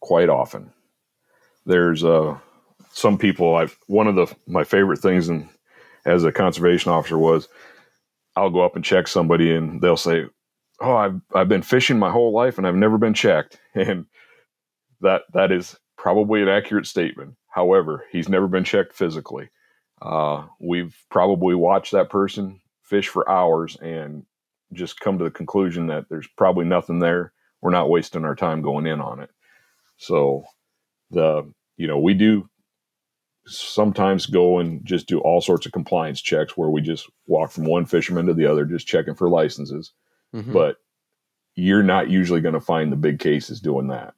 Quite 0.00 0.30
often. 0.30 0.72
There's 1.66 2.02
uh, 2.02 2.38
some 2.90 3.18
people. 3.18 3.56
I've 3.56 3.76
one 3.86 4.06
of 4.06 4.14
the 4.14 4.34
my 4.46 4.64
favorite 4.64 5.00
things, 5.00 5.28
and 5.28 5.46
as 6.06 6.24
a 6.24 6.32
conservation 6.32 6.90
officer, 6.90 7.18
was 7.18 7.48
I'll 8.34 8.48
go 8.48 8.64
up 8.64 8.76
and 8.76 8.84
check 8.84 9.06
somebody, 9.06 9.54
and 9.54 9.82
they'll 9.82 9.98
say, 9.98 10.24
"Oh, 10.80 10.96
I've 10.96 11.20
I've 11.34 11.50
been 11.50 11.60
fishing 11.60 11.98
my 11.98 12.10
whole 12.10 12.32
life, 12.32 12.56
and 12.56 12.66
I've 12.66 12.74
never 12.76 12.96
been 12.96 13.14
checked." 13.14 13.60
And 13.74 14.06
that 15.02 15.24
that 15.34 15.52
is 15.52 15.76
probably 15.98 16.40
an 16.40 16.48
accurate 16.48 16.86
statement. 16.86 17.34
However, 17.50 18.06
he's 18.10 18.30
never 18.30 18.48
been 18.48 18.64
checked 18.64 18.94
physically. 18.94 19.50
Uh, 20.04 20.46
we've 20.60 20.96
probably 21.10 21.54
watched 21.54 21.92
that 21.92 22.10
person 22.10 22.60
fish 22.82 23.08
for 23.08 23.28
hours 23.28 23.76
and 23.76 24.24
just 24.72 25.00
come 25.00 25.18
to 25.18 25.24
the 25.24 25.30
conclusion 25.30 25.86
that 25.86 26.04
there's 26.10 26.28
probably 26.36 26.64
nothing 26.64 26.98
there. 26.98 27.32
We're 27.62 27.70
not 27.70 27.88
wasting 27.88 28.24
our 28.24 28.34
time 28.34 28.60
going 28.60 28.86
in 28.86 29.00
on 29.00 29.20
it. 29.20 29.30
So 29.96 30.44
the 31.10 31.50
you 31.76 31.86
know 31.86 31.98
we 31.98 32.14
do 32.14 32.48
sometimes 33.46 34.26
go 34.26 34.58
and 34.58 34.84
just 34.84 35.06
do 35.06 35.20
all 35.20 35.40
sorts 35.40 35.66
of 35.66 35.72
compliance 35.72 36.20
checks 36.20 36.56
where 36.56 36.70
we 36.70 36.80
just 36.80 37.10
walk 37.26 37.50
from 37.50 37.64
one 37.64 37.84
fisherman 37.84 38.26
to 38.26 38.34
the 38.34 38.46
other 38.46 38.64
just 38.64 38.86
checking 38.86 39.14
for 39.14 39.28
licenses 39.28 39.92
mm-hmm. 40.34 40.52
but 40.52 40.76
you're 41.54 41.82
not 41.82 42.08
usually 42.08 42.40
going 42.40 42.54
to 42.54 42.60
find 42.60 42.90
the 42.90 42.96
big 42.96 43.18
cases 43.18 43.60
doing 43.60 43.88
that 43.88 44.14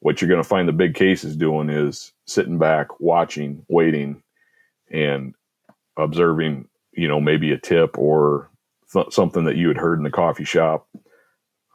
what 0.00 0.20
you're 0.20 0.28
going 0.28 0.42
to 0.42 0.48
find 0.48 0.68
the 0.68 0.72
big 0.72 0.94
cases 0.94 1.36
doing 1.36 1.70
is 1.70 2.12
sitting 2.26 2.58
back 2.58 2.88
watching 2.98 3.64
waiting 3.68 4.20
and 4.90 5.34
observing 5.96 6.68
you 6.92 7.08
know 7.08 7.20
maybe 7.20 7.52
a 7.52 7.58
tip 7.58 7.96
or 7.98 8.50
th- 8.92 9.12
something 9.12 9.44
that 9.44 9.56
you 9.56 9.68
had 9.68 9.76
heard 9.76 9.98
in 9.98 10.04
the 10.04 10.10
coffee 10.10 10.44
shop 10.44 10.86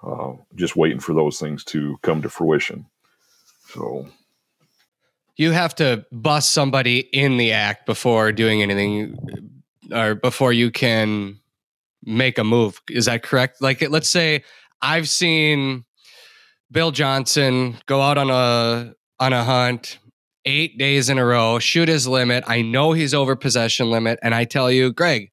uh, 0.04 0.34
just 0.56 0.76
waiting 0.76 1.00
for 1.00 1.14
those 1.14 1.40
things 1.40 1.64
to 1.64 1.98
come 2.02 2.22
to 2.22 2.30
fruition 2.30 2.86
so 3.68 4.06
you 5.40 5.52
have 5.52 5.74
to 5.76 6.06
bust 6.12 6.52
somebody 6.52 7.00
in 7.00 7.38
the 7.38 7.54
act 7.54 7.86
before 7.86 8.34
doing 8.34 8.62
anything 8.62 9.18
or 9.90 10.14
before 10.14 10.52
you 10.52 10.70
can 10.70 11.40
make 12.04 12.38
a 12.38 12.44
move. 12.44 12.82
Is 12.90 13.06
that 13.06 13.24
correct? 13.24 13.62
Like, 13.62 13.82
let's 13.90 14.10
say 14.10 14.44
I've 14.82 15.08
seen 15.08 15.86
Bill 16.70 16.92
Johnson 16.92 17.78
go 17.86 18.02
out 18.02 18.18
on 18.18 18.30
a 18.30 18.94
on 19.20 19.32
a 19.32 19.44
hunt 19.46 20.00
eight 20.50 20.78
days 20.78 21.10
in 21.10 21.18
a 21.18 21.26
row, 21.26 21.60
shoot 21.60 21.88
his 21.88 22.08
limit. 22.08 22.44
I 22.48 22.62
know 22.62 22.94
he's 22.94 23.14
over 23.14 23.36
possession 23.36 23.92
limit, 23.92 24.20
and 24.24 24.34
I 24.34 24.46
tell 24.46 24.72
you, 24.72 24.92
Greg, 24.92 25.32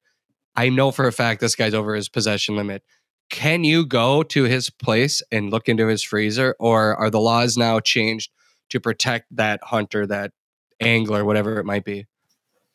I 0.55 0.69
know 0.69 0.91
for 0.91 1.07
a 1.07 1.11
fact 1.11 1.41
this 1.41 1.55
guy's 1.55 1.73
over 1.73 1.95
his 1.95 2.07
possession 2.07 2.55
limit. 2.55 2.83
Can 3.29 3.63
you 3.63 3.85
go 3.85 4.23
to 4.23 4.43
his 4.43 4.69
place 4.69 5.21
and 5.31 5.49
look 5.49 5.67
into 5.67 5.87
his 5.87 6.03
freezer, 6.03 6.55
or 6.59 6.95
are 6.95 7.09
the 7.09 7.19
laws 7.19 7.57
now 7.57 7.79
changed 7.79 8.31
to 8.69 8.79
protect 8.79 9.35
that 9.35 9.59
hunter, 9.63 10.05
that 10.05 10.31
angler, 10.79 11.25
whatever 11.25 11.59
it 11.59 11.65
might 11.65 11.83
be? 11.83 12.05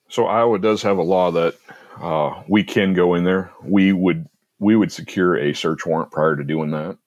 So 0.08 0.26
Iowa 0.26 0.58
does 0.58 0.82
have 0.82 0.98
a 0.98 1.02
law 1.02 1.30
that 1.30 1.54
uh, 2.00 2.42
we 2.48 2.64
can 2.64 2.92
go 2.92 3.14
in 3.14 3.24
there. 3.24 3.52
We 3.62 3.92
would 3.92 4.26
we 4.58 4.76
would 4.76 4.92
secure 4.92 5.36
a 5.36 5.54
search 5.54 5.86
warrant 5.86 6.10
prior 6.10 6.36
to 6.36 6.44
doing 6.44 6.72
that, 6.72 6.98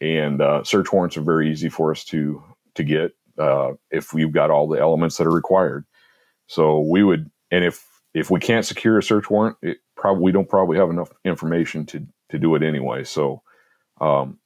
and 0.00 0.42
uh, 0.42 0.64
search 0.64 0.92
warrants 0.92 1.16
are 1.16 1.22
very 1.22 1.50
easy 1.50 1.68
for 1.68 1.90
us 1.90 2.04
to 2.06 2.42
to 2.74 2.84
get 2.84 3.12
uh, 3.38 3.72
if 3.90 4.12
we've 4.14 4.32
got 4.32 4.50
all 4.50 4.68
the 4.68 4.80
elements 4.80 5.16
that 5.16 5.26
are 5.26 5.32
required. 5.32 5.84
So 6.46 6.80
we 6.80 7.02
would, 7.02 7.30
and 7.50 7.64
if 7.64 7.84
if 8.12 8.30
we 8.30 8.40
can't 8.40 8.66
secure 8.66 8.98
a 8.98 9.02
search 9.02 9.28
warrant, 9.30 9.56
it 9.62 9.78
probably 9.96 10.22
we 10.22 10.32
don't 10.32 10.48
probably 10.48 10.78
have 10.78 10.90
enough 10.90 11.10
information 11.24 11.86
to 11.86 12.06
to 12.30 12.38
do 12.38 12.54
it 12.54 12.62
anyway. 12.62 13.04
So 13.04 13.42
um, 14.00 14.38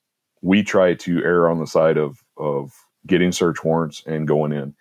we 0.42 0.62
try 0.62 0.94
to 0.94 1.22
err 1.22 1.48
on 1.48 1.58
the 1.58 1.66
side 1.66 1.96
of 1.96 2.22
of 2.36 2.72
getting 3.06 3.32
search 3.32 3.64
warrants 3.64 4.02
and 4.06 4.28
going 4.28 4.52
in. 4.52 4.74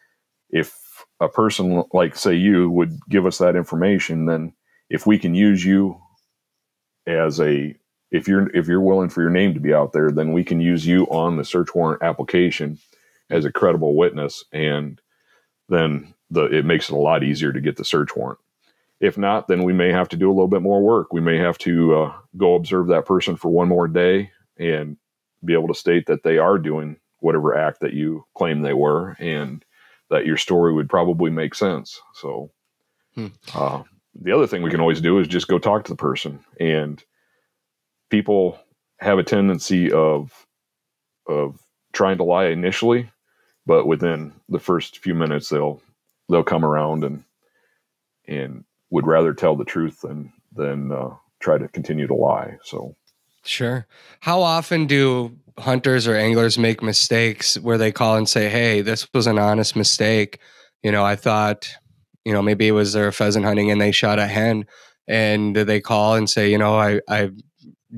If 0.50 0.78
a 1.20 1.28
person 1.28 1.84
like 1.94 2.16
say 2.16 2.36
you 2.36 2.70
would 2.70 3.00
give 3.10 3.26
us 3.26 3.40
that 3.40 3.56
information, 3.56 4.26
then 4.26 4.54
if 4.90 5.06
we 5.06 5.20
can 5.20 5.34
use 5.36 5.66
you 5.66 6.00
as 7.06 7.40
a 7.40 7.76
if 8.12 8.28
you're 8.28 8.50
if 8.56 8.68
you're 8.68 8.82
willing 8.82 9.10
for 9.10 9.22
your 9.22 9.32
name 9.32 9.54
to 9.54 9.60
be 9.60 9.74
out 9.74 9.92
there, 9.92 10.12
then 10.12 10.32
we 10.32 10.44
can 10.44 10.62
use 10.62 10.86
you 10.88 11.06
on 11.06 11.38
the 11.38 11.44
search 11.44 11.76
warrant 11.76 12.04
application 12.04 12.80
as 13.30 13.46
a 13.46 13.52
credible 13.52 13.96
witness, 13.96 14.44
and 14.52 15.02
then 15.70 16.14
the 16.30 16.46
it 16.46 16.66
makes 16.66 16.90
it 16.90 16.94
a 16.94 16.98
lot 16.98 17.24
easier 17.24 17.52
to 17.52 17.62
get 17.62 17.76
the 17.78 17.86
search 17.86 18.16
warrant. 18.16 18.40
If 19.00 19.18
not, 19.18 19.48
then 19.48 19.64
we 19.64 19.74
may 19.74 19.92
have 19.92 20.10
to 20.10 20.18
do 20.18 20.28
a 20.28 20.34
little 20.34 20.48
bit 20.48 20.62
more 20.62 20.82
work. 20.82 21.14
We 21.14 21.22
may 21.22 21.38
have 21.38 21.58
to 21.60 21.96
uh, 21.96 22.14
go 22.36 22.56
observe 22.56 22.88
that 22.88 23.06
person 23.06 23.36
for 23.36 23.50
one 23.50 23.68
more 23.68 23.88
day 23.88 24.32
and 24.58 24.98
be 25.46 25.54
able 25.54 25.68
to 25.68 25.76
state 25.76 26.08
that 26.08 26.24
they 26.24 26.40
are 26.40 26.58
doing 26.58 26.98
whatever 27.20 27.56
act 27.56 27.82
that 27.82 27.94
you 27.94 28.26
claim 28.36 28.62
they 28.62 28.74
were, 28.74 29.16
and 29.20 29.64
that 30.10 30.26
your 30.26 30.38
story 30.38 30.74
would 30.74 30.90
probably 30.90 31.30
make 31.30 31.54
sense. 31.54 32.02
So, 32.14 32.52
hmm. 33.14 33.28
uh, 33.54 33.84
the 34.20 34.32
other 34.32 34.48
thing 34.48 34.64
we 34.64 34.72
can 34.72 34.80
always 34.80 35.02
do 35.02 35.20
is 35.20 35.28
just 35.28 35.48
go 35.48 35.60
talk 35.60 35.84
to 35.86 35.92
the 35.92 35.98
person. 35.98 36.40
And 36.60 37.04
people 38.10 38.60
have 39.00 39.20
a 39.20 39.24
tendency 39.24 39.92
of 39.92 40.46
of 41.28 41.60
trying 41.94 42.18
to 42.18 42.24
lie 42.24 42.46
initially, 42.46 43.12
but 43.68 43.86
within 43.86 44.34
the 44.50 44.60
first 44.60 44.98
few 45.00 45.14
minutes 45.14 45.50
they'll 45.50 45.82
they'll 46.30 46.44
come 46.44 46.66
around 46.66 47.04
and 47.04 47.24
and 48.28 48.64
would 48.90 49.06
rather 49.06 49.34
tell 49.34 49.56
the 49.56 49.66
truth 49.66 50.02
than 50.02 50.34
than 50.54 50.92
uh, 50.92 51.14
try 51.40 51.58
to 51.58 51.68
continue 51.68 52.08
to 52.08 52.16
lie. 52.16 52.58
So, 52.64 52.96
sure. 53.44 53.86
How 54.22 54.42
often 54.42 54.88
do 54.88 55.38
hunters 55.60 56.08
or 56.08 56.16
anglers 56.16 56.58
make 56.58 56.82
mistakes 56.82 57.60
where 57.60 57.78
they 57.78 57.92
call 57.92 58.16
and 58.16 58.28
say, 58.28 58.50
"Hey, 58.50 58.82
this 58.82 59.08
was 59.14 59.28
an 59.28 59.38
honest 59.38 59.76
mistake." 59.76 60.40
You 60.82 60.92
know, 60.92 61.04
I 61.04 61.16
thought, 61.16 61.70
you 62.24 62.34
know, 62.34 62.42
maybe 62.42 62.68
it 62.68 62.72
was 62.72 62.94
their 62.94 63.12
pheasant 63.12 63.46
hunting 63.46 63.70
and 63.70 63.82
they 63.82 63.92
shot 63.92 64.20
a 64.20 64.28
hen, 64.28 64.66
and 65.08 65.56
they 65.56 65.82
call 65.82 66.16
and 66.16 66.30
say, 66.30 66.50
"You 66.50 66.58
know, 66.58 66.76
I 66.80 67.02
I'm 67.10 67.38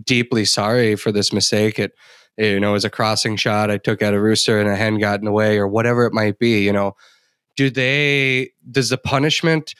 deeply 0.04 0.46
sorry 0.46 0.96
for 0.96 1.12
this 1.12 1.32
mistake. 1.32 1.78
It, 1.78 1.94
you 2.40 2.60
know, 2.60 2.70
it 2.70 2.74
was 2.74 2.86
a 2.86 2.90
crossing 2.90 3.36
shot. 3.36 3.70
I 3.70 3.78
took 3.78 4.02
out 4.02 4.14
a 4.14 4.22
rooster 4.22 4.60
and 4.60 4.70
a 4.70 4.76
hen 4.76 4.98
got 4.98 5.20
in 5.20 5.26
the 5.26 5.32
way, 5.32 5.58
or 5.58 5.68
whatever 5.68 6.06
it 6.06 6.14
might 6.14 6.40
be." 6.40 6.64
You 6.64 6.74
know, 6.74 6.96
do 7.56 7.70
they? 7.70 8.52
Does 8.72 8.90
the 8.90 8.98
punishment 8.98 9.76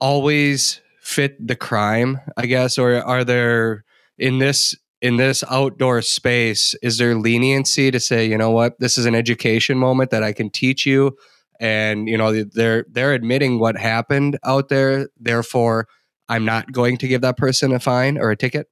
always 0.00 0.80
fit 1.00 1.46
the 1.46 1.56
crime? 1.56 2.20
I 2.36 2.46
guess, 2.46 2.78
or 2.78 2.96
are 2.96 3.24
there 3.24 3.84
in 4.18 4.38
this 4.38 4.74
in 5.02 5.16
this 5.16 5.42
outdoor 5.50 6.02
space, 6.02 6.74
is 6.82 6.98
there 6.98 7.14
leniency 7.14 7.90
to 7.90 7.98
say, 7.98 8.26
you 8.26 8.36
know 8.36 8.50
what, 8.50 8.78
this 8.80 8.98
is 8.98 9.06
an 9.06 9.14
education 9.14 9.78
moment 9.78 10.10
that 10.10 10.22
I 10.22 10.32
can 10.32 10.50
teach 10.50 10.84
you, 10.84 11.16
and 11.58 12.08
you 12.08 12.18
know 12.18 12.44
they're 12.44 12.84
they're 12.90 13.14
admitting 13.14 13.58
what 13.58 13.76
happened 13.76 14.38
out 14.44 14.68
there, 14.68 15.08
therefore 15.18 15.88
I'm 16.28 16.44
not 16.44 16.72
going 16.72 16.96
to 16.98 17.08
give 17.08 17.22
that 17.22 17.36
person 17.36 17.72
a 17.72 17.80
fine 17.80 18.18
or 18.18 18.30
a 18.30 18.36
ticket. 18.36 18.68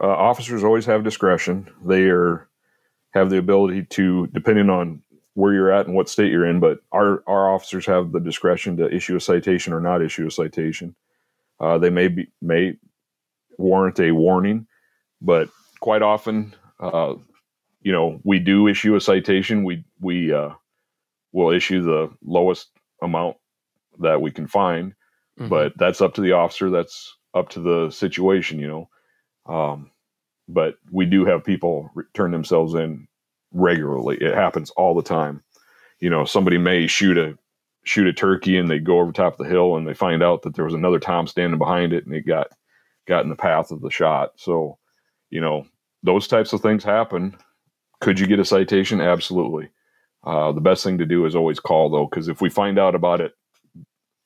Uh, 0.00 0.06
officers 0.06 0.64
always 0.64 0.86
have 0.86 1.04
discretion. 1.04 1.68
They 1.84 2.04
are 2.04 2.48
have 3.12 3.30
the 3.30 3.38
ability 3.38 3.84
to, 3.90 4.28
depending 4.28 4.70
on 4.70 5.02
where 5.34 5.52
you're 5.52 5.72
at 5.72 5.86
and 5.86 5.94
what 5.94 6.08
state 6.08 6.30
you're 6.30 6.46
in, 6.46 6.60
but 6.60 6.78
our 6.92 7.22
our 7.26 7.52
officers 7.52 7.86
have 7.86 8.12
the 8.12 8.20
discretion 8.20 8.76
to 8.78 8.94
issue 8.94 9.16
a 9.16 9.20
citation 9.20 9.72
or 9.72 9.80
not 9.80 10.02
issue 10.02 10.26
a 10.26 10.30
citation. 10.30 10.94
Uh, 11.58 11.78
they 11.78 11.90
may 11.90 12.08
be 12.08 12.28
may 12.40 12.76
warrant 13.58 14.00
a 14.00 14.12
warning 14.12 14.66
but 15.20 15.48
quite 15.80 16.02
often, 16.02 16.54
uh, 16.80 17.14
you 17.82 17.92
know, 17.92 18.20
we 18.24 18.38
do 18.38 18.68
issue 18.68 18.94
a 18.94 19.00
citation. 19.00 19.64
We 19.64 19.84
we 20.00 20.32
uh, 20.32 20.50
will 21.32 21.50
issue 21.50 21.82
the 21.82 22.10
lowest 22.24 22.68
amount 23.02 23.36
that 23.98 24.20
we 24.20 24.30
can 24.30 24.46
find, 24.46 24.92
mm-hmm. 25.38 25.48
but 25.48 25.72
that's 25.76 26.00
up 26.00 26.14
to 26.14 26.20
the 26.20 26.32
officer. 26.32 26.70
That's 26.70 27.16
up 27.34 27.50
to 27.50 27.60
the 27.60 27.90
situation, 27.90 28.58
you 28.58 28.66
know. 28.66 28.88
Um, 29.50 29.90
but 30.48 30.76
we 30.90 31.06
do 31.06 31.24
have 31.24 31.44
people 31.44 31.90
turn 32.14 32.30
themselves 32.30 32.74
in 32.74 33.08
regularly. 33.52 34.16
It 34.20 34.34
happens 34.34 34.70
all 34.70 34.94
the 34.94 35.02
time. 35.02 35.42
You 35.98 36.08
know, 36.08 36.24
somebody 36.24 36.56
may 36.56 36.86
shoot 36.86 37.18
a 37.18 37.36
shoot 37.84 38.06
a 38.06 38.12
turkey 38.12 38.56
and 38.56 38.70
they 38.70 38.78
go 38.78 39.00
over 39.00 39.10
top 39.10 39.34
of 39.34 39.38
the 39.38 39.50
hill 39.50 39.76
and 39.76 39.86
they 39.86 39.94
find 39.94 40.22
out 40.22 40.42
that 40.42 40.54
there 40.54 40.66
was 40.66 40.74
another 40.74 40.98
tom 40.98 41.26
standing 41.26 41.58
behind 41.58 41.92
it 41.92 42.04
and 42.04 42.14
it 42.14 42.26
got 42.26 42.48
got 43.08 43.24
in 43.24 43.30
the 43.30 43.36
path 43.36 43.70
of 43.70 43.80
the 43.80 43.90
shot. 43.90 44.32
So 44.36 44.78
you 45.30 45.40
know, 45.40 45.66
those 46.02 46.28
types 46.28 46.52
of 46.52 46.60
things 46.60 46.84
happen. 46.84 47.36
Could 48.00 48.18
you 48.18 48.26
get 48.26 48.40
a 48.40 48.44
citation? 48.44 49.00
Absolutely. 49.00 49.68
Uh, 50.24 50.52
the 50.52 50.60
best 50.60 50.84
thing 50.84 50.98
to 50.98 51.06
do 51.06 51.26
is 51.26 51.34
always 51.34 51.60
call 51.60 51.90
though, 51.90 52.06
because 52.06 52.28
if 52.28 52.40
we 52.40 52.50
find 52.50 52.78
out 52.78 52.94
about 52.94 53.20
it 53.20 53.32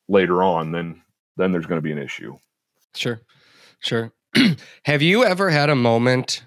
later 0.08 0.42
on, 0.42 0.72
then 0.72 1.02
then 1.36 1.50
there's 1.50 1.66
going 1.66 1.78
to 1.78 1.82
be 1.82 1.92
an 1.92 1.98
issue. 1.98 2.36
Sure, 2.94 3.20
sure. 3.80 4.12
Have 4.84 5.02
you 5.02 5.24
ever 5.24 5.50
had 5.50 5.70
a 5.70 5.76
moment 5.76 6.44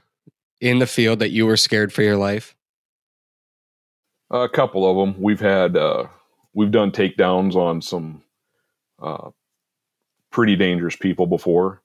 in 0.61 0.79
the 0.79 0.88
field 0.88 1.19
that 1.19 1.31
you 1.31 1.45
were 1.45 1.57
scared 1.57 1.93
for 1.93 2.01
your 2.01 2.17
life? 2.17 2.55
A 4.29 4.49
couple 4.49 4.89
of 4.89 4.97
them. 4.97 5.21
We've 5.21 5.39
had 5.39 5.77
uh, 5.77 6.07
we've 6.53 6.71
done 6.71 6.91
takedowns 6.91 7.55
on 7.55 7.81
some 7.81 8.23
uh, 9.01 9.29
pretty 10.31 10.55
dangerous 10.55 10.95
people 10.95 11.27
before, 11.27 11.81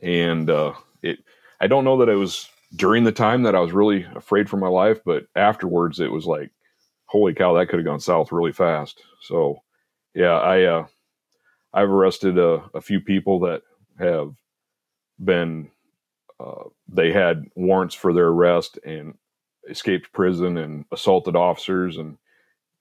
and 0.00 0.48
uh, 0.48 0.74
it 1.02 1.18
I 1.60 1.66
don't 1.66 1.84
know 1.84 1.98
that 1.98 2.08
it 2.08 2.14
was 2.14 2.48
during 2.76 3.04
the 3.04 3.12
time 3.12 3.42
that 3.42 3.56
I 3.56 3.60
was 3.60 3.72
really 3.72 4.06
afraid 4.14 4.48
for 4.48 4.56
my 4.56 4.68
life, 4.68 5.00
but 5.04 5.26
afterwards 5.34 5.98
it 5.98 6.12
was 6.12 6.26
like, 6.26 6.50
holy 7.06 7.34
cow, 7.34 7.54
that 7.54 7.68
could 7.68 7.80
have 7.80 7.86
gone 7.86 8.00
south 8.00 8.30
really 8.30 8.52
fast. 8.52 9.02
So, 9.22 9.62
yeah, 10.14 10.38
I 10.38 10.62
uh, 10.62 10.86
I've 11.74 11.90
arrested 11.90 12.38
a, 12.38 12.62
a 12.74 12.80
few 12.80 13.00
people 13.00 13.40
that 13.40 13.62
have 13.98 14.32
been 15.22 15.70
uh, 16.38 16.64
they 16.88 17.12
had 17.12 17.44
warrants 17.54 17.94
for 17.94 18.12
their 18.12 18.28
arrest 18.28 18.78
and 18.84 19.14
escaped 19.68 20.12
prison 20.12 20.56
and 20.56 20.84
assaulted 20.90 21.36
officers 21.36 21.98
and 21.98 22.16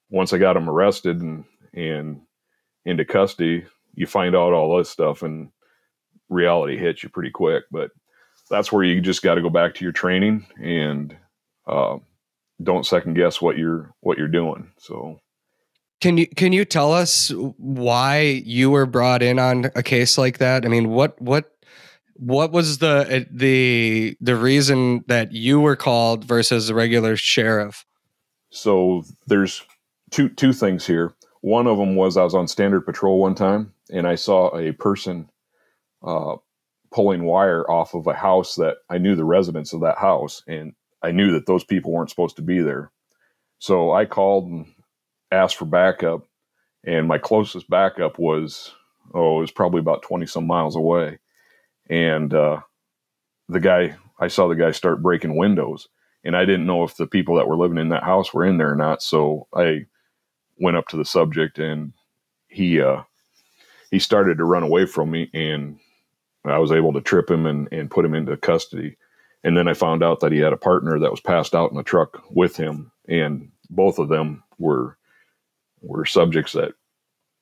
once 0.09 0.33
I 0.33 0.37
got 0.37 0.53
them 0.53 0.69
arrested 0.69 1.21
and 1.21 1.45
and 1.73 2.21
into 2.85 3.05
custody, 3.05 3.65
you 3.93 4.07
find 4.07 4.35
out 4.35 4.53
all 4.53 4.77
this 4.77 4.89
stuff 4.89 5.21
and 5.21 5.49
reality 6.29 6.77
hits 6.77 7.03
you 7.03 7.09
pretty 7.09 7.29
quick. 7.29 7.65
But 7.71 7.91
that's 8.49 8.71
where 8.71 8.83
you 8.83 8.99
just 9.01 9.21
got 9.21 9.35
to 9.35 9.41
go 9.41 9.49
back 9.49 9.75
to 9.75 9.85
your 9.85 9.91
training 9.91 10.45
and 10.61 11.15
uh, 11.67 11.97
don't 12.63 12.85
second 12.85 13.13
guess 13.13 13.41
what 13.41 13.57
you're 13.57 13.93
what 14.01 14.17
you're 14.17 14.27
doing. 14.27 14.71
So 14.79 15.19
can 16.01 16.17
you 16.17 16.27
can 16.27 16.53
you 16.53 16.65
tell 16.65 16.91
us 16.91 17.31
why 17.57 18.41
you 18.45 18.71
were 18.71 18.85
brought 18.85 19.21
in 19.21 19.37
on 19.37 19.65
a 19.75 19.83
case 19.83 20.17
like 20.17 20.39
that? 20.39 20.65
I 20.65 20.69
mean, 20.69 20.89
what 20.89 21.19
what 21.21 21.51
what 22.19 22.51
was 22.51 22.79
the 22.79 23.27
the 23.31 24.17
the 24.19 24.35
reason 24.35 25.03
that 25.07 25.31
you 25.31 25.59
were 25.59 25.75
called 25.75 26.25
versus 26.25 26.69
a 26.69 26.75
regular 26.75 27.15
sheriff? 27.15 27.85
So 28.51 29.03
there's 29.27 29.63
two 30.11 30.29
two 30.29 30.53
things 30.53 30.85
here. 30.85 31.13
One 31.41 31.67
of 31.67 31.77
them 31.77 31.95
was 31.95 32.17
I 32.17 32.23
was 32.23 32.35
on 32.35 32.47
standard 32.47 32.81
patrol 32.81 33.19
one 33.19 33.35
time 33.35 33.73
and 33.89 34.07
I 34.07 34.15
saw 34.15 34.55
a 34.57 34.73
person 34.73 35.29
uh, 36.03 36.35
pulling 36.91 37.23
wire 37.23 37.69
off 37.69 37.93
of 37.93 38.07
a 38.07 38.13
house 38.13 38.55
that 38.55 38.77
I 38.89 38.97
knew 38.97 39.15
the 39.15 39.25
residents 39.25 39.73
of 39.73 39.81
that 39.81 39.97
house, 39.97 40.43
and 40.47 40.73
I 41.01 41.11
knew 41.11 41.31
that 41.31 41.45
those 41.45 41.63
people 41.63 41.91
weren't 41.91 42.09
supposed 42.09 42.35
to 42.37 42.41
be 42.41 42.59
there. 42.61 42.91
So 43.59 43.91
I 43.91 44.05
called 44.05 44.45
and 44.47 44.65
asked 45.31 45.57
for 45.57 45.65
backup, 45.65 46.25
and 46.83 47.07
my 47.07 47.17
closest 47.17 47.69
backup 47.69 48.19
was 48.19 48.73
oh, 49.13 49.37
it 49.37 49.41
was 49.41 49.51
probably 49.51 49.79
about 49.79 50.03
twenty 50.03 50.25
some 50.25 50.47
miles 50.47 50.75
away, 50.75 51.19
and 51.89 52.33
uh, 52.33 52.61
the 53.47 53.59
guy 53.59 53.95
I 54.19 54.27
saw 54.27 54.47
the 54.47 54.55
guy 54.55 54.71
start 54.71 55.01
breaking 55.01 55.37
windows, 55.37 55.87
and 56.23 56.35
I 56.35 56.45
didn't 56.45 56.65
know 56.65 56.83
if 56.83 56.97
the 56.97 57.07
people 57.07 57.35
that 57.35 57.47
were 57.47 57.57
living 57.57 57.77
in 57.77 57.89
that 57.89 58.03
house 58.03 58.33
were 58.33 58.45
in 58.45 58.57
there 58.57 58.71
or 58.71 58.75
not. 58.75 59.01
So 59.01 59.47
I 59.55 59.85
went 60.59 60.77
up 60.77 60.87
to 60.89 60.97
the 60.97 61.05
subject, 61.05 61.57
and 61.59 61.93
he 62.47 62.81
uh, 62.81 63.03
he 63.91 63.99
started 63.99 64.37
to 64.37 64.45
run 64.45 64.63
away 64.63 64.85
from 64.85 65.11
me, 65.11 65.29
and 65.33 65.79
I 66.45 66.59
was 66.59 66.71
able 66.71 66.93
to 66.93 67.01
trip 67.01 67.29
him 67.29 67.45
and, 67.45 67.67
and 67.71 67.91
put 67.91 68.05
him 68.05 68.13
into 68.13 68.37
custody. 68.37 68.97
And 69.43 69.55
then 69.57 69.67
I 69.67 69.73
found 69.73 70.03
out 70.03 70.19
that 70.19 70.31
he 70.31 70.39
had 70.39 70.53
a 70.53 70.57
partner 70.57 70.99
that 70.99 71.11
was 71.11 71.21
passed 71.21 71.55
out 71.55 71.71
in 71.71 71.77
the 71.77 71.83
truck 71.83 72.21
with 72.29 72.57
him, 72.57 72.91
and 73.07 73.51
both 73.69 73.99
of 73.99 74.09
them 74.09 74.43
were 74.57 74.97
were 75.81 76.05
subjects 76.05 76.53
that 76.53 76.73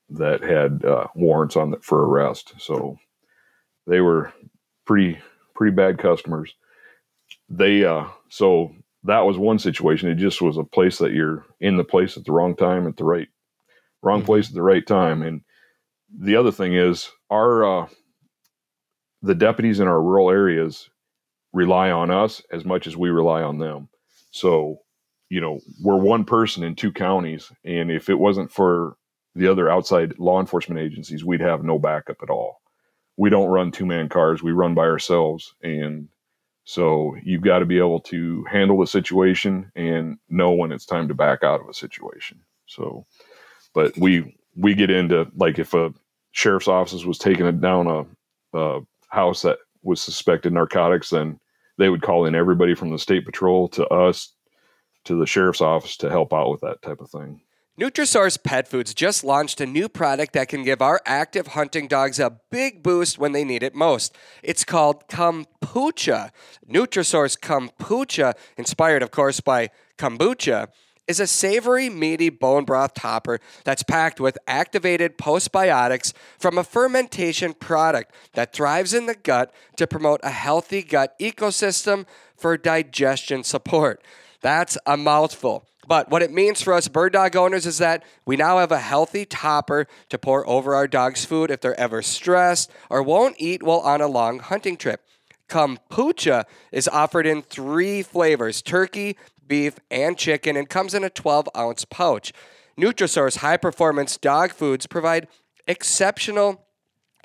that 0.09 0.41
had 0.41 0.85
uh, 0.85 1.07
warrants 1.15 1.57
on 1.57 1.71
the, 1.71 1.77
for 1.77 2.05
arrest. 2.05 2.53
So 2.59 2.97
they 3.87 4.01
were 4.01 4.33
pretty 4.85 5.19
pretty 5.55 5.75
bad 5.75 5.97
customers. 5.97 6.53
They 7.49 7.83
uh, 7.83 8.07
so 8.29 8.75
that 9.03 9.25
was 9.25 9.37
one 9.37 9.59
situation. 9.59 10.09
It 10.09 10.15
just 10.15 10.41
was 10.41 10.57
a 10.57 10.63
place 10.63 10.97
that 10.99 11.13
you're 11.13 11.45
in 11.59 11.77
the 11.77 11.83
place 11.83 12.17
at 12.17 12.25
the 12.25 12.31
wrong 12.31 12.55
time 12.55 12.87
at 12.87 12.97
the 12.97 13.05
right 13.05 13.27
wrong 14.03 14.19
mm-hmm. 14.19 14.25
place 14.27 14.49
at 14.49 14.53
the 14.53 14.61
right 14.61 14.85
time. 14.85 15.21
And 15.21 15.41
the 16.15 16.35
other 16.35 16.51
thing 16.51 16.73
is 16.73 17.09
our 17.29 17.81
uh, 17.81 17.87
the 19.21 19.35
deputies 19.35 19.79
in 19.79 19.87
our 19.87 20.01
rural 20.01 20.29
areas 20.29 20.89
rely 21.53 21.89
on 21.89 22.11
us 22.11 22.41
as 22.51 22.65
much 22.65 22.87
as 22.87 22.95
we 22.95 23.09
rely 23.09 23.41
on 23.41 23.57
them. 23.57 23.89
So, 24.31 24.79
you 25.29 25.41
know, 25.41 25.59
we're 25.81 25.97
one 25.97 26.23
person 26.23 26.63
in 26.63 26.75
two 26.75 26.91
counties, 26.91 27.51
and 27.63 27.89
if 27.91 28.09
it 28.09 28.19
wasn't 28.19 28.51
for 28.51 28.95
the 29.35 29.47
other 29.47 29.69
outside 29.69 30.19
law 30.19 30.39
enforcement 30.39 30.79
agencies, 30.79 31.25
we'd 31.25 31.41
have 31.41 31.63
no 31.63 31.79
backup 31.79 32.17
at 32.21 32.29
all. 32.29 32.61
We 33.17 33.29
don't 33.29 33.49
run 33.49 33.71
two 33.71 33.85
man 33.85 34.09
cars, 34.09 34.43
we 34.43 34.51
run 34.51 34.73
by 34.75 34.83
ourselves. 34.83 35.53
And 35.63 36.07
so 36.63 37.15
you've 37.23 37.41
got 37.41 37.59
to 37.59 37.65
be 37.65 37.77
able 37.77 37.99
to 38.01 38.45
handle 38.45 38.79
the 38.79 38.87
situation 38.87 39.71
and 39.75 40.17
know 40.29 40.51
when 40.51 40.71
it's 40.71 40.85
time 40.85 41.07
to 41.07 41.13
back 41.13 41.43
out 41.43 41.61
of 41.61 41.69
a 41.69 41.73
situation. 41.73 42.39
So, 42.67 43.05
but 43.73 43.97
we, 43.97 44.37
we 44.55 44.73
get 44.73 44.89
into 44.89 45.27
like 45.35 45.59
if 45.59 45.73
a 45.73 45.93
sheriff's 46.31 46.67
office 46.67 47.05
was 47.05 47.17
taking 47.17 47.59
down 47.59 47.87
a, 47.87 48.05
a 48.57 48.81
house 49.09 49.41
that 49.43 49.59
was 49.81 50.01
suspected 50.01 50.53
narcotics, 50.53 51.09
then 51.09 51.39
they 51.77 51.89
would 51.89 52.01
call 52.01 52.25
in 52.25 52.35
everybody 52.35 52.75
from 52.75 52.89
the 52.89 52.99
state 52.99 53.25
patrol 53.25 53.67
to 53.69 53.87
us 53.87 54.33
to 55.05 55.17
the 55.17 55.25
sheriff's 55.25 55.61
office 55.61 55.95
to 55.97 56.09
help 56.09 56.33
out 56.33 56.49
with 56.49 56.61
that 56.61 56.81
type 56.81 56.99
of 56.99 57.09
thing. 57.09 57.39
Nutrisource 57.79 58.41
Pet 58.41 58.67
Foods 58.67 58.91
just 58.95 59.23
launched 59.23 59.61
a 59.61 59.65
new 59.67 59.87
product 59.87 60.33
that 60.33 60.47
can 60.47 60.63
give 60.63 60.81
our 60.81 60.99
active 61.05 61.49
hunting 61.49 61.87
dogs 61.87 62.17
a 62.17 62.39
big 62.49 62.81
boost 62.81 63.19
when 63.19 63.33
they 63.33 63.43
need 63.43 63.61
it 63.61 63.75
most. 63.75 64.17
It's 64.41 64.63
called 64.63 65.07
Kombucha. 65.07 66.31
Nutrisource 66.67 67.37
Kombucha, 67.37 68.33
inspired, 68.57 69.03
of 69.03 69.11
course, 69.11 69.41
by 69.41 69.69
kombucha 69.95 70.69
is 71.07 71.19
a 71.19 71.27
savory, 71.27 71.87
meaty 71.87 72.29
bone 72.29 72.65
broth 72.65 72.95
topper 72.95 73.39
that's 73.63 73.83
packed 73.83 74.19
with 74.19 74.39
activated 74.47 75.15
postbiotics 75.15 76.13
from 76.39 76.57
a 76.57 76.63
fermentation 76.63 77.53
product 77.53 78.11
that 78.33 78.53
thrives 78.53 78.95
in 78.95 79.05
the 79.05 79.13
gut 79.13 79.53
to 79.75 79.85
promote 79.85 80.19
a 80.23 80.31
healthy 80.31 80.81
gut 80.81 81.13
ecosystem 81.19 82.07
for 82.35 82.57
digestion 82.57 83.43
support. 83.43 84.01
That's 84.41 84.79
a 84.87 84.97
mouthful. 84.97 85.67
But 85.87 86.11
what 86.11 86.21
it 86.21 86.33
means 86.33 86.61
for 86.61 86.73
us 86.73 86.89
bird 86.89 87.13
dog 87.13 87.37
owners 87.37 87.65
is 87.65 87.77
that 87.77 88.03
we 88.25 88.35
now 88.35 88.57
have 88.57 88.73
a 88.73 88.79
healthy 88.79 89.25
topper 89.25 89.87
to 90.09 90.17
pour 90.17 90.47
over 90.47 90.75
our 90.75 90.85
dog's 90.85 91.23
food 91.23 91.49
if 91.49 91.61
they're 91.61 91.79
ever 91.79 92.01
stressed 92.01 92.69
or 92.89 93.01
won't 93.01 93.37
eat 93.39 93.63
while 93.63 93.79
on 93.79 94.01
a 94.01 94.07
long 94.07 94.39
hunting 94.39 94.75
trip. 94.75 95.01
Kombucha 95.47 96.43
is 96.73 96.89
offered 96.89 97.25
in 97.25 97.41
three 97.41 98.03
flavors 98.03 98.61
turkey, 98.61 99.15
beef, 99.47 99.79
and 99.89 100.17
chicken 100.17 100.57
and 100.57 100.67
comes 100.67 100.93
in 100.93 101.05
a 101.05 101.09
12 101.09 101.47
ounce 101.55 101.85
pouch. 101.85 102.33
Nutrisource 102.77 103.37
high 103.37 103.55
performance 103.55 104.17
dog 104.17 104.51
foods 104.51 104.87
provide 104.87 105.29
exceptional 105.67 106.66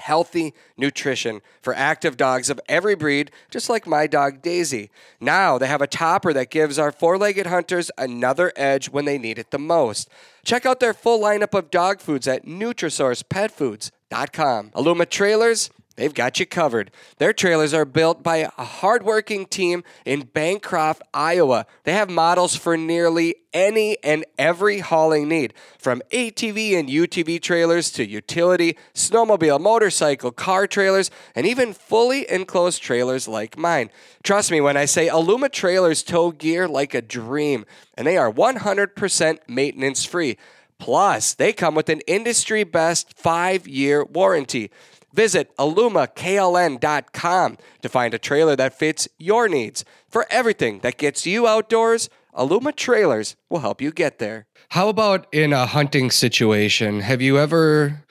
healthy 0.02 0.52
nutrition 0.76 1.40
for 1.60 1.72
active 1.74 2.16
dogs 2.16 2.50
of 2.50 2.58
every 2.68 2.96
breed, 2.96 3.30
just 3.50 3.70
like 3.70 3.86
my 3.86 4.08
dog 4.08 4.42
Daisy. 4.42 4.90
Now 5.20 5.58
they 5.58 5.68
have 5.68 5.80
a 5.80 5.86
topper 5.86 6.32
that 6.32 6.50
gives 6.50 6.76
our 6.78 6.90
four 6.90 7.16
legged 7.16 7.46
hunters 7.46 7.92
another 7.96 8.52
edge 8.56 8.90
when 8.90 9.04
they 9.04 9.16
need 9.16 9.38
it 9.38 9.52
the 9.52 9.58
most. 9.58 10.08
Check 10.44 10.66
out 10.66 10.80
their 10.80 10.92
full 10.92 11.20
lineup 11.20 11.56
of 11.56 11.70
dog 11.70 12.00
foods 12.00 12.26
at 12.26 12.44
NutrisourcePetFoods.com. 12.44 14.70
Aluma 14.70 15.08
Trailers 15.08 15.70
They've 15.94 16.14
got 16.14 16.40
you 16.40 16.46
covered. 16.46 16.90
Their 17.18 17.34
trailers 17.34 17.74
are 17.74 17.84
built 17.84 18.22
by 18.22 18.48
a 18.56 18.64
hardworking 18.64 19.44
team 19.44 19.84
in 20.06 20.22
Bancroft, 20.22 21.02
Iowa. 21.12 21.66
They 21.84 21.92
have 21.92 22.08
models 22.08 22.56
for 22.56 22.78
nearly 22.78 23.36
any 23.52 23.98
and 24.02 24.24
every 24.38 24.78
hauling 24.78 25.28
need, 25.28 25.52
from 25.78 26.00
ATV 26.10 26.78
and 26.78 26.88
UTV 26.88 27.42
trailers 27.42 27.90
to 27.90 28.08
utility, 28.08 28.78
snowmobile, 28.94 29.60
motorcycle, 29.60 30.32
car 30.32 30.66
trailers, 30.66 31.10
and 31.34 31.46
even 31.46 31.74
fully 31.74 32.30
enclosed 32.30 32.82
trailers 32.82 33.28
like 33.28 33.58
mine. 33.58 33.90
Trust 34.22 34.50
me 34.50 34.62
when 34.62 34.78
I 34.78 34.86
say 34.86 35.08
Aluma 35.08 35.52
trailers 35.52 36.02
tow 36.02 36.30
gear 36.30 36.66
like 36.66 36.94
a 36.94 37.02
dream, 37.02 37.66
and 37.94 38.06
they 38.06 38.16
are 38.16 38.32
100% 38.32 39.38
maintenance 39.46 40.06
free. 40.06 40.38
Plus, 40.82 41.34
they 41.34 41.52
come 41.52 41.76
with 41.76 41.88
an 41.88 42.00
industry 42.08 42.64
best 42.64 43.16
five 43.16 43.68
year 43.68 44.04
warranty. 44.04 44.68
Visit 45.12 45.54
alumaklm.com 45.56 47.58
to 47.82 47.88
find 47.88 48.14
a 48.14 48.18
trailer 48.18 48.56
that 48.56 48.78
fits 48.78 49.08
your 49.18 49.48
needs. 49.48 49.84
For 50.08 50.26
everything 50.30 50.80
that 50.80 50.98
gets 50.98 51.26
you 51.26 51.46
outdoors, 51.46 52.08
Aluma 52.34 52.74
Trailers 52.74 53.36
will 53.50 53.60
help 53.60 53.80
you 53.80 53.92
get 53.92 54.18
there. 54.18 54.46
How 54.70 54.88
about 54.88 55.26
in 55.32 55.52
a 55.52 55.66
hunting 55.66 56.10
situation? 56.10 57.00
Have 57.00 57.20
you 57.20 57.38
ever 57.38 58.04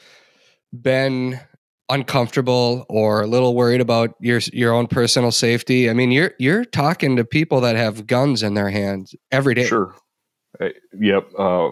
been 0.71 1.39
uncomfortable 1.89 2.85
or 2.87 3.21
a 3.21 3.27
little 3.27 3.55
worried 3.55 3.81
about 3.81 4.15
your 4.19 4.39
your 4.53 4.73
own 4.73 4.87
personal 4.87 5.31
safety? 5.31 5.89
I 5.89 5.93
mean, 5.93 6.11
you're 6.11 6.33
you're 6.37 6.65
talking 6.65 7.15
to 7.15 7.25
people 7.25 7.61
that 7.61 7.75
have 7.75 8.05
guns 8.05 8.43
in 8.43 8.53
their 8.53 8.69
hands 8.69 9.15
every 9.31 9.55
day. 9.55 9.65
Sure. 9.65 9.95
yep. 10.99 11.27
Uh, 11.37 11.71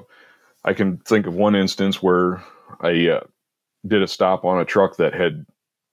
I 0.66 0.74
can 0.74 0.98
think 0.98 1.28
of 1.28 1.36
one 1.36 1.56
instance 1.56 2.02
where 2.02 2.44
I 2.82 3.10
uh, 3.10 3.20
did 3.86 4.02
a 4.02 4.08
stop 4.08 4.46
on 4.46 4.60
a 4.60 4.66
truck 4.66 4.98
that 4.98 5.14
had 5.14 5.46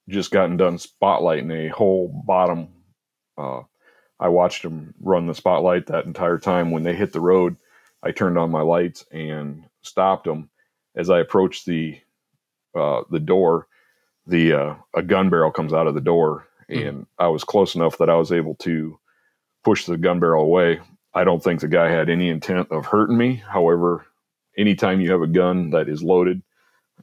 just 0.09 0.31
gotten 0.31 0.57
done 0.57 0.77
spotlighting 0.77 1.51
a 1.51 1.73
whole 1.73 2.07
bottom. 2.25 2.69
Uh, 3.37 3.61
I 4.19 4.29
watched 4.29 4.63
them 4.63 4.93
run 4.99 5.27
the 5.27 5.35
spotlight 5.35 5.87
that 5.87 6.05
entire 6.05 6.37
time. 6.37 6.71
When 6.71 6.83
they 6.83 6.95
hit 6.95 7.13
the 7.13 7.21
road, 7.21 7.57
I 8.03 8.11
turned 8.11 8.37
on 8.37 8.51
my 8.51 8.61
lights 8.61 9.05
and 9.11 9.65
stopped 9.81 10.25
them. 10.25 10.49
As 10.95 11.09
I 11.09 11.19
approached 11.19 11.65
the 11.65 11.99
uh, 12.75 13.03
the 13.11 13.19
door, 13.19 13.67
the 14.25 14.53
uh, 14.53 14.75
a 14.95 15.03
gun 15.03 15.29
barrel 15.29 15.51
comes 15.51 15.73
out 15.73 15.87
of 15.87 15.93
the 15.93 16.01
door, 16.01 16.47
mm-hmm. 16.69 16.87
and 16.87 17.07
I 17.19 17.27
was 17.27 17.43
close 17.43 17.75
enough 17.75 17.97
that 17.99 18.09
I 18.09 18.15
was 18.15 18.31
able 18.31 18.55
to 18.55 18.99
push 19.63 19.85
the 19.85 19.97
gun 19.97 20.19
barrel 20.19 20.43
away. 20.43 20.79
I 21.13 21.23
don't 21.23 21.43
think 21.43 21.61
the 21.61 21.67
guy 21.67 21.89
had 21.89 22.09
any 22.09 22.29
intent 22.29 22.71
of 22.71 22.85
hurting 22.85 23.17
me. 23.17 23.35
However, 23.35 24.07
anytime 24.57 25.01
you 25.01 25.11
have 25.11 25.21
a 25.21 25.27
gun 25.27 25.71
that 25.71 25.89
is 25.89 26.03
loaded, 26.03 26.41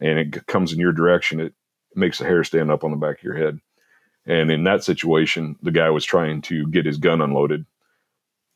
and 0.01 0.19
it 0.19 0.47
comes 0.47 0.73
in 0.73 0.79
your 0.79 0.93
direction, 0.93 1.41
it 1.41 1.55
makes 1.95 2.19
the 2.19 2.25
hair 2.25 2.45
stand 2.45 2.71
up 2.71 2.85
on 2.85 2.91
the 2.91 2.97
back 2.97 3.19
of 3.19 3.25
your 3.25 3.37
head. 3.37 3.61
And 4.27 4.51
in 4.51 4.65
that 4.65 4.85
situation, 4.85 5.57
the 5.63 5.71
guy 5.71 5.91
was 5.91 6.05
trying 6.05 6.43
to 6.43 6.67
get 6.69 6.87
his 6.87 6.99
gun 6.99 7.21
unloaded. 7.21 7.67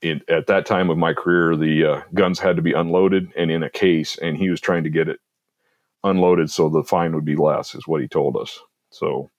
In, 0.00 0.22
at 0.28 0.46
that 0.46 0.64
time 0.64 0.90
of 0.90 0.98
my 0.98 1.12
career, 1.12 1.56
the 1.56 1.84
uh, 1.84 2.02
guns 2.14 2.38
had 2.38 2.56
to 2.56 2.62
be 2.62 2.72
unloaded 2.72 3.32
and 3.36 3.50
in 3.50 3.62
a 3.62 3.70
case, 3.70 4.16
and 4.16 4.36
he 4.36 4.48
was 4.48 4.60
trying 4.60 4.84
to 4.84 4.90
get 4.90 5.08
it 5.08 5.20
unloaded 6.04 6.50
so 6.50 6.68
the 6.68 6.84
fine 6.84 7.14
would 7.14 7.24
be 7.24 7.36
less, 7.36 7.74
is 7.74 7.86
what 7.86 8.00
he 8.00 8.08
told 8.08 8.36
us. 8.36 8.60
So 8.90 9.30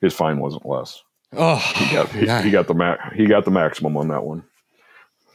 his 0.00 0.14
fine 0.14 0.38
wasn't 0.38 0.66
less. 0.66 1.02
Oh, 1.32 1.56
he 1.56 1.94
got 1.94 2.08
he, 2.10 2.20
he 2.44 2.50
got 2.50 2.66
the 2.66 2.74
ma- 2.74 3.10
he 3.14 3.26
got 3.26 3.44
the 3.44 3.50
maximum 3.50 3.96
on 3.96 4.08
that 4.08 4.24
one. 4.24 4.44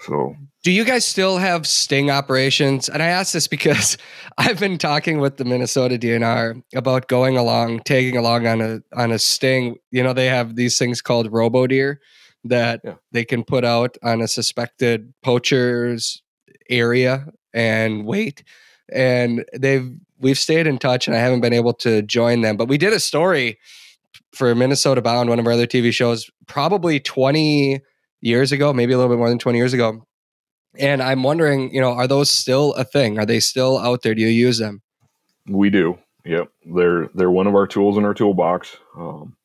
So, 0.02 0.36
do 0.66 0.72
you 0.72 0.84
guys 0.84 1.06
still 1.06 1.38
have 1.38 1.68
sting 1.68 2.10
operations? 2.10 2.90
And 2.90 3.04
I 3.04 3.06
ask 3.06 3.34
this 3.34 3.48
because 3.48 4.00
I've 4.40 4.60
been 4.60 4.80
talking 4.80 5.20
with 5.20 5.38
the 5.38 5.46
Minnesota 5.46 6.00
DNR 6.00 6.60
about 6.74 7.08
going 7.08 7.38
along, 7.38 7.82
tagging 7.82 8.18
along 8.18 8.48
on 8.48 8.62
a 8.62 8.82
on 8.96 9.12
a 9.12 9.20
sting. 9.20 9.76
You 9.92 10.02
know, 10.02 10.12
they 10.12 10.26
have 10.26 10.56
these 10.56 10.80
things 10.80 11.04
called 11.04 11.32
robo 11.32 11.68
deer 11.68 12.02
that 12.46 12.82
yeah. 12.84 12.96
they 13.12 13.24
can 13.24 13.44
put 13.44 13.64
out 13.64 13.96
on 14.02 14.22
a 14.22 14.28
suspected 14.28 15.14
poacher's 15.22 16.24
area 16.68 17.28
and 17.54 18.04
wait. 18.04 18.44
And 18.92 19.46
they've 19.56 19.88
we've 20.20 20.40
stayed 20.40 20.66
in 20.66 20.80
touch, 20.80 21.08
and 21.08 21.16
I 21.16 21.20
haven't 21.20 21.42
been 21.42 21.54
able 21.54 21.74
to 21.74 22.02
join 22.02 22.42
them, 22.42 22.58
but 22.58 22.70
we 22.70 22.80
did 22.80 22.92
a 22.92 23.00
story 23.00 23.60
for 24.34 24.56
Minnesota 24.56 25.04
Bound, 25.04 25.30
one 25.30 25.38
of 25.38 25.46
our 25.46 25.54
other 25.54 25.68
TV 25.68 25.94
shows, 25.94 26.28
probably 26.48 27.00
twenty 27.00 27.82
years 28.22 28.52
ago, 28.52 28.74
maybe 28.74 28.94
a 28.94 28.98
little 28.98 29.12
bit 29.12 29.20
more 29.20 29.30
than 29.30 29.38
20 29.38 29.56
years 29.56 29.72
ago. 29.72 30.04
And 30.80 31.02
I'm 31.02 31.24
wondering, 31.24 31.74
you 31.74 31.82
know, 31.82 31.92
are 31.92 32.08
those 32.08 32.30
still 32.30 32.74
a 32.74 32.84
thing? 32.84 33.20
Are 33.20 33.26
they 33.26 33.40
still 33.40 33.78
out 33.78 34.02
there? 34.02 34.16
Do 34.16 34.22
you 34.22 34.28
use 34.28 34.58
them? 34.60 34.82
We 35.48 35.70
do. 35.70 35.98
Yep, 36.26 36.50
they're 36.76 37.10
they're 37.14 37.32
one 37.32 37.46
of 37.46 37.54
our 37.54 37.68
tools 37.68 37.98
in 37.98 38.06
our 38.06 38.16
toolbox. 38.16 38.78
Um, 38.98 39.36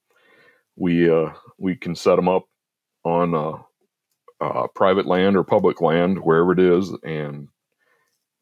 we 0.77 1.11
uh, 1.11 1.31
we 1.59 1.77
can 1.77 1.95
set 1.95 2.17
them 2.17 2.29
up 2.29 2.45
on 3.05 3.35
uh, 3.35 3.59
uh, 4.41 4.67
private 4.75 5.07
land 5.07 5.37
or 5.37 5.45
public 5.45 5.83
land, 5.83 6.19
wherever 6.19 6.53
it 6.53 6.59
is, 6.59 6.91
and 7.05 7.49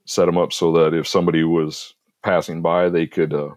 set 0.06 0.26
them 0.26 0.38
up 0.38 0.52
so 0.52 0.72
that 0.72 0.94
if 0.94 1.08
somebody 1.08 1.42
was 1.42 1.94
passing 2.22 2.62
by, 2.62 2.88
they 2.88 3.06
could 3.08 3.34
uh, 3.34 3.50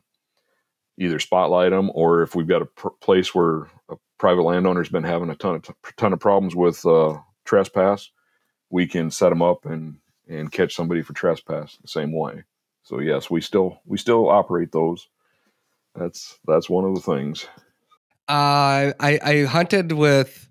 either 0.97 1.19
spotlight 1.19 1.71
them, 1.71 1.91
or 1.93 2.23
if 2.23 2.36
we've 2.36 2.47
got 2.47 2.63
a 2.63 2.65
pr- 2.65 2.89
place 3.01 3.36
where 3.36 3.69
a 3.89 3.95
private 4.17 4.43
landowner's 4.43 4.89
been 4.89 5.03
having 5.03 5.29
a 5.29 5.36
ton 5.36 5.55
of 5.55 5.61
t- 5.61 5.73
ton 5.97 6.13
of 6.13 6.19
problems 6.19 6.55
with 6.55 6.84
uh, 6.88 7.17
trespass, 7.45 8.09
we 8.72 8.88
can 8.88 9.11
set 9.11 9.30
them 9.30 9.41
up 9.41 9.65
and 9.65 9.97
and 10.28 10.51
catch 10.51 10.74
somebody 10.74 11.01
for 11.01 11.13
trespass 11.13 11.78
the 11.82 11.88
same 11.88 12.13
way. 12.13 12.43
So 12.84 12.99
yes, 12.99 13.30
we 13.30 13.41
still 13.41 13.82
we 13.86 13.97
still 13.97 14.30
operate 14.30 14.72
those. 14.72 15.07
That's 15.95 16.39
that's 16.47 16.69
one 16.69 16.86
of 16.86 16.95
the 16.95 17.01
things. 17.01 17.45
Uh, 18.28 18.95
I 18.99 19.19
I 19.24 19.43
hunted 19.43 19.91
with. 19.91 20.47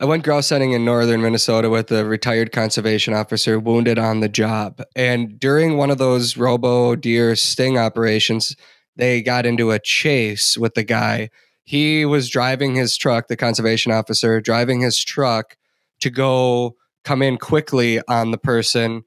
I 0.00 0.06
went 0.06 0.24
grouse 0.24 0.48
hunting 0.48 0.72
in 0.72 0.82
northern 0.82 1.20
Minnesota 1.20 1.68
with 1.68 1.92
a 1.92 2.06
retired 2.06 2.52
conservation 2.52 3.12
officer 3.12 3.58
wounded 3.58 3.98
on 3.98 4.20
the 4.20 4.30
job. 4.30 4.80
And 4.96 5.38
during 5.38 5.76
one 5.76 5.90
of 5.90 5.98
those 5.98 6.38
robo 6.38 6.96
deer 6.96 7.36
sting 7.36 7.76
operations, 7.76 8.56
they 8.96 9.20
got 9.20 9.44
into 9.44 9.72
a 9.72 9.78
chase 9.78 10.56
with 10.56 10.72
the 10.72 10.84
guy 10.84 11.28
he 11.70 12.04
was 12.04 12.28
driving 12.28 12.74
his 12.74 12.96
truck, 12.96 13.28
the 13.28 13.36
conservation 13.36 13.92
officer, 13.92 14.40
driving 14.40 14.80
his 14.80 15.04
truck 15.04 15.56
to 16.00 16.10
go 16.10 16.74
come 17.04 17.22
in 17.22 17.38
quickly 17.38 18.00
on 18.08 18.30
the 18.30 18.38
person. 18.38 19.04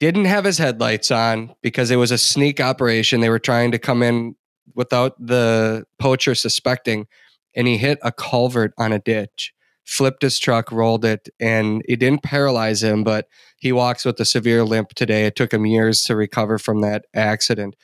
Didn't 0.00 0.24
have 0.24 0.44
his 0.44 0.58
headlights 0.58 1.10
on 1.10 1.54
because 1.62 1.90
it 1.90 1.96
was 1.96 2.10
a 2.10 2.18
sneak 2.18 2.60
operation. 2.60 3.20
They 3.20 3.28
were 3.28 3.38
trying 3.38 3.70
to 3.72 3.78
come 3.78 4.02
in 4.02 4.34
without 4.74 5.14
the 5.24 5.84
poacher 5.98 6.34
suspecting, 6.34 7.06
and 7.54 7.66
he 7.66 7.78
hit 7.78 7.98
a 8.02 8.10
culvert 8.10 8.72
on 8.78 8.92
a 8.92 8.98
ditch, 8.98 9.52
flipped 9.84 10.22
his 10.22 10.38
truck, 10.38 10.72
rolled 10.72 11.04
it, 11.04 11.28
and 11.38 11.82
it 11.88 11.96
didn't 12.00 12.22
paralyze 12.22 12.82
him, 12.82 13.04
but 13.04 13.28
he 13.58 13.72
walks 13.72 14.04
with 14.04 14.18
a 14.18 14.24
severe 14.24 14.64
limp 14.64 14.90
today. 14.90 15.26
It 15.26 15.36
took 15.36 15.52
him 15.52 15.66
years 15.66 16.02
to 16.04 16.16
recover 16.16 16.58
from 16.58 16.80
that 16.80 17.04
accident. 17.14 17.76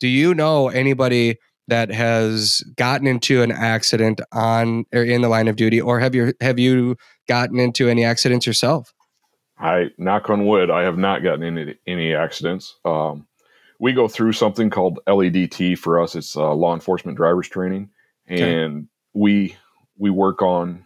Do 0.00 0.08
you 0.08 0.34
know 0.34 0.68
anybody? 0.68 1.38
That 1.68 1.90
has 1.90 2.62
gotten 2.76 3.06
into 3.06 3.42
an 3.42 3.50
accident 3.50 4.20
on 4.32 4.84
or 4.92 5.02
in 5.02 5.22
the 5.22 5.28
line 5.28 5.48
of 5.48 5.56
duty, 5.56 5.80
or 5.80 6.00
have 6.00 6.14
you 6.14 6.34
have 6.40 6.58
you 6.58 6.96
gotten 7.28 7.58
into 7.58 7.88
any 7.88 8.04
accidents 8.04 8.46
yourself? 8.46 8.92
I 9.58 9.90
knock 9.98 10.30
on 10.30 10.46
wood, 10.46 10.70
I 10.70 10.82
have 10.82 10.98
not 10.98 11.22
gotten 11.22 11.42
into 11.42 11.76
any 11.86 12.14
accidents. 12.14 12.76
Um, 12.84 13.26
we 13.78 13.92
go 13.92 14.08
through 14.08 14.32
something 14.32 14.70
called 14.70 14.98
LEDT 15.06 15.78
for 15.78 16.00
us. 16.00 16.14
It's 16.14 16.36
uh, 16.36 16.52
law 16.54 16.74
enforcement 16.74 17.16
drivers 17.16 17.48
training, 17.48 17.90
and 18.26 18.40
okay. 18.42 18.86
we 19.14 19.56
we 19.96 20.10
work 20.10 20.42
on 20.42 20.84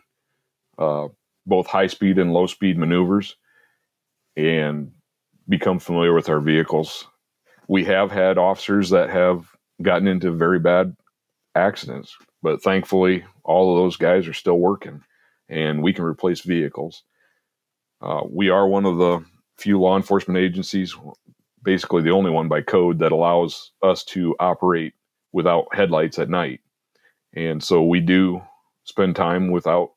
uh, 0.79 1.09
both 1.47 1.67
high 1.67 1.87
speed 1.87 2.19
and 2.19 2.33
low 2.33 2.47
speed 2.47 2.79
maneuvers, 2.79 3.37
and 4.37 4.93
become 5.49 5.79
familiar 5.79 6.15
with 6.15 6.29
our 6.29 6.41
vehicles. 6.41 7.07
We 7.69 7.85
have 7.85 8.11
had 8.11 8.39
officers 8.39 8.91
that 8.91 9.11
have 9.11 9.51
gotten 9.83 10.09
into 10.09 10.33
very 10.33 10.59
bad 10.59 10.97
accidents. 11.55 12.17
But 12.43 12.63
thankfully, 12.63 13.25
all 13.45 13.73
of 13.73 13.83
those 13.83 13.97
guys 13.97 14.29
are 14.29 14.35
still 14.35 14.59
working 14.59 15.03
and 15.49 15.83
we 15.83 15.93
can 15.93 16.05
replace 16.05 16.41
vehicles. 16.41 17.03
Uh, 18.01 18.23
we 18.29 18.49
are 18.51 18.69
one 18.69 18.85
of 18.85 18.99
the 18.99 19.25
few 19.57 19.81
law 19.81 19.97
enforcement 19.97 20.39
agencies, 20.39 20.95
basically 21.63 22.03
the 22.03 22.11
only 22.11 22.31
one 22.31 22.49
by 22.49 22.61
code, 22.61 22.99
that 23.01 23.13
allows 23.13 23.73
us 23.83 24.05
to 24.05 24.37
operate 24.39 24.95
without 25.33 25.75
headlights 25.75 26.19
at 26.19 26.29
night. 26.29 26.61
And 27.35 27.63
so 27.63 27.83
we 27.85 28.01
do 28.01 28.43
spend 28.85 29.17
time 29.17 29.51
without 29.51 29.91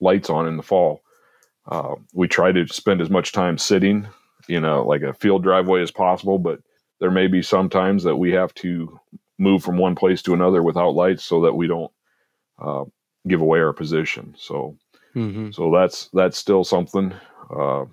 lights 0.00 0.30
on 0.30 0.48
in 0.48 0.56
the 0.56 0.62
fall. 0.62 1.00
Uh, 1.66 1.94
we 2.12 2.28
try 2.28 2.52
to 2.52 2.66
spend 2.68 3.00
as 3.00 3.10
much 3.10 3.32
time 3.32 3.58
sitting, 3.58 4.06
you 4.48 4.60
know, 4.60 4.86
like 4.86 5.02
a 5.02 5.14
field 5.14 5.42
driveway 5.42 5.82
as 5.82 5.90
possible, 5.90 6.38
but 6.38 6.60
there 7.00 7.10
may 7.10 7.26
be 7.26 7.42
some 7.42 7.68
times 7.68 8.04
that 8.04 8.16
we 8.16 8.32
have 8.32 8.54
to 8.54 8.98
move 9.38 9.62
from 9.62 9.76
one 9.76 9.94
place 9.94 10.22
to 10.22 10.34
another 10.34 10.62
without 10.62 10.94
lights 10.94 11.24
so 11.24 11.42
that 11.42 11.54
we 11.54 11.66
don't 11.66 11.92
uh, 12.62 12.84
give 13.26 13.40
away 13.40 13.60
our 13.60 13.72
position. 13.72 14.34
So, 14.38 14.76
mm-hmm. 15.14 15.50
so 15.50 15.72
that's 15.72 16.08
that's 16.12 16.38
still 16.38 16.64
something. 16.64 17.12
Uh, 17.50 17.84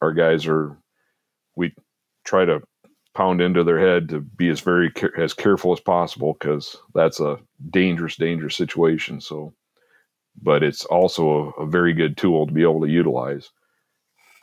our 0.00 0.12
guys 0.12 0.46
are 0.46 0.76
we 1.56 1.74
try 2.24 2.44
to 2.44 2.60
pound 3.14 3.40
into 3.40 3.64
their 3.64 3.80
head 3.80 4.10
to 4.10 4.20
be 4.20 4.48
as 4.50 4.60
very 4.60 4.92
as 5.16 5.32
careful 5.32 5.72
as 5.72 5.80
possible 5.80 6.34
because 6.34 6.76
that's 6.94 7.18
a 7.18 7.38
dangerous, 7.70 8.16
dangerous 8.16 8.56
situation. 8.56 9.20
So, 9.20 9.54
but 10.40 10.62
it's 10.62 10.84
also 10.84 11.54
a, 11.58 11.62
a 11.62 11.66
very 11.66 11.94
good 11.94 12.16
tool 12.16 12.46
to 12.46 12.52
be 12.52 12.62
able 12.62 12.82
to 12.82 12.88
utilize. 12.88 13.50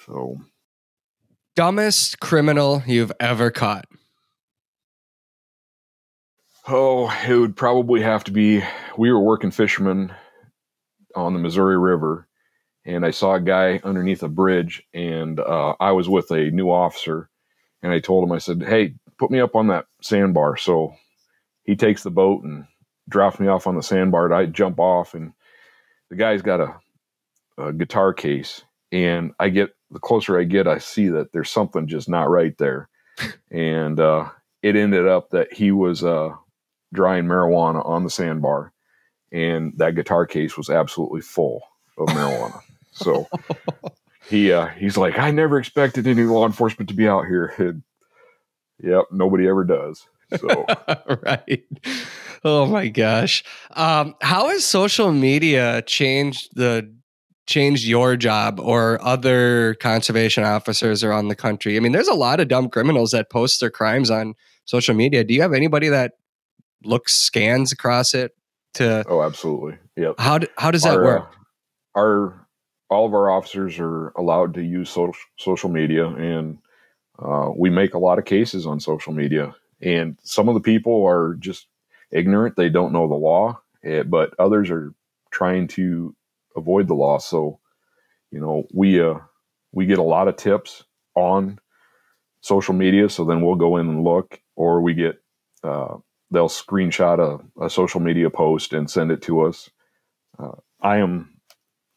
So, 0.05 0.37
dumbest 1.55 2.19
criminal 2.19 2.83
you've 2.85 3.11
ever 3.19 3.51
caught. 3.51 3.85
Oh, 6.67 7.13
it 7.27 7.35
would 7.35 7.55
probably 7.55 8.01
have 8.01 8.23
to 8.25 8.31
be. 8.31 8.63
We 8.97 9.11
were 9.11 9.19
working 9.19 9.51
fishermen 9.51 10.13
on 11.15 11.33
the 11.33 11.39
Missouri 11.39 11.77
River, 11.77 12.27
and 12.85 13.05
I 13.05 13.11
saw 13.11 13.35
a 13.35 13.41
guy 13.41 13.81
underneath 13.83 14.23
a 14.23 14.29
bridge, 14.29 14.81
and 14.93 15.39
uh, 15.39 15.75
I 15.79 15.91
was 15.91 16.07
with 16.07 16.31
a 16.31 16.51
new 16.51 16.69
officer, 16.69 17.29
and 17.81 17.91
I 17.91 17.99
told 17.99 18.23
him, 18.23 18.31
I 18.31 18.37
said, 18.37 18.63
"Hey, 18.63 18.95
put 19.17 19.29
me 19.29 19.41
up 19.41 19.55
on 19.55 19.67
that 19.67 19.85
sandbar." 20.01 20.55
So 20.55 20.95
he 21.65 21.75
takes 21.75 22.03
the 22.03 22.11
boat 22.11 22.43
and 22.43 22.65
drops 23.09 23.39
me 23.39 23.47
off 23.47 23.67
on 23.67 23.75
the 23.75 23.83
sandbar. 23.83 24.25
And 24.25 24.33
I 24.33 24.45
jump 24.45 24.79
off, 24.79 25.13
and 25.13 25.33
the 26.09 26.15
guy's 26.15 26.41
got 26.41 26.61
a, 26.61 26.75
a 27.57 27.73
guitar 27.73 28.13
case, 28.13 28.63
and 28.91 29.33
I 29.37 29.49
get 29.49 29.75
the 29.93 29.99
closer 29.99 30.39
I 30.39 30.43
get, 30.43 30.67
I 30.67 30.79
see 30.79 31.07
that 31.07 31.31
there's 31.31 31.49
something 31.49 31.87
just 31.87 32.09
not 32.09 32.29
right 32.29 32.57
there, 32.57 32.89
and 33.51 33.99
uh, 33.99 34.29
it 34.61 34.75
ended 34.75 35.07
up 35.07 35.29
that 35.29 35.53
he 35.53 35.71
was. 35.71 36.03
Uh, 36.03 36.35
drying 36.93 37.25
marijuana 37.25 37.85
on 37.85 38.03
the 38.03 38.09
sandbar, 38.09 38.71
and 39.31 39.73
that 39.77 39.95
guitar 39.95 40.25
case 40.25 40.55
was 40.55 40.69
absolutely 40.69 41.21
full 41.21 41.61
of 41.97 42.07
marijuana. 42.09 42.61
so 42.91 43.27
he 44.29 44.51
uh, 44.51 44.67
he's 44.67 44.95
like, 44.95 45.17
I 45.17 45.31
never 45.31 45.59
expected 45.59 46.07
any 46.07 46.23
law 46.23 46.45
enforcement 46.45 46.87
to 46.89 46.95
be 46.95 47.07
out 47.07 47.25
here. 47.25 47.53
And, 47.63 47.83
yep, 48.89 49.05
nobody 49.11 49.47
ever 49.47 49.63
does. 49.63 50.05
So 50.37 50.65
right. 51.23 51.63
Oh 52.43 52.65
my 52.65 52.89
gosh. 52.89 53.43
Um, 53.71 54.15
how 54.19 54.49
has 54.49 54.65
social 54.65 55.11
media 55.11 55.83
changed 55.83 56.49
the 56.55 56.91
changed 57.45 57.85
your 57.85 58.15
job 58.15 58.59
or 58.59 58.99
other 59.01 59.75
conservation 59.75 60.43
officers 60.43 61.03
around 61.03 61.27
the 61.27 61.35
country? 61.35 61.77
I 61.77 61.79
mean, 61.79 61.91
there's 61.91 62.07
a 62.07 62.13
lot 62.13 62.39
of 62.39 62.47
dumb 62.47 62.69
criminals 62.69 63.11
that 63.11 63.29
post 63.29 63.59
their 63.59 63.69
crimes 63.69 64.09
on 64.09 64.35
social 64.65 64.95
media. 64.95 65.23
Do 65.23 65.33
you 65.33 65.41
have 65.41 65.53
anybody 65.53 65.89
that 65.89 66.13
looks 66.83 67.15
scans 67.15 67.71
across 67.71 68.13
it 68.13 68.35
to 68.75 69.03
oh 69.07 69.21
absolutely. 69.21 69.77
Yep. 69.95 70.15
How, 70.17 70.39
do, 70.39 70.47
how 70.57 70.71
does 70.71 70.83
that 70.83 70.97
our, 70.97 71.03
work? 71.03 71.35
uh, 71.95 71.99
our 71.99 72.47
all 72.89 73.05
of 73.05 73.13
our 73.13 73.29
officers 73.29 73.79
are 73.79 74.09
allowed 74.09 74.53
to 74.55 74.61
use 74.61 74.89
social 74.89 75.13
social 75.37 75.69
media 75.69 76.07
and 76.07 76.57
uh, 77.19 77.51
we 77.55 77.69
make 77.69 77.93
a 77.93 77.99
lot 77.99 78.17
of 78.17 78.25
cases 78.25 78.65
on 78.65 78.79
social 78.79 79.13
media. 79.13 79.55
And 79.81 80.17
some 80.23 80.49
of 80.49 80.55
the 80.55 80.61
people 80.61 81.05
are 81.05 81.35
just 81.35 81.67
ignorant. 82.11 82.55
They 82.55 82.69
don't 82.69 82.93
know 82.93 83.07
the 83.07 83.15
law 83.15 83.59
eh, 83.83 84.03
but 84.03 84.33
others 84.39 84.69
are 84.69 84.93
trying 85.31 85.67
to 85.67 86.15
avoid 86.55 86.87
the 86.87 86.93
law. 86.93 87.17
So, 87.17 87.59
you 88.31 88.39
know, 88.39 88.67
we 88.73 89.01
uh, 89.01 89.19
we 89.71 89.85
get 89.85 89.99
a 89.99 90.03
lot 90.03 90.27
of 90.27 90.37
tips 90.37 90.83
on 91.15 91.59
social 92.41 92.73
media. 92.73 93.09
So 93.09 93.25
then 93.25 93.41
we'll 93.41 93.55
go 93.55 93.77
in 93.77 93.87
and 93.87 94.03
look, 94.03 94.39
or 94.55 94.81
we 94.81 94.93
get 94.93 95.21
uh, 95.63 95.97
they'll 96.31 96.49
screenshot 96.49 97.19
a, 97.19 97.63
a, 97.63 97.69
social 97.69 98.01
media 98.01 98.29
post 98.29 98.73
and 98.73 98.89
send 98.89 99.11
it 99.11 99.21
to 99.21 99.41
us. 99.41 99.69
Uh, 100.37 100.51
I 100.81 100.97
am 100.97 101.39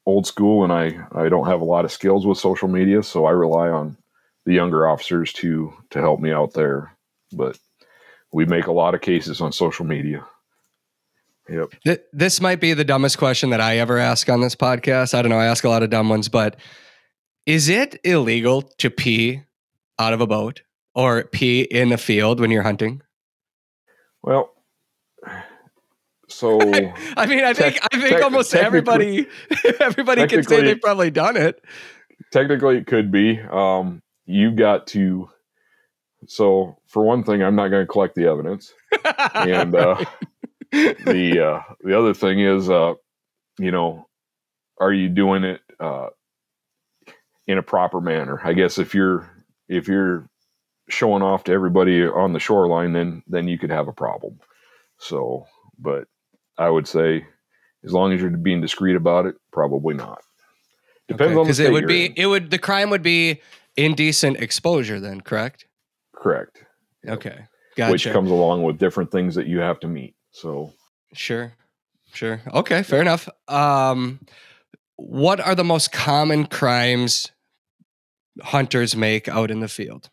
old 0.05 0.27
school 0.27 0.63
and 0.63 0.73
I, 0.73 1.05
I 1.13 1.29
don't 1.29 1.49
have 1.49 1.61
a 1.61 1.65
lot 1.65 1.85
of 1.85 1.91
skills 1.91 2.25
with 2.27 2.39
social 2.39 2.69
media, 2.69 3.03
so 3.03 3.27
I 3.27 3.33
rely 3.33 3.69
on 3.69 3.97
the 4.45 4.55
younger 4.55 4.87
officers 4.87 5.33
to 5.35 5.73
to 5.91 6.01
help 6.01 6.21
me 6.21 6.31
out 6.31 6.55
there. 6.55 6.97
But 7.33 7.59
we 8.33 8.45
make 8.45 8.67
a 8.67 8.73
lot 8.73 8.95
of 8.95 9.01
cases 9.01 9.41
on 9.41 9.53
social 9.53 9.85
media. 9.85 10.25
Yep. 11.49 12.01
This 12.13 12.41
might 12.41 12.61
be 12.61 12.75
the 12.75 12.85
dumbest 12.85 13.19
question 13.19 13.51
that 13.51 13.61
I 13.61 13.79
ever 13.79 13.99
ask 13.99 14.29
on 14.29 14.41
this 14.41 14.57
podcast. 14.57 15.15
I 15.15 15.23
don't 15.23 15.31
know. 15.31 15.39
I 15.39 15.47
ask 15.47 15.65
a 15.65 15.69
lot 15.69 15.83
of 15.83 15.91
dumb 15.91 16.09
ones, 16.09 16.29
but 16.29 16.57
is 17.47 17.69
it 17.69 18.01
illegal 18.03 18.63
to 18.79 18.91
pee 18.91 19.43
out 19.99 20.13
of 20.13 20.21
a 20.21 20.27
boat 20.27 20.63
or 20.95 21.25
pee 21.25 21.63
in 21.63 21.93
a 21.93 21.99
field 21.99 22.41
when 22.41 22.51
you're 22.51 22.65
hunting? 22.65 23.01
Well, 24.23 24.51
so 26.29 26.61
I 27.17 27.27
mean, 27.27 27.45
I 27.45 27.55
think 27.55 27.79
I 27.93 28.01
think 28.01 28.23
almost 28.23 28.55
everybody 28.55 29.27
everybody 29.81 30.27
can 30.27 30.43
say 30.43 30.63
they've 30.63 30.81
probably 30.81 31.11
done 31.11 31.37
it. 31.37 31.65
Technically, 32.33 32.79
it 32.79 32.87
could 32.87 33.13
be. 33.13 33.41
Um, 33.41 34.03
you've 34.25 34.57
got 34.57 34.87
to. 34.89 35.31
So, 36.27 36.77
for 36.89 37.05
one 37.05 37.23
thing, 37.23 37.43
I'm 37.43 37.55
not 37.55 37.69
going 37.69 37.87
to 37.87 37.93
collect 37.93 38.17
the 38.17 38.27
evidence, 38.27 38.73
and 39.35 39.77
uh, 39.77 40.05
the 40.73 41.41
uh, 41.41 41.75
the 41.81 41.99
other 41.99 42.15
thing 42.15 42.41
is, 42.41 42.69
uh, 42.69 42.95
you 43.59 43.71
know, 43.71 44.07
are 44.81 44.93
you 44.93 45.09
doing 45.09 45.45
it 45.45 45.61
uh, 45.81 46.09
in 47.47 47.59
a 47.59 47.63
proper 47.63 48.01
manner? 48.01 48.41
I 48.45 48.53
guess 48.53 48.79
if 48.79 48.95
you're 48.95 49.31
if 49.69 49.89
you're 49.89 50.29
showing 50.89 51.23
off 51.23 51.45
to 51.45 51.53
everybody 51.53 52.05
on 52.07 52.33
the 52.33 52.41
shoreline, 52.41 52.93
then 52.93 53.23
then 53.27 53.49
you 53.49 53.59
could 53.59 53.71
have 53.71 53.89
a 53.89 53.93
problem. 53.93 54.39
So, 54.99 55.47
but 55.79 56.09
I 56.59 56.71
would 56.71 56.89
say, 56.89 57.27
as 57.85 57.93
long 57.93 58.13
as 58.13 58.21
you're 58.21 58.31
being 58.31 58.61
discreet 58.61 58.97
about 58.97 59.27
it, 59.27 59.37
probably 59.53 59.95
not. 59.95 60.23
Depends 61.09 61.33
okay, 61.33 61.39
on 61.39 61.47
because 61.47 61.61
it 61.61 61.73
would 61.73 61.87
be 61.87 62.13
it 62.17 62.27
would 62.27 62.51
the 62.51 62.59
crime 62.59 62.91
would 62.91 63.03
be 63.03 63.41
indecent 63.77 64.39
exposure. 64.39 64.99
Then 64.99 65.21
correct? 65.21 65.67
Correct. 66.15 66.65
Okay, 67.07 67.45
gotcha. 67.77 67.93
Which 67.93 68.05
comes 68.11 68.31
along 68.31 68.65
with 68.65 68.79
different 68.79 69.13
things 69.13 69.37
that 69.37 69.47
you 69.47 69.61
have 69.61 69.79
to 69.81 69.89
meet. 69.89 70.16
So 70.37 70.73
sure, 71.15 71.55
sure. 72.13 72.41
Okay, 72.53 72.83
fair 72.83 73.01
enough. 73.01 73.29
Um, 73.49 74.21
what 74.97 75.41
are 75.41 75.55
the 75.55 75.65
most 75.65 75.93
common 75.93 76.47
crimes 76.47 77.31
hunters 78.43 78.95
make 78.95 79.29
out 79.29 79.51
in 79.51 79.61
the 79.61 79.69
field? 79.69 80.11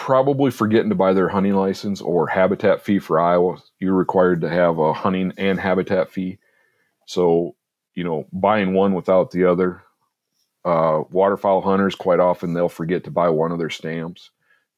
probably 0.00 0.50
forgetting 0.50 0.88
to 0.88 0.94
buy 0.94 1.12
their 1.12 1.28
hunting 1.28 1.54
license 1.54 2.00
or 2.00 2.26
habitat 2.26 2.80
fee 2.80 2.98
for 2.98 3.20
Iowa. 3.20 3.58
You're 3.78 3.94
required 3.94 4.40
to 4.40 4.48
have 4.48 4.78
a 4.78 4.94
hunting 4.94 5.34
and 5.36 5.60
habitat 5.60 6.10
fee. 6.10 6.38
So, 7.06 7.54
you 7.92 8.02
know, 8.02 8.26
buying 8.32 8.72
one 8.72 8.94
without 8.94 9.30
the 9.30 9.44
other. 9.44 9.82
Uh, 10.64 11.02
waterfowl 11.10 11.60
hunters 11.60 11.94
quite 11.94 12.18
often 12.18 12.54
they'll 12.54 12.70
forget 12.70 13.04
to 13.04 13.10
buy 13.10 13.28
one 13.28 13.52
of 13.52 13.58
their 13.58 13.68
stamps. 13.68 14.30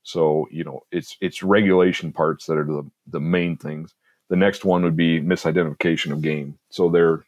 So, 0.02 0.48
you 0.50 0.64
know, 0.64 0.82
it's 0.90 1.16
it's 1.20 1.42
regulation 1.42 2.12
parts 2.12 2.46
that 2.46 2.58
are 2.58 2.64
the 2.64 2.90
the 3.06 3.20
main 3.20 3.56
things. 3.56 3.94
The 4.28 4.36
next 4.36 4.64
one 4.64 4.82
would 4.82 4.96
be 4.96 5.20
misidentification 5.20 6.12
of 6.12 6.22
game. 6.22 6.58
So 6.70 6.88
they're 6.88 7.24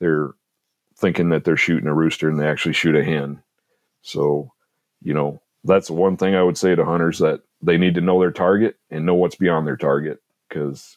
they're 0.00 0.30
thinking 0.96 1.30
that 1.30 1.44
they're 1.44 1.56
shooting 1.56 1.88
a 1.88 1.94
rooster 1.94 2.28
and 2.28 2.38
they 2.38 2.46
actually 2.48 2.74
shoot 2.74 2.96
a 2.96 3.04
hen. 3.04 3.42
So, 4.02 4.52
you 5.02 5.14
know, 5.14 5.40
that's 5.64 5.90
one 5.90 6.16
thing 6.16 6.34
I 6.34 6.42
would 6.42 6.58
say 6.58 6.74
to 6.74 6.84
hunters 6.84 7.18
that 7.18 7.42
they 7.62 7.78
need 7.78 7.94
to 7.96 8.00
know 8.00 8.20
their 8.20 8.32
target 8.32 8.76
and 8.90 9.06
know 9.06 9.14
what's 9.14 9.36
beyond 9.36 9.66
their 9.66 9.76
target 9.76 10.20
because 10.48 10.96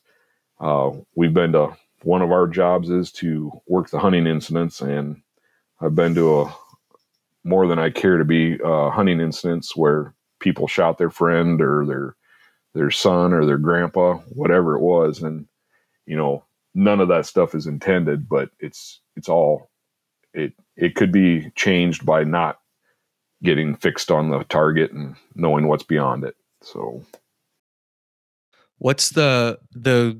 uh, 0.60 0.92
we've 1.16 1.34
been 1.34 1.54
to 1.54 1.76
one 2.04 2.22
of 2.22 2.32
our 2.32 2.48
jobs 2.48 2.90
is 2.90 3.12
to 3.12 3.52
work 3.68 3.90
the 3.90 4.00
hunting 4.00 4.28
incidents 4.28 4.82
and 4.82 5.22
I've 5.80 5.96
been 5.96 6.16
to 6.16 6.42
a 6.42 6.56
more 7.44 7.68
than 7.68 7.80
I 7.80 7.90
care 7.90 8.18
to 8.18 8.26
be 8.26 8.60
uh, 8.64 8.92
hunting 8.92 9.20
incidents 9.20 9.76
where 9.76 10.14
people 10.42 10.68
shot 10.68 10.98
their 10.98 11.10
friend 11.10 11.62
or 11.62 11.86
their 11.86 12.16
their 12.74 12.92
son 12.92 13.34
or 13.34 13.46
their 13.46 13.58
grandpa, 13.58 14.16
whatever 14.30 14.76
it 14.76 14.82
was, 14.82 15.22
and 15.22 15.48
you 16.06 16.18
know 16.18 16.44
none 16.74 17.00
of 17.00 17.08
that 17.08 17.26
stuff 17.26 17.56
is 17.56 17.68
intended, 17.68 18.28
but 18.28 18.50
it's 18.60 19.00
it's 19.16 19.30
all 19.30 19.70
it 20.34 20.54
it 20.76 20.96
could 20.96 21.12
be 21.12 21.52
changed 21.56 22.06
by 22.06 22.24
not 22.24 22.60
getting 23.44 23.76
fixed 23.76 24.12
on 24.12 24.30
the 24.30 24.44
target 24.46 24.92
and 24.92 25.16
knowing 25.36 25.68
what's 25.68 25.84
beyond 25.84 26.24
it. 26.24 26.36
So 26.62 27.04
what's 28.78 29.10
the 29.10 29.60
the 29.74 30.20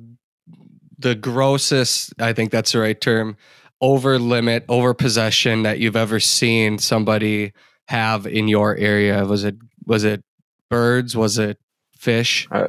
the 1.02 1.16
grossest, 1.16 2.14
I 2.20 2.34
think 2.34 2.52
that's 2.52 2.72
the 2.72 2.80
right 2.80 3.00
term, 3.00 3.36
over 3.82 4.20
limit, 4.20 4.66
over 4.70 4.94
possession 4.94 5.64
that 5.64 5.80
you've 5.80 5.96
ever 5.96 6.20
seen 6.20 6.78
somebody 6.78 7.54
have 7.88 8.28
in 8.28 8.48
your 8.48 8.78
area? 8.78 9.26
Was 9.26 9.44
it 9.44 9.56
was 9.92 10.06
it 10.06 10.24
birds? 10.70 11.18
Was 11.18 11.38
it 11.38 11.60
fish? 11.98 12.48
Uh, 12.50 12.68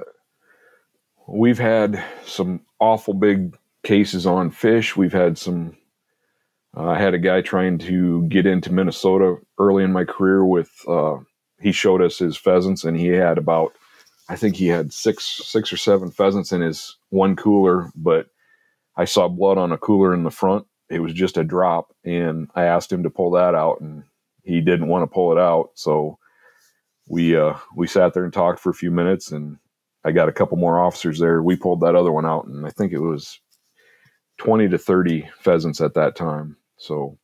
we've 1.28 1.58
had 1.58 2.02
some 2.26 2.62
awful 2.80 3.14
big 3.14 3.56
cases 3.84 4.26
on 4.26 4.50
fish. 4.50 4.96
We've 4.96 5.12
had 5.12 5.38
some 5.38 5.76
uh, 6.76 6.88
I 6.88 6.98
had 6.98 7.14
a 7.14 7.18
guy 7.18 7.40
trying 7.42 7.78
to 7.78 8.26
get 8.26 8.44
into 8.44 8.72
Minnesota 8.72 9.36
early 9.56 9.84
in 9.84 9.92
my 9.92 10.04
career 10.04 10.44
with, 10.44 10.70
uh, 10.88 11.18
he 11.60 11.70
showed 11.70 12.02
us 12.02 12.18
his 12.18 12.36
pheasants 12.36 12.82
and 12.82 12.98
he 12.98 13.06
had 13.06 13.38
about, 13.38 13.76
I 14.28 14.34
think 14.34 14.56
he 14.56 14.66
had 14.66 14.92
six, 14.92 15.24
six 15.24 15.72
or 15.72 15.76
seven 15.76 16.10
pheasants 16.10 16.50
in 16.50 16.60
his 16.60 16.96
one 17.10 17.36
cooler, 17.36 17.92
but 17.94 18.26
I 18.96 19.04
saw 19.04 19.28
blood 19.28 19.58
on 19.58 19.70
a 19.70 19.78
cooler 19.78 20.12
in 20.12 20.24
the 20.24 20.30
front. 20.30 20.66
It 20.90 21.00
was 21.00 21.12
just 21.12 21.36
a 21.36 21.44
drop. 21.44 21.94
And 22.04 22.50
I 22.56 22.64
asked 22.64 22.90
him 22.90 23.04
to 23.04 23.10
pull 23.10 23.30
that 23.32 23.54
out 23.54 23.80
and 23.80 24.02
he 24.42 24.60
didn't 24.60 24.88
want 24.88 25.04
to 25.04 25.14
pull 25.14 25.30
it 25.30 25.38
out. 25.38 25.70
So 25.74 26.18
we, 27.09 27.36
uh, 27.36 27.55
we 27.76 27.86
sat 27.86 28.14
there 28.14 28.24
and 28.24 28.32
talked 28.32 28.61
for 28.61 28.70
a 28.70 28.74
few 28.74 28.90
minutes 28.90 29.32
and 29.32 29.59
I 30.05 30.12
got 30.12 30.28
a 30.28 30.32
couple 30.32 30.57
more 30.57 30.80
officers 30.80 31.18
there. 31.18 31.42
We 31.42 31.57
pulled 31.57 31.80
that 31.80 31.94
other 31.94 32.12
one 32.12 32.26
out 32.26 32.46
and 32.46 32.66
I 32.66 32.70
think 32.70 32.92
it 32.92 33.00
was 33.00 33.40
20 34.38 34.68
to 34.68 34.78
30 34.78 35.28
pheasants 35.38 35.80
at 35.80 35.94
that 35.94 36.16
time. 36.16 36.57
So 36.76 37.18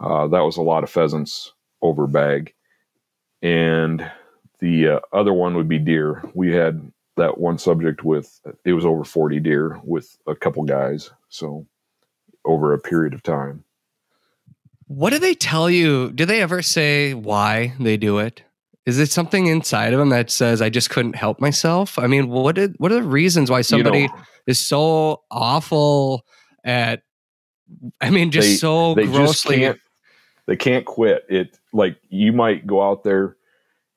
uh, 0.00 0.28
that 0.28 0.40
was 0.40 0.56
a 0.56 0.62
lot 0.62 0.84
of 0.84 0.90
pheasants 0.90 1.52
over 1.82 2.06
bag. 2.06 2.54
And 3.42 4.10
the 4.60 4.88
uh, 4.88 5.00
other 5.12 5.32
one 5.32 5.54
would 5.54 5.68
be 5.68 5.78
deer. 5.78 6.24
We 6.34 6.52
had 6.52 6.90
that 7.16 7.38
one 7.38 7.58
subject 7.58 8.02
with, 8.02 8.40
it 8.64 8.72
was 8.72 8.84
over 8.86 9.04
40 9.04 9.38
deer 9.40 9.80
with 9.84 10.16
a 10.26 10.34
couple 10.34 10.64
guys. 10.64 11.10
So 11.28 11.66
over 12.44 12.72
a 12.72 12.78
period 12.78 13.14
of 13.14 13.22
time. 13.22 13.64
What 14.86 15.10
do 15.10 15.18
they 15.18 15.34
tell 15.34 15.70
you? 15.70 16.12
Do 16.12 16.26
they 16.26 16.42
ever 16.42 16.62
say 16.62 17.14
why 17.14 17.74
they 17.80 17.96
do 17.96 18.18
it? 18.18 18.42
Is 18.86 18.98
it 18.98 19.10
something 19.10 19.46
inside 19.46 19.92
of 19.92 19.98
them 19.98 20.10
that 20.10 20.30
says 20.30 20.60
I 20.60 20.68
just 20.68 20.90
couldn't 20.90 21.16
help 21.16 21.40
myself? 21.40 21.98
I 21.98 22.06
mean, 22.06 22.28
what 22.28 22.54
did, 22.54 22.74
what 22.78 22.92
are 22.92 22.96
the 22.96 23.02
reasons 23.02 23.50
why 23.50 23.62
somebody 23.62 24.02
you 24.02 24.08
know, 24.08 24.14
is 24.46 24.58
so 24.58 25.22
awful 25.30 26.26
at 26.64 27.02
I 28.00 28.10
mean, 28.10 28.30
just 28.30 28.48
they, 28.48 28.54
so 28.54 28.94
they 28.94 29.06
grossly. 29.06 29.56
Just 29.56 29.60
can't, 29.60 29.80
they 30.46 30.56
can't 30.56 30.84
quit. 30.84 31.24
It 31.28 31.58
like 31.72 31.96
you 32.08 32.32
might 32.32 32.66
go 32.66 32.82
out 32.82 33.04
there 33.04 33.36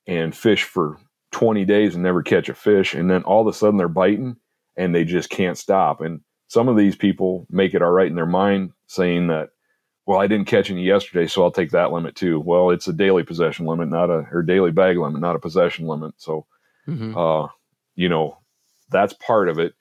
and 0.07 0.35
fish 0.35 0.63
for 0.63 0.97
20 1.31 1.65
days 1.65 1.93
and 1.93 2.03
never 2.03 2.23
catch 2.23 2.49
a 2.49 2.53
fish, 2.53 2.93
and 2.93 3.09
then 3.09 3.23
all 3.23 3.41
of 3.41 3.47
a 3.47 3.57
sudden 3.57 3.77
they're 3.77 3.87
biting 3.87 4.37
and 4.77 4.93
they 4.93 5.03
just 5.03 5.29
can't 5.29 5.57
stop. 5.57 6.01
And 6.01 6.21
some 6.47 6.67
of 6.67 6.77
these 6.77 6.95
people 6.95 7.45
make 7.49 7.73
it 7.73 7.81
all 7.81 7.91
right 7.91 8.07
in 8.07 8.15
their 8.15 8.25
mind, 8.25 8.71
saying 8.87 9.27
that, 9.27 9.49
well, 10.07 10.19
I 10.19 10.27
didn't 10.27 10.47
catch 10.47 10.71
any 10.71 10.83
yesterday, 10.83 11.27
so 11.27 11.43
I'll 11.43 11.51
take 11.51 11.71
that 11.71 11.91
limit 11.91 12.15
too. 12.15 12.39
Well, 12.39 12.69
it's 12.69 12.87
a 12.87 12.93
daily 12.93 13.23
possession 13.23 13.65
limit, 13.65 13.89
not 13.89 14.09
a 14.09 14.25
or 14.31 14.41
daily 14.41 14.71
bag 14.71 14.97
limit, 14.97 15.19
not 15.19 15.35
a 15.35 15.39
possession 15.39 15.85
limit. 15.85 16.13
So, 16.15 16.45
mm-hmm. 16.87 17.15
uh, 17.15 17.49
you 17.95 18.07
know, 18.07 18.37
that's 18.89 19.13
part 19.13 19.49
of 19.49 19.59
it. 19.59 19.75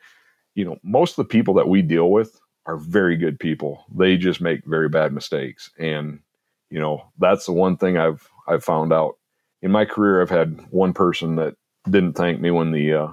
You 0.56 0.64
know, 0.64 0.78
most 0.82 1.12
of 1.12 1.16
the 1.16 1.30
people 1.30 1.54
that 1.54 1.68
we 1.68 1.80
deal 1.80 2.10
with 2.10 2.40
are 2.66 2.76
very 2.76 3.16
good 3.16 3.38
people. 3.38 3.84
They 3.94 4.16
just 4.16 4.40
make 4.40 4.64
very 4.66 4.88
bad 4.88 5.12
mistakes. 5.12 5.70
And, 5.78 6.18
you 6.70 6.80
know, 6.80 7.04
that's 7.18 7.46
the 7.46 7.52
one 7.52 7.76
thing 7.76 7.96
I've 7.96 8.28
I've 8.48 8.64
found 8.64 8.92
out. 8.92 9.18
In 9.62 9.70
my 9.70 9.84
career 9.84 10.20
I've 10.20 10.30
had 10.30 10.60
one 10.70 10.92
person 10.92 11.36
that 11.36 11.54
didn't 11.88 12.14
thank 12.14 12.40
me 12.40 12.50
when 12.50 12.72
the 12.72 12.92
uh 12.92 13.12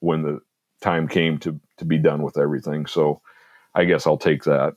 when 0.00 0.20
the 0.20 0.40
time 0.82 1.08
came 1.08 1.38
to 1.38 1.58
to 1.78 1.86
be 1.86 1.96
done 1.96 2.22
with 2.22 2.36
everything. 2.36 2.84
So 2.84 3.22
I 3.74 3.86
guess 3.86 4.06
I'll 4.06 4.18
take 4.18 4.44
that. 4.44 4.74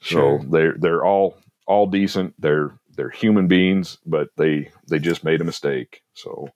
Sure. 0.00 0.40
So 0.40 0.48
they're 0.48 0.74
they're 0.78 1.04
all 1.04 1.38
all 1.66 1.86
decent. 1.86 2.34
They're 2.38 2.78
they're 2.96 3.10
human 3.10 3.48
beings, 3.48 3.98
but 4.06 4.28
they 4.36 4.70
they 4.88 4.98
just 4.98 5.24
made 5.24 5.40
a 5.40 5.44
mistake. 5.44 6.02
So, 6.14 6.48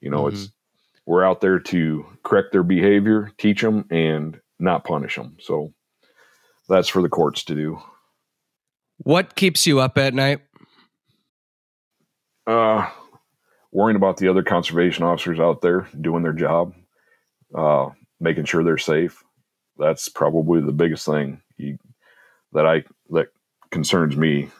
you 0.00 0.10
know, 0.10 0.24
mm-hmm. 0.24 0.36
it's 0.36 0.52
we're 1.06 1.24
out 1.24 1.40
there 1.40 1.58
to 1.58 2.06
correct 2.22 2.52
their 2.52 2.62
behavior, 2.62 3.30
teach 3.38 3.62
them, 3.62 3.86
and 3.90 4.38
not 4.58 4.84
punish 4.84 5.16
them. 5.16 5.36
So 5.40 5.72
that's 6.68 6.88
for 6.88 7.00
the 7.00 7.08
courts 7.08 7.44
to 7.44 7.54
do. 7.54 7.80
What 8.98 9.34
keeps 9.34 9.66
you 9.66 9.80
up 9.80 9.96
at 9.96 10.12
night? 10.12 10.40
Uh, 12.46 12.88
worrying 13.72 13.96
about 13.96 14.16
the 14.18 14.28
other 14.28 14.42
conservation 14.42 15.04
officers 15.04 15.40
out 15.40 15.62
there 15.62 15.88
doing 16.00 16.22
their 16.22 16.32
job, 16.32 16.74
uh, 17.54 17.88
making 18.20 18.44
sure 18.44 18.64
they're 18.64 18.78
safe. 18.78 19.22
That's 19.78 20.08
probably 20.08 20.60
the 20.60 20.72
biggest 20.72 21.06
thing 21.06 21.40
you, 21.56 21.78
that 22.52 22.66
I 22.66 22.84
that 23.10 23.28
concerns 23.70 24.16
me. 24.16 24.50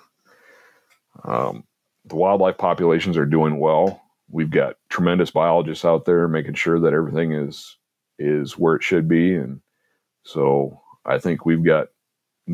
Um, 1.25 1.65
the 2.05 2.17
wildlife 2.17 2.59
populations 2.59 3.17
are 3.17 3.27
doing 3.27 3.59
well. 3.59 4.03
We've 4.31 4.51
got 4.51 4.77
tremendous 4.89 5.31
biologists 5.31 5.85
out 5.85 6.05
there 6.05 6.29
making 6.29 6.55
sure 6.55 6.79
that 6.81 6.93
everything 6.93 7.33
is 7.33 7.77
is 8.19 8.59
where 8.59 8.75
it 8.75 8.83
should 8.83 9.09
be, 9.09 9.35
and 9.35 9.61
so 10.25 10.81
I 11.05 11.19
think 11.19 11.45
we've 11.45 11.65
got 11.65 11.89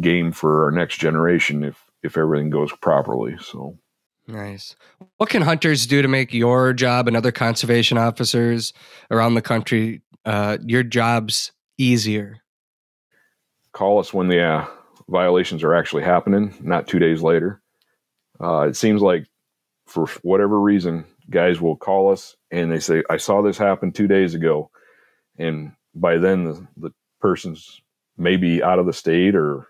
game 0.01 0.33
for 0.33 0.65
our 0.65 0.71
next 0.71 0.99
generation 0.99 1.65
if 1.65 1.85
if 2.03 2.17
everything 2.17 2.51
goes 2.51 2.73
properly. 2.73 3.37
So 3.41 3.79
nice. 4.27 4.77
What 5.17 5.31
can 5.31 5.43
hunters 5.43 5.87
do 5.87 6.03
to 6.03 6.09
make 6.09 6.33
your 6.33 6.73
job 6.73 7.09
and 7.09 7.17
other 7.17 7.33
conservation 7.33 7.99
officers 7.99 8.73
around 9.11 9.35
the 9.35 9.43
country 9.43 10.03
uh, 10.25 10.59
your 10.65 10.83
jobs 10.83 11.53
easier? 11.79 12.41
Call 13.73 13.99
us 13.99 14.15
when 14.15 14.29
the 14.29 14.41
uh, 14.41 14.67
violations 15.09 15.63
are 15.63 15.75
actually 15.75 16.03
happening, 16.03 16.55
not 16.61 16.87
two 16.87 16.99
days 16.99 17.23
later. 17.23 17.61
Uh, 18.41 18.67
it 18.69 18.77
seems 18.77 19.03
like 19.03 19.27
for 19.87 20.07
whatever 20.23 20.61
reason, 20.61 21.05
guys 21.31 21.61
will 21.61 21.77
call 21.77 22.11
us 22.11 22.37
and 22.51 22.71
they 22.71 22.81
say, 22.81 23.03
"I 23.11 23.17
saw 23.17 23.43
this 23.43 23.59
happen 23.59 23.93
two 23.93 24.09
days 24.09 24.35
ago," 24.35 24.71
and 25.39 25.73
by 25.95 26.19
then 26.19 26.45
the, 26.45 26.67
the 26.77 26.91
person's 27.21 27.81
maybe 28.17 28.63
out 28.63 28.79
of 28.79 28.87
the 28.87 28.93
state 28.93 29.35
or 29.35 29.69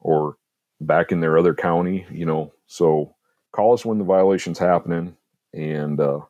or 0.00 0.36
back 0.80 1.12
in 1.12 1.20
their 1.20 1.38
other 1.38 1.54
county, 1.54 2.06
you 2.10 2.26
know. 2.26 2.52
So 2.66 3.14
call 3.52 3.72
us 3.72 3.84
when 3.84 3.98
the 3.98 4.04
violation's 4.04 4.58
happening, 4.58 5.16
and 5.52 6.00
uh, 6.00 6.20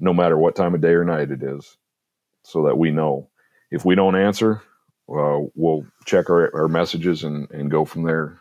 no 0.00 0.12
matter 0.12 0.36
what 0.36 0.56
time 0.56 0.74
of 0.74 0.80
day 0.80 0.92
or 0.92 1.04
night 1.04 1.30
it 1.30 1.42
is, 1.42 1.76
so 2.44 2.64
that 2.64 2.78
we 2.78 2.90
know. 2.90 3.28
If 3.70 3.84
we 3.84 3.94
don't 3.94 4.16
answer, 4.16 4.62
uh, 5.08 5.40
we'll 5.54 5.86
check 6.04 6.30
our, 6.30 6.54
our 6.54 6.68
messages 6.68 7.24
and, 7.24 7.50
and 7.50 7.70
go 7.70 7.84
from 7.84 8.04
there. 8.04 8.40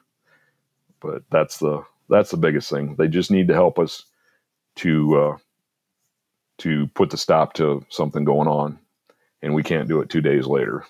But 1.00 1.24
that's 1.30 1.58
the 1.58 1.84
that's 2.10 2.32
the 2.32 2.38
biggest 2.38 2.70
thing. 2.70 2.96
They 2.96 3.08
just 3.08 3.32
need 3.32 3.48
to 3.48 3.54
help 3.54 3.80
us 3.80 4.06
to 4.78 5.18
uh, 5.18 5.38
to 6.60 6.88
put 6.94 7.10
the 7.10 7.18
stop 7.18 7.54
to 7.54 7.86
something 7.90 8.24
going 8.24 8.48
on, 8.48 8.80
and 9.42 9.54
we 9.54 9.64
can't 9.64 9.88
do 9.88 10.02
it 10.02 10.10
two 10.10 10.22
days 10.22 10.46
later. 10.46 10.86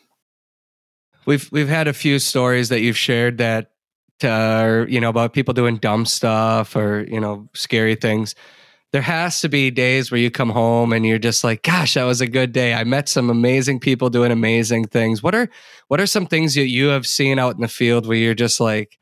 We've 1.26 1.49
we've 1.51 1.69
had 1.69 1.88
a 1.88 1.93
few 1.93 2.19
stories 2.19 2.69
that 2.69 2.82
you've 2.82 2.97
shared 2.97 3.38
that 3.38 3.72
or 4.24 4.86
you 4.89 4.99
know 4.99 5.09
about 5.09 5.34
people 5.34 5.53
doing 5.53 5.78
dumb 5.78 6.05
stuff 6.05 6.76
or 6.76 7.03
you 7.09 7.19
know 7.19 7.49
scary 7.53 7.95
things 7.95 8.36
there 8.91 9.01
has 9.01 9.39
to 9.41 9.49
be 9.49 9.71
days 9.71 10.11
where 10.11 10.19
you 10.19 10.29
come 10.29 10.49
home 10.49 10.91
and 10.91 11.05
you're 11.05 11.17
just 11.17 11.43
like 11.43 11.63
gosh 11.63 11.93
that 11.93 12.03
was 12.03 12.21
a 12.21 12.27
good 12.27 12.51
day. 12.51 12.73
I 12.73 12.83
met 12.83 13.09
some 13.09 13.29
amazing 13.29 13.79
people 13.79 14.09
doing 14.09 14.31
amazing 14.31 14.87
things. 14.87 15.23
What 15.23 15.35
are 15.35 15.49
what 15.87 16.01
are 16.01 16.07
some 16.07 16.25
things 16.25 16.55
that 16.55 16.67
you 16.67 16.87
have 16.87 17.07
seen 17.07 17.39
out 17.39 17.55
in 17.55 17.61
the 17.61 17.67
field 17.67 18.05
where 18.05 18.17
you're 18.17 18.33
just 18.33 18.59
like 18.59 18.97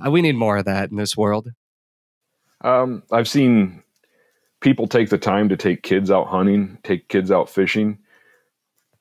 oh, 0.00 0.10
we 0.10 0.22
need 0.22 0.36
more 0.36 0.58
of 0.58 0.64
that 0.66 0.90
in 0.90 0.96
this 0.96 1.16
world 1.16 1.50
um, 2.62 3.04
i've 3.12 3.28
seen 3.28 3.82
people 4.60 4.86
take 4.86 5.10
the 5.10 5.18
time 5.18 5.48
to 5.48 5.56
take 5.56 5.82
kids 5.82 6.10
out 6.10 6.26
hunting 6.26 6.78
take 6.82 7.08
kids 7.08 7.30
out 7.30 7.48
fishing. 7.48 7.98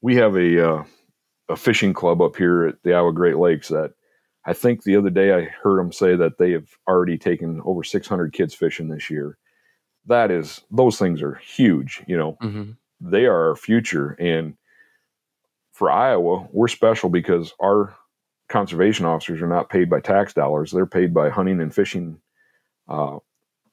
We 0.02 0.16
have 0.16 0.36
a 0.36 0.70
uh, 0.74 0.84
a 1.50 1.56
fishing 1.56 1.94
club 1.94 2.22
up 2.22 2.36
here 2.36 2.68
at 2.68 2.84
the 2.84 2.94
iowa 2.94 3.14
great 3.14 3.38
lakes 3.38 3.70
that 3.70 3.94
I 4.46 4.54
think 4.54 4.84
the 4.84 4.96
other 4.96 5.10
day 5.10 5.34
I 5.34 5.42
heard 5.42 5.80
them 5.80 5.92
say 5.92 6.16
that 6.16 6.38
they 6.38 6.52
have 6.52 6.70
already 6.88 7.18
taken 7.18 7.62
over 7.66 7.84
600 7.84 8.32
kids 8.32 8.54
fishing 8.54 8.88
this 8.88 9.10
year. 9.10 9.38
That 10.08 10.32
is, 10.32 10.62
those 10.72 10.98
things 10.98 11.22
are 11.22 11.36
huge. 11.36 12.04
You 12.08 12.18
know, 12.18 12.38
mm-hmm. 12.42 12.72
they 13.02 13.26
are 13.26 13.50
our 13.50 13.56
future. 13.56 14.12
And 14.20 14.56
for 15.74 15.92
Iowa, 15.92 16.48
we're 16.52 16.68
special 16.68 17.10
because 17.10 17.54
our 17.62 17.94
conservation 18.50 19.06
officers 19.06 19.42
are 19.42 19.48
not 19.48 19.70
paid 19.70 19.90
by 19.90 20.00
tax 20.00 20.34
dollars. 20.34 20.72
They're 20.72 20.86
paid 20.86 21.14
by 21.14 21.30
hunting 21.30 21.62
and 21.62 21.74
fishing 21.74 22.20
uh, 22.88 23.20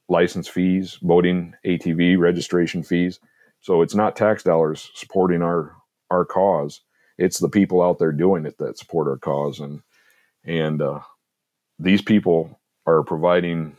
license 0.09 0.49
fees, 0.49 0.99
boating 1.01 1.55
ATV 1.64 2.18
registration 2.18 2.82
fees. 2.82 3.20
So 3.61 3.82
it's 3.82 3.95
not 3.95 4.16
tax 4.16 4.43
dollars 4.43 4.91
supporting 4.95 5.43
our 5.43 5.74
our 6.11 6.24
cause. 6.24 6.80
It's 7.16 7.39
the 7.39 7.49
people 7.49 7.80
out 7.80 7.99
there 7.99 8.12
doing 8.12 8.45
it 8.45 8.59
that 8.59 8.78
support 8.78 9.09
our 9.09 9.16
cause. 9.16 9.61
And 9.61 9.82
and 10.45 10.82
uh, 10.82 11.01
these 11.78 12.03
people 12.03 12.61
are 12.87 13.03
providing 13.03 13.76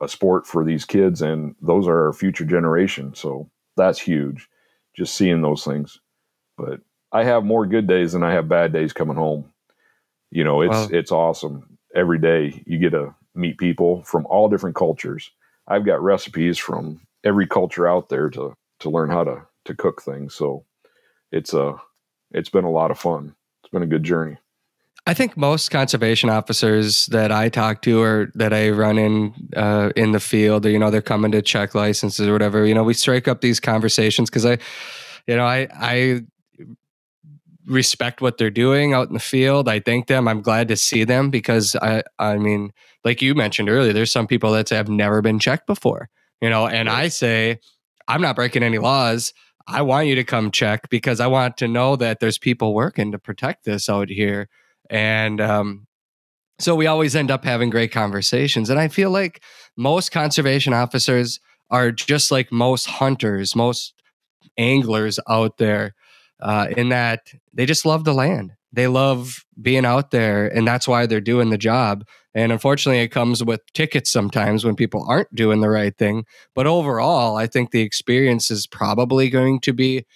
a 0.00 0.08
sport 0.08 0.46
for 0.46 0.64
these 0.64 0.84
kids, 0.84 1.22
and 1.22 1.54
those 1.60 1.86
are 1.86 2.06
our 2.06 2.12
future 2.12 2.44
generation. 2.44 3.14
So 3.14 3.50
that's 3.76 3.98
huge, 3.98 4.48
just 4.96 5.14
seeing 5.14 5.42
those 5.42 5.64
things. 5.64 6.00
But 6.56 6.80
I 7.12 7.24
have 7.24 7.44
more 7.44 7.66
good 7.66 7.86
days 7.86 8.12
than 8.12 8.22
I 8.22 8.32
have 8.32 8.48
bad 8.48 8.72
days 8.72 8.92
coming 8.92 9.16
home. 9.16 9.52
You 10.30 10.44
know, 10.44 10.62
it's 10.62 10.72
wow. 10.72 10.88
it's 10.90 11.12
awesome. 11.12 11.78
Every 11.94 12.18
day 12.18 12.62
you 12.66 12.78
get 12.78 12.90
to 12.90 13.14
meet 13.34 13.58
people 13.58 14.02
from 14.04 14.26
all 14.26 14.48
different 14.48 14.76
cultures. 14.76 15.30
I've 15.66 15.84
got 15.84 16.02
recipes 16.02 16.58
from 16.58 17.00
every 17.24 17.46
culture 17.46 17.86
out 17.86 18.08
there 18.08 18.30
to 18.30 18.54
to 18.80 18.90
learn 18.90 19.10
how 19.10 19.24
to 19.24 19.42
to 19.66 19.74
cook 19.74 20.02
things. 20.02 20.34
So 20.34 20.64
it's 21.32 21.52
a 21.52 21.62
uh, 21.62 21.78
it's 22.32 22.48
been 22.48 22.64
a 22.64 22.70
lot 22.70 22.90
of 22.90 22.98
fun. 22.98 23.34
It's 23.62 23.70
been 23.70 23.82
a 23.82 23.86
good 23.86 24.04
journey. 24.04 24.38
I 25.06 25.14
think 25.14 25.36
most 25.36 25.70
conservation 25.70 26.28
officers 26.28 27.06
that 27.06 27.32
I 27.32 27.48
talk 27.48 27.82
to 27.82 28.00
or 28.00 28.30
that 28.34 28.52
I 28.52 28.70
run 28.70 28.98
in 28.98 29.34
uh, 29.56 29.90
in 29.96 30.12
the 30.12 30.20
field, 30.20 30.66
or, 30.66 30.70
you 30.70 30.78
know, 30.78 30.90
they're 30.90 31.02
coming 31.02 31.32
to 31.32 31.42
check 31.42 31.74
licenses 31.74 32.28
or 32.28 32.32
whatever. 32.32 32.66
You 32.66 32.74
know, 32.74 32.84
we 32.84 32.94
strike 32.94 33.26
up 33.26 33.40
these 33.40 33.60
conversations 33.60 34.28
because 34.28 34.44
I, 34.44 34.58
you 35.26 35.36
know, 35.36 35.44
I 35.46 35.68
I 35.72 36.20
respect 37.66 38.20
what 38.20 38.36
they're 38.36 38.50
doing 38.50 38.92
out 38.92 39.08
in 39.08 39.14
the 39.14 39.20
field. 39.20 39.68
I 39.68 39.80
thank 39.80 40.06
them. 40.06 40.28
I'm 40.28 40.42
glad 40.42 40.68
to 40.68 40.76
see 40.76 41.04
them 41.04 41.30
because 41.30 41.76
I 41.76 42.02
I 42.18 42.36
mean, 42.36 42.72
like 43.04 43.22
you 43.22 43.34
mentioned 43.34 43.70
earlier, 43.70 43.92
there's 43.92 44.12
some 44.12 44.26
people 44.26 44.52
that 44.52 44.68
have 44.68 44.88
never 44.88 45.22
been 45.22 45.38
checked 45.38 45.66
before. 45.66 46.10
You 46.42 46.50
know, 46.50 46.66
and 46.66 46.88
I 46.88 47.08
say 47.08 47.58
I'm 48.06 48.20
not 48.20 48.36
breaking 48.36 48.62
any 48.62 48.78
laws. 48.78 49.32
I 49.66 49.82
want 49.82 50.08
you 50.08 50.14
to 50.16 50.24
come 50.24 50.50
check 50.50 50.90
because 50.90 51.20
I 51.20 51.26
want 51.26 51.56
to 51.58 51.68
know 51.68 51.96
that 51.96 52.20
there's 52.20 52.38
people 52.38 52.74
working 52.74 53.12
to 53.12 53.18
protect 53.18 53.64
this 53.64 53.88
out 53.88 54.08
here 54.08 54.48
and 54.90 55.40
um, 55.40 55.86
so 56.58 56.74
we 56.74 56.86
always 56.86 57.16
end 57.16 57.30
up 57.30 57.44
having 57.44 57.70
great 57.70 57.92
conversations. 57.92 58.68
And 58.68 58.78
I 58.78 58.88
feel 58.88 59.10
like 59.10 59.42
most 59.76 60.12
conservation 60.12 60.74
officers 60.74 61.40
are 61.70 61.92
just 61.92 62.30
like 62.30 62.52
most 62.52 62.86
hunters, 62.86 63.56
most 63.56 63.94
anglers 64.58 65.18
out 65.28 65.56
there, 65.56 65.94
uh, 66.40 66.66
in 66.76 66.88
that 66.88 67.32
they 67.54 67.64
just 67.64 67.86
love 67.86 68.04
the 68.04 68.12
land. 68.12 68.52
They 68.72 68.86
love 68.86 69.44
being 69.60 69.84
out 69.84 70.10
there, 70.10 70.46
and 70.46 70.66
that's 70.66 70.86
why 70.86 71.06
they're 71.06 71.20
doing 71.20 71.50
the 71.50 71.58
job. 71.58 72.04
And 72.34 72.52
unfortunately, 72.52 73.00
it 73.00 73.08
comes 73.08 73.42
with 73.42 73.60
tickets 73.74 74.12
sometimes 74.12 74.64
when 74.64 74.76
people 74.76 75.04
aren't 75.08 75.34
doing 75.34 75.60
the 75.60 75.68
right 75.68 75.96
thing. 75.96 76.24
But 76.54 76.68
overall, 76.68 77.36
I 77.36 77.48
think 77.48 77.70
the 77.70 77.82
experience 77.82 78.50
is 78.50 78.68
probably 78.68 79.28
going 79.28 79.60
to 79.60 79.72
be 79.72 80.06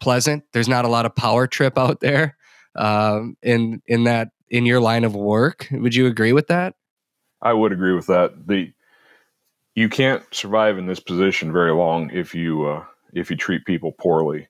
pleasant. 0.00 0.44
There's 0.52 0.68
not 0.68 0.86
a 0.86 0.88
lot 0.88 1.04
of 1.04 1.14
power 1.14 1.46
trip 1.46 1.76
out 1.76 2.00
there 2.00 2.36
um, 2.74 3.36
in 3.42 3.82
in 3.86 4.04
that 4.04 4.30
in 4.50 4.66
your 4.66 4.80
line 4.80 5.04
of 5.04 5.14
work. 5.14 5.68
Would 5.70 5.94
you 5.94 6.06
agree 6.06 6.32
with 6.32 6.48
that? 6.48 6.74
I 7.40 7.52
would 7.52 7.72
agree 7.72 7.94
with 7.94 8.06
that. 8.06 8.46
The 8.46 8.72
you 9.74 9.88
can't 9.88 10.22
survive 10.32 10.78
in 10.78 10.86
this 10.86 11.00
position 11.00 11.52
very 11.52 11.72
long 11.72 12.10
if 12.10 12.34
you 12.34 12.66
uh, 12.66 12.84
if 13.12 13.30
you 13.30 13.36
treat 13.36 13.64
people 13.64 13.92
poorly. 13.92 14.48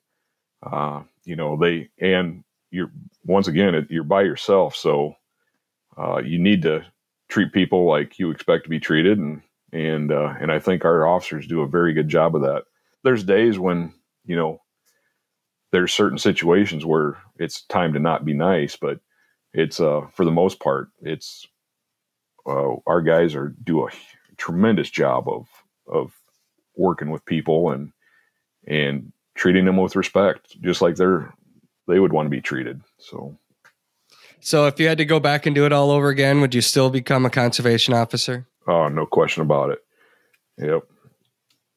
Uh, 0.61 1.03
you 1.25 1.35
know 1.35 1.57
they 1.57 1.89
and 1.99 2.43
you're 2.71 2.91
once 3.25 3.47
again 3.47 3.87
you're 3.89 4.03
by 4.03 4.21
yourself, 4.21 4.75
so 4.75 5.15
uh, 5.97 6.19
you 6.19 6.39
need 6.39 6.61
to 6.63 6.85
treat 7.29 7.53
people 7.53 7.85
like 7.85 8.19
you 8.19 8.31
expect 8.31 8.63
to 8.63 8.69
be 8.69 8.79
treated, 8.79 9.17
and 9.17 9.41
and 9.71 10.11
uh, 10.11 10.33
and 10.39 10.51
I 10.51 10.59
think 10.59 10.85
our 10.85 11.07
officers 11.07 11.47
do 11.47 11.61
a 11.61 11.67
very 11.67 11.93
good 11.93 12.09
job 12.09 12.35
of 12.35 12.41
that. 12.41 12.63
There's 13.03 13.23
days 13.23 13.57
when 13.57 13.93
you 14.25 14.35
know 14.35 14.61
there's 15.73 15.93
certain 15.93 16.19
situations 16.19 16.85
where 16.85 17.17
it's 17.37 17.63
time 17.63 17.93
to 17.93 17.99
not 17.99 18.23
be 18.23 18.33
nice, 18.33 18.77
but 18.77 18.99
it's 19.53 19.79
uh 19.81 20.01
for 20.13 20.23
the 20.23 20.31
most 20.31 20.59
part 20.59 20.89
it's 21.01 21.47
uh, 22.45 22.75
our 22.87 23.01
guys 23.01 23.35
are 23.35 23.55
do 23.63 23.85
a 23.87 23.91
tremendous 24.37 24.89
job 24.89 25.27
of 25.27 25.47
of 25.87 26.13
working 26.75 27.09
with 27.09 27.25
people 27.25 27.71
and 27.71 27.91
and 28.67 29.11
treating 29.35 29.65
them 29.65 29.77
with 29.77 29.95
respect, 29.95 30.59
just 30.61 30.81
like 30.81 30.95
they're 30.95 31.33
they 31.87 31.99
would 31.99 32.13
want 32.13 32.27
to 32.27 32.29
be 32.31 32.41
treated. 32.41 32.81
So. 32.97 33.37
So, 34.39 34.67
if 34.67 34.77
you 34.77 34.89
had 34.89 34.97
to 34.97 35.05
go 35.05 35.21
back 35.21 35.45
and 35.45 35.55
do 35.55 35.65
it 35.65 35.71
all 35.71 35.89
over 35.89 36.09
again, 36.09 36.41
would 36.41 36.53
you 36.53 36.59
still 36.59 36.89
become 36.89 37.25
a 37.25 37.29
conservation 37.29 37.93
officer? 37.93 38.45
Oh, 38.67 38.89
no 38.89 39.05
question 39.05 39.41
about 39.41 39.69
it. 39.69 39.79
Yep. 40.57 40.83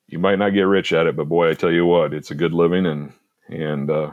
You 0.09 0.19
might 0.19 0.41
not 0.41 0.51
get 0.51 0.63
rich 0.63 0.93
at 0.93 1.07
it, 1.07 1.15
but 1.15 1.29
boy, 1.29 1.51
I 1.51 1.55
tell 1.55 1.71
you 1.71 1.87
what, 1.87 2.13
it's 2.13 2.33
a 2.33 2.35
good 2.35 2.53
living 2.53 2.85
and 2.85 3.13
and 3.49 3.91
uh, 3.91 4.13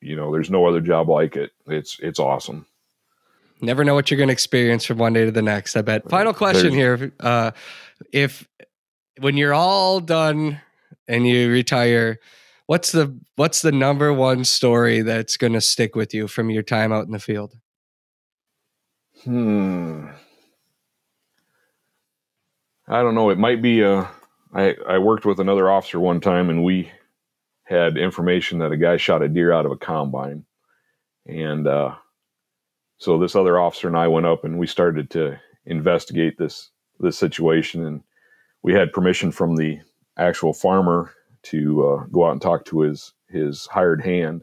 you 0.00 0.16
know, 0.16 0.32
there's 0.32 0.50
no 0.50 0.66
other 0.66 0.80
job 0.80 1.08
like 1.08 1.36
it. 1.36 1.52
It's 1.66 1.98
it's 2.00 2.18
awesome. 2.18 2.66
Never 3.60 3.84
know 3.84 3.94
what 3.94 4.10
you're 4.10 4.18
going 4.18 4.28
to 4.28 4.32
experience 4.32 4.84
from 4.84 4.98
one 4.98 5.14
day 5.14 5.24
to 5.24 5.30
the 5.30 5.42
next. 5.42 5.76
I 5.76 5.82
bet. 5.82 6.08
Final 6.10 6.34
question 6.34 6.74
There's, 6.74 7.00
here: 7.00 7.12
uh, 7.20 7.52
If 8.12 8.46
when 9.18 9.36
you're 9.36 9.54
all 9.54 10.00
done 10.00 10.60
and 11.08 11.26
you 11.26 11.50
retire, 11.50 12.18
what's 12.66 12.92
the 12.92 13.18
what's 13.36 13.62
the 13.62 13.72
number 13.72 14.12
one 14.12 14.44
story 14.44 15.00
that's 15.00 15.36
going 15.36 15.54
to 15.54 15.60
stick 15.60 15.96
with 15.96 16.12
you 16.12 16.28
from 16.28 16.50
your 16.50 16.62
time 16.62 16.92
out 16.92 17.06
in 17.06 17.12
the 17.12 17.18
field? 17.18 17.54
Hmm. 19.22 20.08
I 22.86 23.00
don't 23.02 23.14
know. 23.14 23.30
It 23.30 23.38
might 23.38 23.62
be. 23.62 23.82
Uh, 23.82 24.06
I 24.52 24.76
I 24.86 24.98
worked 24.98 25.24
with 25.24 25.40
another 25.40 25.70
officer 25.70 25.98
one 25.98 26.20
time, 26.20 26.50
and 26.50 26.62
we 26.62 26.90
had 27.64 27.96
information 27.96 28.58
that 28.58 28.72
a 28.72 28.76
guy 28.76 28.96
shot 28.96 29.22
a 29.22 29.28
deer 29.28 29.52
out 29.52 29.66
of 29.66 29.72
a 29.72 29.76
combine, 29.76 30.44
and 31.26 31.66
uh, 31.66 31.94
so 32.98 33.18
this 33.18 33.36
other 33.36 33.58
officer 33.58 33.88
and 33.88 33.96
I 33.96 34.08
went 34.08 34.26
up 34.26 34.44
and 34.44 34.58
we 34.58 34.66
started 34.66 35.10
to 35.10 35.40
investigate 35.66 36.38
this 36.38 36.70
this 37.00 37.18
situation, 37.18 37.84
and 37.84 38.02
we 38.62 38.72
had 38.72 38.92
permission 38.92 39.32
from 39.32 39.56
the 39.56 39.80
actual 40.16 40.52
farmer 40.52 41.12
to 41.44 41.86
uh, 41.86 42.04
go 42.12 42.26
out 42.26 42.32
and 42.32 42.42
talk 42.42 42.64
to 42.66 42.80
his 42.80 43.12
his 43.28 43.66
hired 43.66 44.02
hand, 44.02 44.42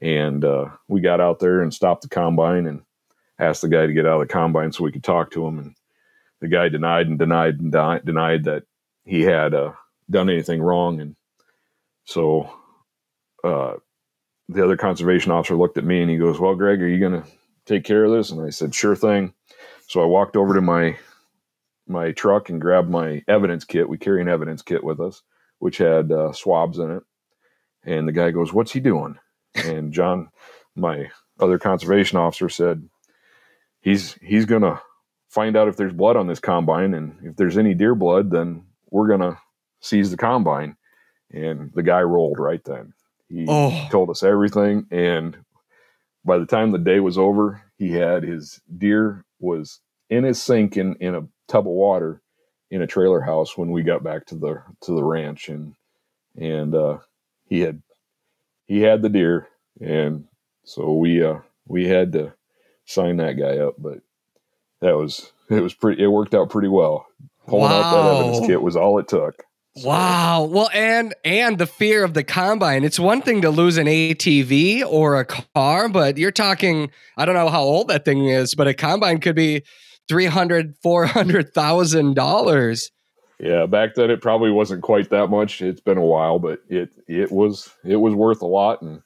and 0.00 0.44
uh, 0.44 0.66
we 0.88 1.00
got 1.00 1.20
out 1.20 1.40
there 1.40 1.60
and 1.60 1.74
stopped 1.74 2.02
the 2.02 2.08
combine 2.08 2.66
and 2.66 2.82
asked 3.38 3.62
the 3.62 3.68
guy 3.68 3.86
to 3.86 3.92
get 3.92 4.06
out 4.06 4.20
of 4.20 4.26
the 4.26 4.32
combine 4.32 4.72
so 4.72 4.84
we 4.84 4.92
could 4.92 5.04
talk 5.04 5.30
to 5.30 5.46
him, 5.46 5.58
and 5.58 5.74
the 6.40 6.48
guy 6.48 6.68
denied 6.68 7.08
and 7.08 7.18
denied 7.18 7.60
and 7.60 7.72
denied 8.04 8.44
that 8.44 8.62
he 9.04 9.22
had 9.22 9.54
uh, 9.54 9.72
done 10.10 10.30
anything 10.30 10.62
wrong, 10.62 11.00
and 11.00 11.16
so 12.08 12.50
uh, 13.44 13.74
the 14.48 14.64
other 14.64 14.78
conservation 14.78 15.30
officer 15.30 15.54
looked 15.56 15.76
at 15.76 15.84
me 15.84 16.00
and 16.00 16.10
he 16.10 16.16
goes, 16.16 16.40
"Well, 16.40 16.54
Greg, 16.54 16.80
are 16.80 16.88
you 16.88 16.98
going 16.98 17.22
to 17.22 17.28
take 17.66 17.84
care 17.84 18.04
of 18.04 18.12
this?" 18.12 18.30
And 18.30 18.40
I 18.40 18.48
said, 18.48 18.74
"Sure 18.74 18.96
thing." 18.96 19.34
So 19.88 20.00
I 20.00 20.06
walked 20.06 20.34
over 20.34 20.54
to 20.54 20.62
my 20.62 20.96
my 21.86 22.12
truck 22.12 22.48
and 22.48 22.62
grabbed 22.62 22.88
my 22.88 23.22
evidence 23.28 23.66
kit. 23.66 23.90
We 23.90 23.98
carry 23.98 24.22
an 24.22 24.28
evidence 24.28 24.62
kit 24.62 24.82
with 24.82 25.00
us, 25.00 25.20
which 25.58 25.76
had 25.76 26.10
uh, 26.10 26.32
swabs 26.32 26.78
in 26.78 26.90
it. 26.90 27.02
And 27.84 28.08
the 28.08 28.12
guy 28.12 28.30
goes, 28.30 28.54
"What's 28.54 28.72
he 28.72 28.80
doing?" 28.80 29.18
And 29.54 29.92
John, 29.92 30.30
my 30.74 31.10
other 31.38 31.58
conservation 31.58 32.16
officer, 32.16 32.48
said, 32.48 32.88
"He's 33.82 34.14
he's 34.22 34.46
gonna 34.46 34.80
find 35.28 35.58
out 35.58 35.68
if 35.68 35.76
there's 35.76 35.92
blood 35.92 36.16
on 36.16 36.26
this 36.26 36.40
combine, 36.40 36.94
and 36.94 37.18
if 37.22 37.36
there's 37.36 37.58
any 37.58 37.74
deer 37.74 37.94
blood, 37.94 38.30
then 38.30 38.64
we're 38.90 39.08
gonna 39.08 39.38
seize 39.82 40.10
the 40.10 40.16
combine." 40.16 40.78
And 41.32 41.70
the 41.74 41.82
guy 41.82 42.02
rolled 42.02 42.38
right 42.38 42.62
then. 42.64 42.94
He 43.28 43.44
oh. 43.48 43.88
told 43.90 44.08
us 44.08 44.22
everything, 44.22 44.86
and 44.90 45.36
by 46.24 46.38
the 46.38 46.46
time 46.46 46.72
the 46.72 46.78
day 46.78 47.00
was 47.00 47.18
over, 47.18 47.62
he 47.76 47.92
had 47.92 48.22
his 48.22 48.60
deer 48.76 49.24
was 49.38 49.80
in 50.10 50.24
his 50.24 50.42
sink 50.42 50.76
in, 50.76 50.94
in 50.96 51.14
a 51.14 51.26
tub 51.46 51.66
of 51.66 51.72
water 51.72 52.22
in 52.70 52.82
a 52.82 52.86
trailer 52.86 53.20
house 53.20 53.56
when 53.56 53.70
we 53.70 53.82
got 53.82 54.02
back 54.02 54.26
to 54.26 54.34
the 54.34 54.62
to 54.82 54.94
the 54.94 55.04
ranch 55.04 55.48
and 55.48 55.74
and 56.36 56.74
uh, 56.74 56.98
he 57.48 57.60
had 57.60 57.82
he 58.66 58.80
had 58.80 59.02
the 59.02 59.08
deer 59.08 59.48
and 59.80 60.26
so 60.64 60.94
we 60.94 61.24
uh 61.24 61.38
we 61.66 61.86
had 61.86 62.12
to 62.12 62.32
sign 62.84 63.16
that 63.16 63.38
guy 63.38 63.58
up 63.58 63.74
but 63.78 64.00
that 64.80 64.96
was 64.96 65.32
it 65.50 65.60
was 65.60 65.74
pretty 65.74 66.02
it 66.02 66.08
worked 66.08 66.34
out 66.34 66.50
pretty 66.50 66.68
well 66.68 67.06
pulling 67.46 67.70
wow. 67.70 67.82
out 67.82 67.90
that 67.92 68.14
evidence 68.18 68.46
kit 68.46 68.60
was 68.60 68.76
all 68.76 68.98
it 68.98 69.08
took 69.08 69.44
Wow. 69.84 70.44
Well, 70.44 70.70
and 70.72 71.14
and 71.24 71.58
the 71.58 71.66
fear 71.66 72.04
of 72.04 72.14
the 72.14 72.24
combine. 72.24 72.84
It's 72.84 72.98
one 72.98 73.22
thing 73.22 73.42
to 73.42 73.50
lose 73.50 73.76
an 73.76 73.86
ATV 73.86 74.84
or 74.84 75.18
a 75.18 75.24
car, 75.24 75.88
but 75.88 76.18
you're 76.18 76.30
talking 76.30 76.90
I 77.16 77.24
don't 77.24 77.34
know 77.34 77.48
how 77.48 77.62
old 77.62 77.88
that 77.88 78.04
thing 78.04 78.26
is, 78.26 78.54
but 78.54 78.68
a 78.68 78.74
combine 78.74 79.20
could 79.20 79.36
be 79.36 79.62
three 80.08 80.26
hundred, 80.26 80.74
four 80.82 81.06
hundred 81.06 81.52
thousand 81.54 82.14
dollars. 82.14 82.90
Yeah, 83.40 83.66
back 83.66 83.94
then 83.94 84.10
it 84.10 84.20
probably 84.20 84.50
wasn't 84.50 84.82
quite 84.82 85.10
that 85.10 85.28
much. 85.28 85.62
It's 85.62 85.80
been 85.80 85.98
a 85.98 86.04
while, 86.04 86.38
but 86.38 86.60
it 86.68 86.90
it 87.06 87.30
was 87.30 87.70
it 87.84 87.96
was 87.96 88.14
worth 88.14 88.42
a 88.42 88.46
lot. 88.46 88.82
And 88.82 89.00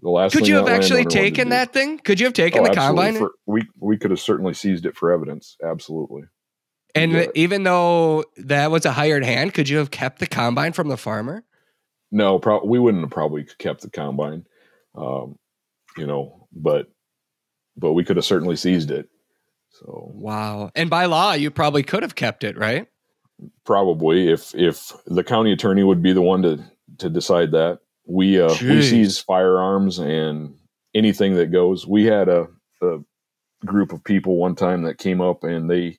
the 0.00 0.10
last 0.10 0.32
could 0.32 0.48
you 0.48 0.56
have 0.56 0.68
actually 0.68 1.04
taken 1.04 1.50
that 1.50 1.72
thing? 1.72 1.98
Could 1.98 2.18
you 2.18 2.26
have 2.26 2.32
oh, 2.32 2.34
taken 2.34 2.62
oh, 2.62 2.68
the 2.68 2.74
combine? 2.74 3.16
For, 3.16 3.32
we 3.46 3.62
we 3.78 3.96
could 3.96 4.10
have 4.10 4.20
certainly 4.20 4.54
seized 4.54 4.86
it 4.86 4.96
for 4.96 5.12
evidence. 5.12 5.56
Absolutely. 5.64 6.22
And 6.94 7.12
yeah. 7.12 7.26
even 7.34 7.62
though 7.62 8.24
that 8.36 8.70
was 8.70 8.84
a 8.84 8.92
hired 8.92 9.24
hand, 9.24 9.54
could 9.54 9.68
you 9.68 9.78
have 9.78 9.90
kept 9.90 10.18
the 10.18 10.26
combine 10.26 10.72
from 10.72 10.88
the 10.88 10.96
farmer? 10.96 11.44
No, 12.10 12.38
pro- 12.38 12.64
we 12.64 12.78
wouldn't 12.78 13.04
have 13.04 13.10
probably 13.10 13.46
kept 13.58 13.80
the 13.80 13.90
combine. 13.90 14.44
Um, 14.94 15.38
you 15.96 16.06
know, 16.06 16.48
but 16.52 16.88
but 17.76 17.92
we 17.92 18.04
could 18.04 18.16
have 18.16 18.26
certainly 18.26 18.56
seized 18.56 18.90
it. 18.90 19.08
So 19.70 20.10
wow. 20.14 20.70
And 20.74 20.90
by 20.90 21.06
law, 21.06 21.32
you 21.32 21.50
probably 21.50 21.82
could 21.82 22.02
have 22.02 22.14
kept 22.14 22.44
it, 22.44 22.58
right? 22.58 22.86
Probably, 23.64 24.28
if 24.28 24.54
if 24.54 24.92
the 25.06 25.24
county 25.24 25.52
attorney 25.52 25.82
would 25.82 26.02
be 26.02 26.12
the 26.12 26.22
one 26.22 26.42
to 26.42 26.62
to 26.98 27.08
decide 27.08 27.52
that. 27.52 27.80
We 28.06 28.40
uh, 28.40 28.54
we 28.60 28.82
seize 28.82 29.18
firearms 29.18 29.98
and 29.98 30.56
anything 30.94 31.34
that 31.36 31.52
goes. 31.52 31.86
We 31.86 32.04
had 32.04 32.28
a, 32.28 32.48
a 32.82 32.98
group 33.64 33.92
of 33.92 34.04
people 34.04 34.36
one 34.36 34.56
time 34.56 34.82
that 34.82 34.98
came 34.98 35.20
up 35.20 35.44
and 35.44 35.70
they 35.70 35.98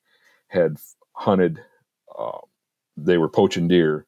had 0.54 0.78
hunted. 1.14 1.60
Uh, 2.18 2.38
they 2.96 3.18
were 3.18 3.30
poaching 3.30 3.68
deer, 3.68 4.06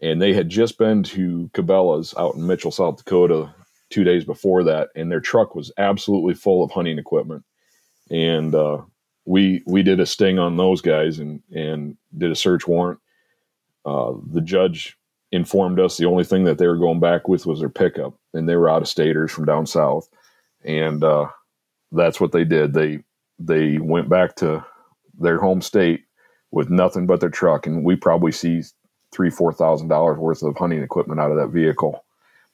and 0.00 0.20
they 0.20 0.32
had 0.32 0.48
just 0.48 0.78
been 0.78 1.02
to 1.02 1.50
Cabela's 1.52 2.14
out 2.16 2.34
in 2.34 2.46
Mitchell, 2.46 2.70
South 2.70 2.96
Dakota, 2.96 3.54
two 3.90 4.04
days 4.04 4.24
before 4.24 4.64
that, 4.64 4.88
and 4.96 5.12
their 5.12 5.20
truck 5.20 5.54
was 5.54 5.70
absolutely 5.76 6.34
full 6.34 6.64
of 6.64 6.70
hunting 6.70 6.98
equipment. 6.98 7.44
And 8.10 8.54
uh, 8.54 8.78
we 9.26 9.62
we 9.66 9.82
did 9.82 10.00
a 10.00 10.06
sting 10.06 10.38
on 10.38 10.56
those 10.56 10.80
guys 10.80 11.18
and 11.18 11.42
and 11.54 11.96
did 12.16 12.30
a 12.30 12.36
search 12.36 12.66
warrant. 12.66 12.98
Uh, 13.84 14.14
the 14.30 14.40
judge 14.40 14.96
informed 15.30 15.80
us 15.80 15.96
the 15.96 16.06
only 16.06 16.24
thing 16.24 16.44
that 16.44 16.58
they 16.58 16.66
were 16.66 16.76
going 16.76 17.00
back 17.00 17.28
with 17.28 17.46
was 17.46 17.60
their 17.60 17.68
pickup, 17.68 18.14
and 18.32 18.48
they 18.48 18.56
were 18.56 18.70
out 18.70 18.82
of 18.82 18.88
staters 18.88 19.30
from 19.30 19.44
down 19.44 19.66
south, 19.66 20.08
and 20.64 21.04
uh, 21.04 21.26
that's 21.92 22.20
what 22.20 22.32
they 22.32 22.44
did. 22.44 22.72
They 22.72 23.00
they 23.38 23.78
went 23.78 24.08
back 24.08 24.36
to 24.36 24.64
their 25.22 25.38
home 25.38 25.60
state 25.60 26.04
with 26.50 26.70
nothing 26.70 27.06
but 27.06 27.20
their 27.20 27.30
truck, 27.30 27.66
and 27.66 27.84
we 27.84 27.96
probably 27.96 28.32
see 28.32 28.62
three 29.12 29.30
four 29.30 29.52
thousand 29.52 29.88
dollars 29.88 30.18
worth 30.18 30.42
of 30.42 30.56
hunting 30.56 30.82
equipment 30.82 31.20
out 31.20 31.30
of 31.30 31.36
that 31.36 31.48
vehicle, 31.48 32.04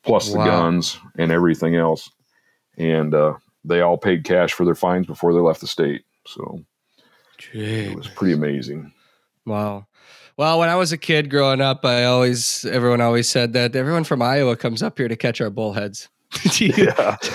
plus 0.05 0.31
wow. 0.31 0.45
the 0.45 0.51
guns 0.51 0.99
and 1.19 1.33
everything 1.33 1.77
else, 1.77 2.11
and 2.77 3.15
uh, 3.15 3.35
they 3.65 3.81
all 3.81 3.99
paid 3.99 4.25
cash 4.25 4.53
for 4.53 4.65
their 4.65 4.75
fines 4.75 5.07
before 5.07 5.33
they 5.33 5.41
left 5.41 5.61
the 5.61 5.67
state. 5.67 6.05
So 6.27 6.65
Jeez. 7.39 7.91
it 7.91 7.97
was 7.97 8.09
pretty 8.09 8.35
amazing. 8.35 8.93
Wow. 9.47 9.87
Well, 10.37 10.61
when 10.61 10.69
I 10.69 10.77
was 10.77 10.93
a 10.93 10.99
kid 10.99 11.31
growing 11.31 11.61
up, 11.61 11.85
I 11.85 12.05
always 12.05 12.65
everyone 12.65 13.01
always 13.01 13.29
said 13.29 13.55
that 13.55 13.75
everyone 13.75 14.05
from 14.05 14.23
Iowa 14.23 14.57
comes 14.57 14.83
up 14.83 14.99
here 14.99 15.09
to 15.09 15.17
catch 15.17 15.41
our 15.41 15.51
bullheads. 15.51 16.09
yeah. 16.61 17.17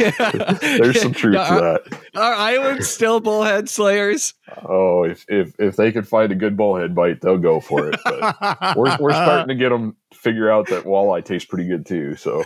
There's 0.62 1.02
some 1.02 1.14
truth 1.14 1.34
to 1.34 1.80
that. 1.84 2.00
Are 2.16 2.34
Iowans 2.34 2.88
still 2.88 3.20
bullhead 3.20 3.68
slayers? 3.68 4.34
Oh, 4.68 5.04
if, 5.04 5.26
if 5.28 5.60
if 5.60 5.76
they 5.78 5.92
could 5.92 6.08
find 6.08 6.32
a 6.32 6.36
good 6.36 6.56
bullhead 6.56 6.94
bite, 6.94 7.22
they'll 7.22 7.40
go 7.40 7.60
for 7.60 7.90
it. 7.90 8.00
But 8.04 8.78
we're 8.78 8.96
we're 9.00 9.12
starting 9.12 9.48
to 9.48 9.56
get 9.56 9.70
them 9.70 9.96
figure 10.14 10.50
out 10.50 10.70
that 10.70 10.84
walleye 10.84 11.26
tastes 11.26 11.48
pretty 11.48 11.68
good 11.68 11.86
too. 11.86 12.16
So 12.16 12.44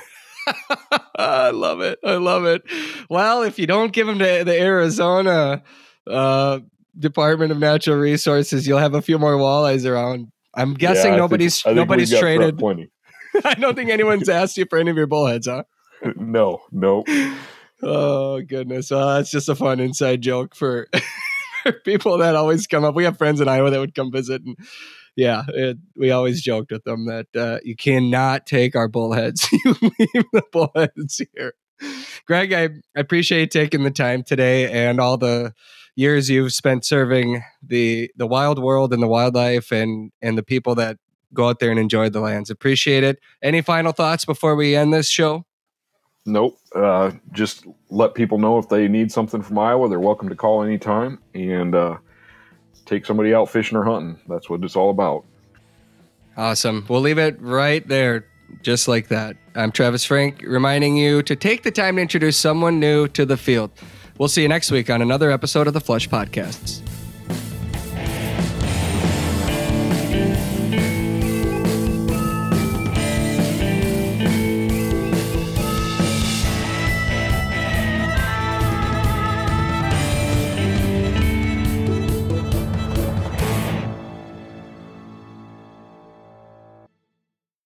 I 1.17 1.49
love 1.51 1.81
it. 1.81 1.99
I 2.03 2.15
love 2.15 2.45
it. 2.45 2.63
Well, 3.09 3.43
if 3.43 3.59
you 3.59 3.67
don't 3.67 3.91
give 3.91 4.07
them 4.07 4.19
to 4.19 4.43
the 4.45 4.59
Arizona 4.59 5.63
uh, 6.09 6.59
Department 6.97 7.51
of 7.51 7.57
Natural 7.57 7.97
Resources, 7.97 8.65
you'll 8.65 8.79
have 8.79 8.93
a 8.93 9.01
few 9.01 9.19
more 9.19 9.35
walleyes 9.35 9.89
around. 9.89 10.31
I'm 10.53 10.73
guessing 10.73 11.11
yeah, 11.11 11.17
nobody's 11.17 11.61
think, 11.61 11.75
nobody's 11.75 12.17
traded. 12.17 12.61
I 13.43 13.53
don't 13.55 13.75
think 13.75 13.89
anyone's 13.89 14.29
asked 14.29 14.57
you 14.57 14.65
for 14.65 14.79
any 14.79 14.89
of 14.89 14.97
your 14.97 15.07
bullheads, 15.07 15.47
huh? 15.47 15.63
No, 16.15 16.61
no. 16.71 17.03
Oh 17.81 18.41
goodness, 18.41 18.91
uh, 18.91 19.15
that's 19.15 19.31
just 19.31 19.49
a 19.49 19.55
fun 19.55 19.79
inside 19.79 20.21
joke 20.21 20.55
for, 20.55 20.87
for, 21.63 21.71
people 21.71 22.17
that 22.17 22.35
always 22.35 22.65
come 22.65 22.83
up. 22.83 22.95
We 22.95 23.03
have 23.03 23.17
friends 23.17 23.39
in 23.39 23.47
Iowa 23.47 23.69
that 23.69 23.79
would 23.79 23.95
come 23.95 24.11
visit, 24.11 24.41
and 24.43 24.57
yeah, 25.15 25.43
it, 25.49 25.77
we 25.95 26.11
always 26.11 26.41
joked 26.41 26.71
with 26.71 26.83
them 26.83 27.05
that 27.07 27.27
uh, 27.35 27.59
you 27.63 27.75
cannot 27.75 28.45
take 28.45 28.75
our 28.75 28.87
bullheads. 28.87 29.47
you 29.65 29.75
leave 29.81 30.25
the 30.31 30.43
bullheads 30.51 31.21
here. 31.35 31.53
Greg, 32.25 32.53
I, 32.53 32.63
I 32.95 32.99
appreciate 32.99 33.51
taking 33.51 33.83
the 33.83 33.91
time 33.91 34.23
today 34.23 34.71
and 34.71 34.99
all 34.99 35.17
the 35.17 35.53
years 35.95 36.29
you've 36.29 36.53
spent 36.53 36.85
serving 36.85 37.43
the 37.61 38.09
the 38.15 38.27
wild 38.27 38.61
world 38.61 38.93
and 38.93 39.01
the 39.01 39.07
wildlife 39.07 39.71
and 39.71 40.11
and 40.21 40.37
the 40.37 40.43
people 40.43 40.75
that 40.75 40.97
go 41.33 41.49
out 41.49 41.59
there 41.59 41.71
and 41.71 41.79
enjoy 41.79 42.09
the 42.09 42.21
lands. 42.21 42.49
Appreciate 42.49 43.03
it. 43.03 43.19
Any 43.41 43.61
final 43.61 43.91
thoughts 43.91 44.23
before 44.23 44.55
we 44.55 44.75
end 44.75 44.93
this 44.93 45.09
show? 45.09 45.46
Nope. 46.27 46.59
Uh, 46.75 47.11
just 47.31 47.65
let 47.89 48.13
people 48.13 48.37
know 48.37 48.57
if 48.59 48.67
they 48.67 48.87
need 48.89 49.11
something 49.11 49.41
from 49.41 49.57
Iowa, 49.57 49.87
they're 49.87 49.99
welcome 49.99 50.27
to 50.27 50.35
call 50.35 50.61
anytime 50.61 51.19
and 51.33 51.73
uh, 51.73 51.97
take 52.85 53.05
somebody 53.05 53.33
out 53.33 53.49
fishing 53.49 53.77
or 53.77 53.85
hunting. 53.85 54.19
That's 54.27 54.49
what 54.49 54.61
it's 54.63 54.75
all 54.75 54.89
about. 54.89 55.23
Awesome. 56.35 56.85
We'll 56.89 57.01
leave 57.01 57.17
it 57.17 57.41
right 57.41 57.87
there. 57.87 58.27
just 58.61 58.87
like 58.87 59.07
that. 59.07 59.37
I'm 59.55 59.71
Travis 59.71 60.05
Frank, 60.05 60.41
reminding 60.45 60.97
you 60.97 61.21
to 61.23 61.35
take 61.35 61.63
the 61.63 61.71
time 61.71 61.95
to 61.95 62.01
introduce 62.01 62.37
someone 62.37 62.79
new 62.79 63.07
to 63.09 63.25
the 63.25 63.37
field. 63.37 63.71
We'll 64.17 64.29
see 64.29 64.41
you 64.41 64.47
next 64.47 64.71
week 64.71 64.89
on 64.89 65.01
another 65.01 65.31
episode 65.31 65.67
of 65.67 65.73
the 65.73 65.81
Flush 65.81 66.09
Podcasts. 66.09 66.81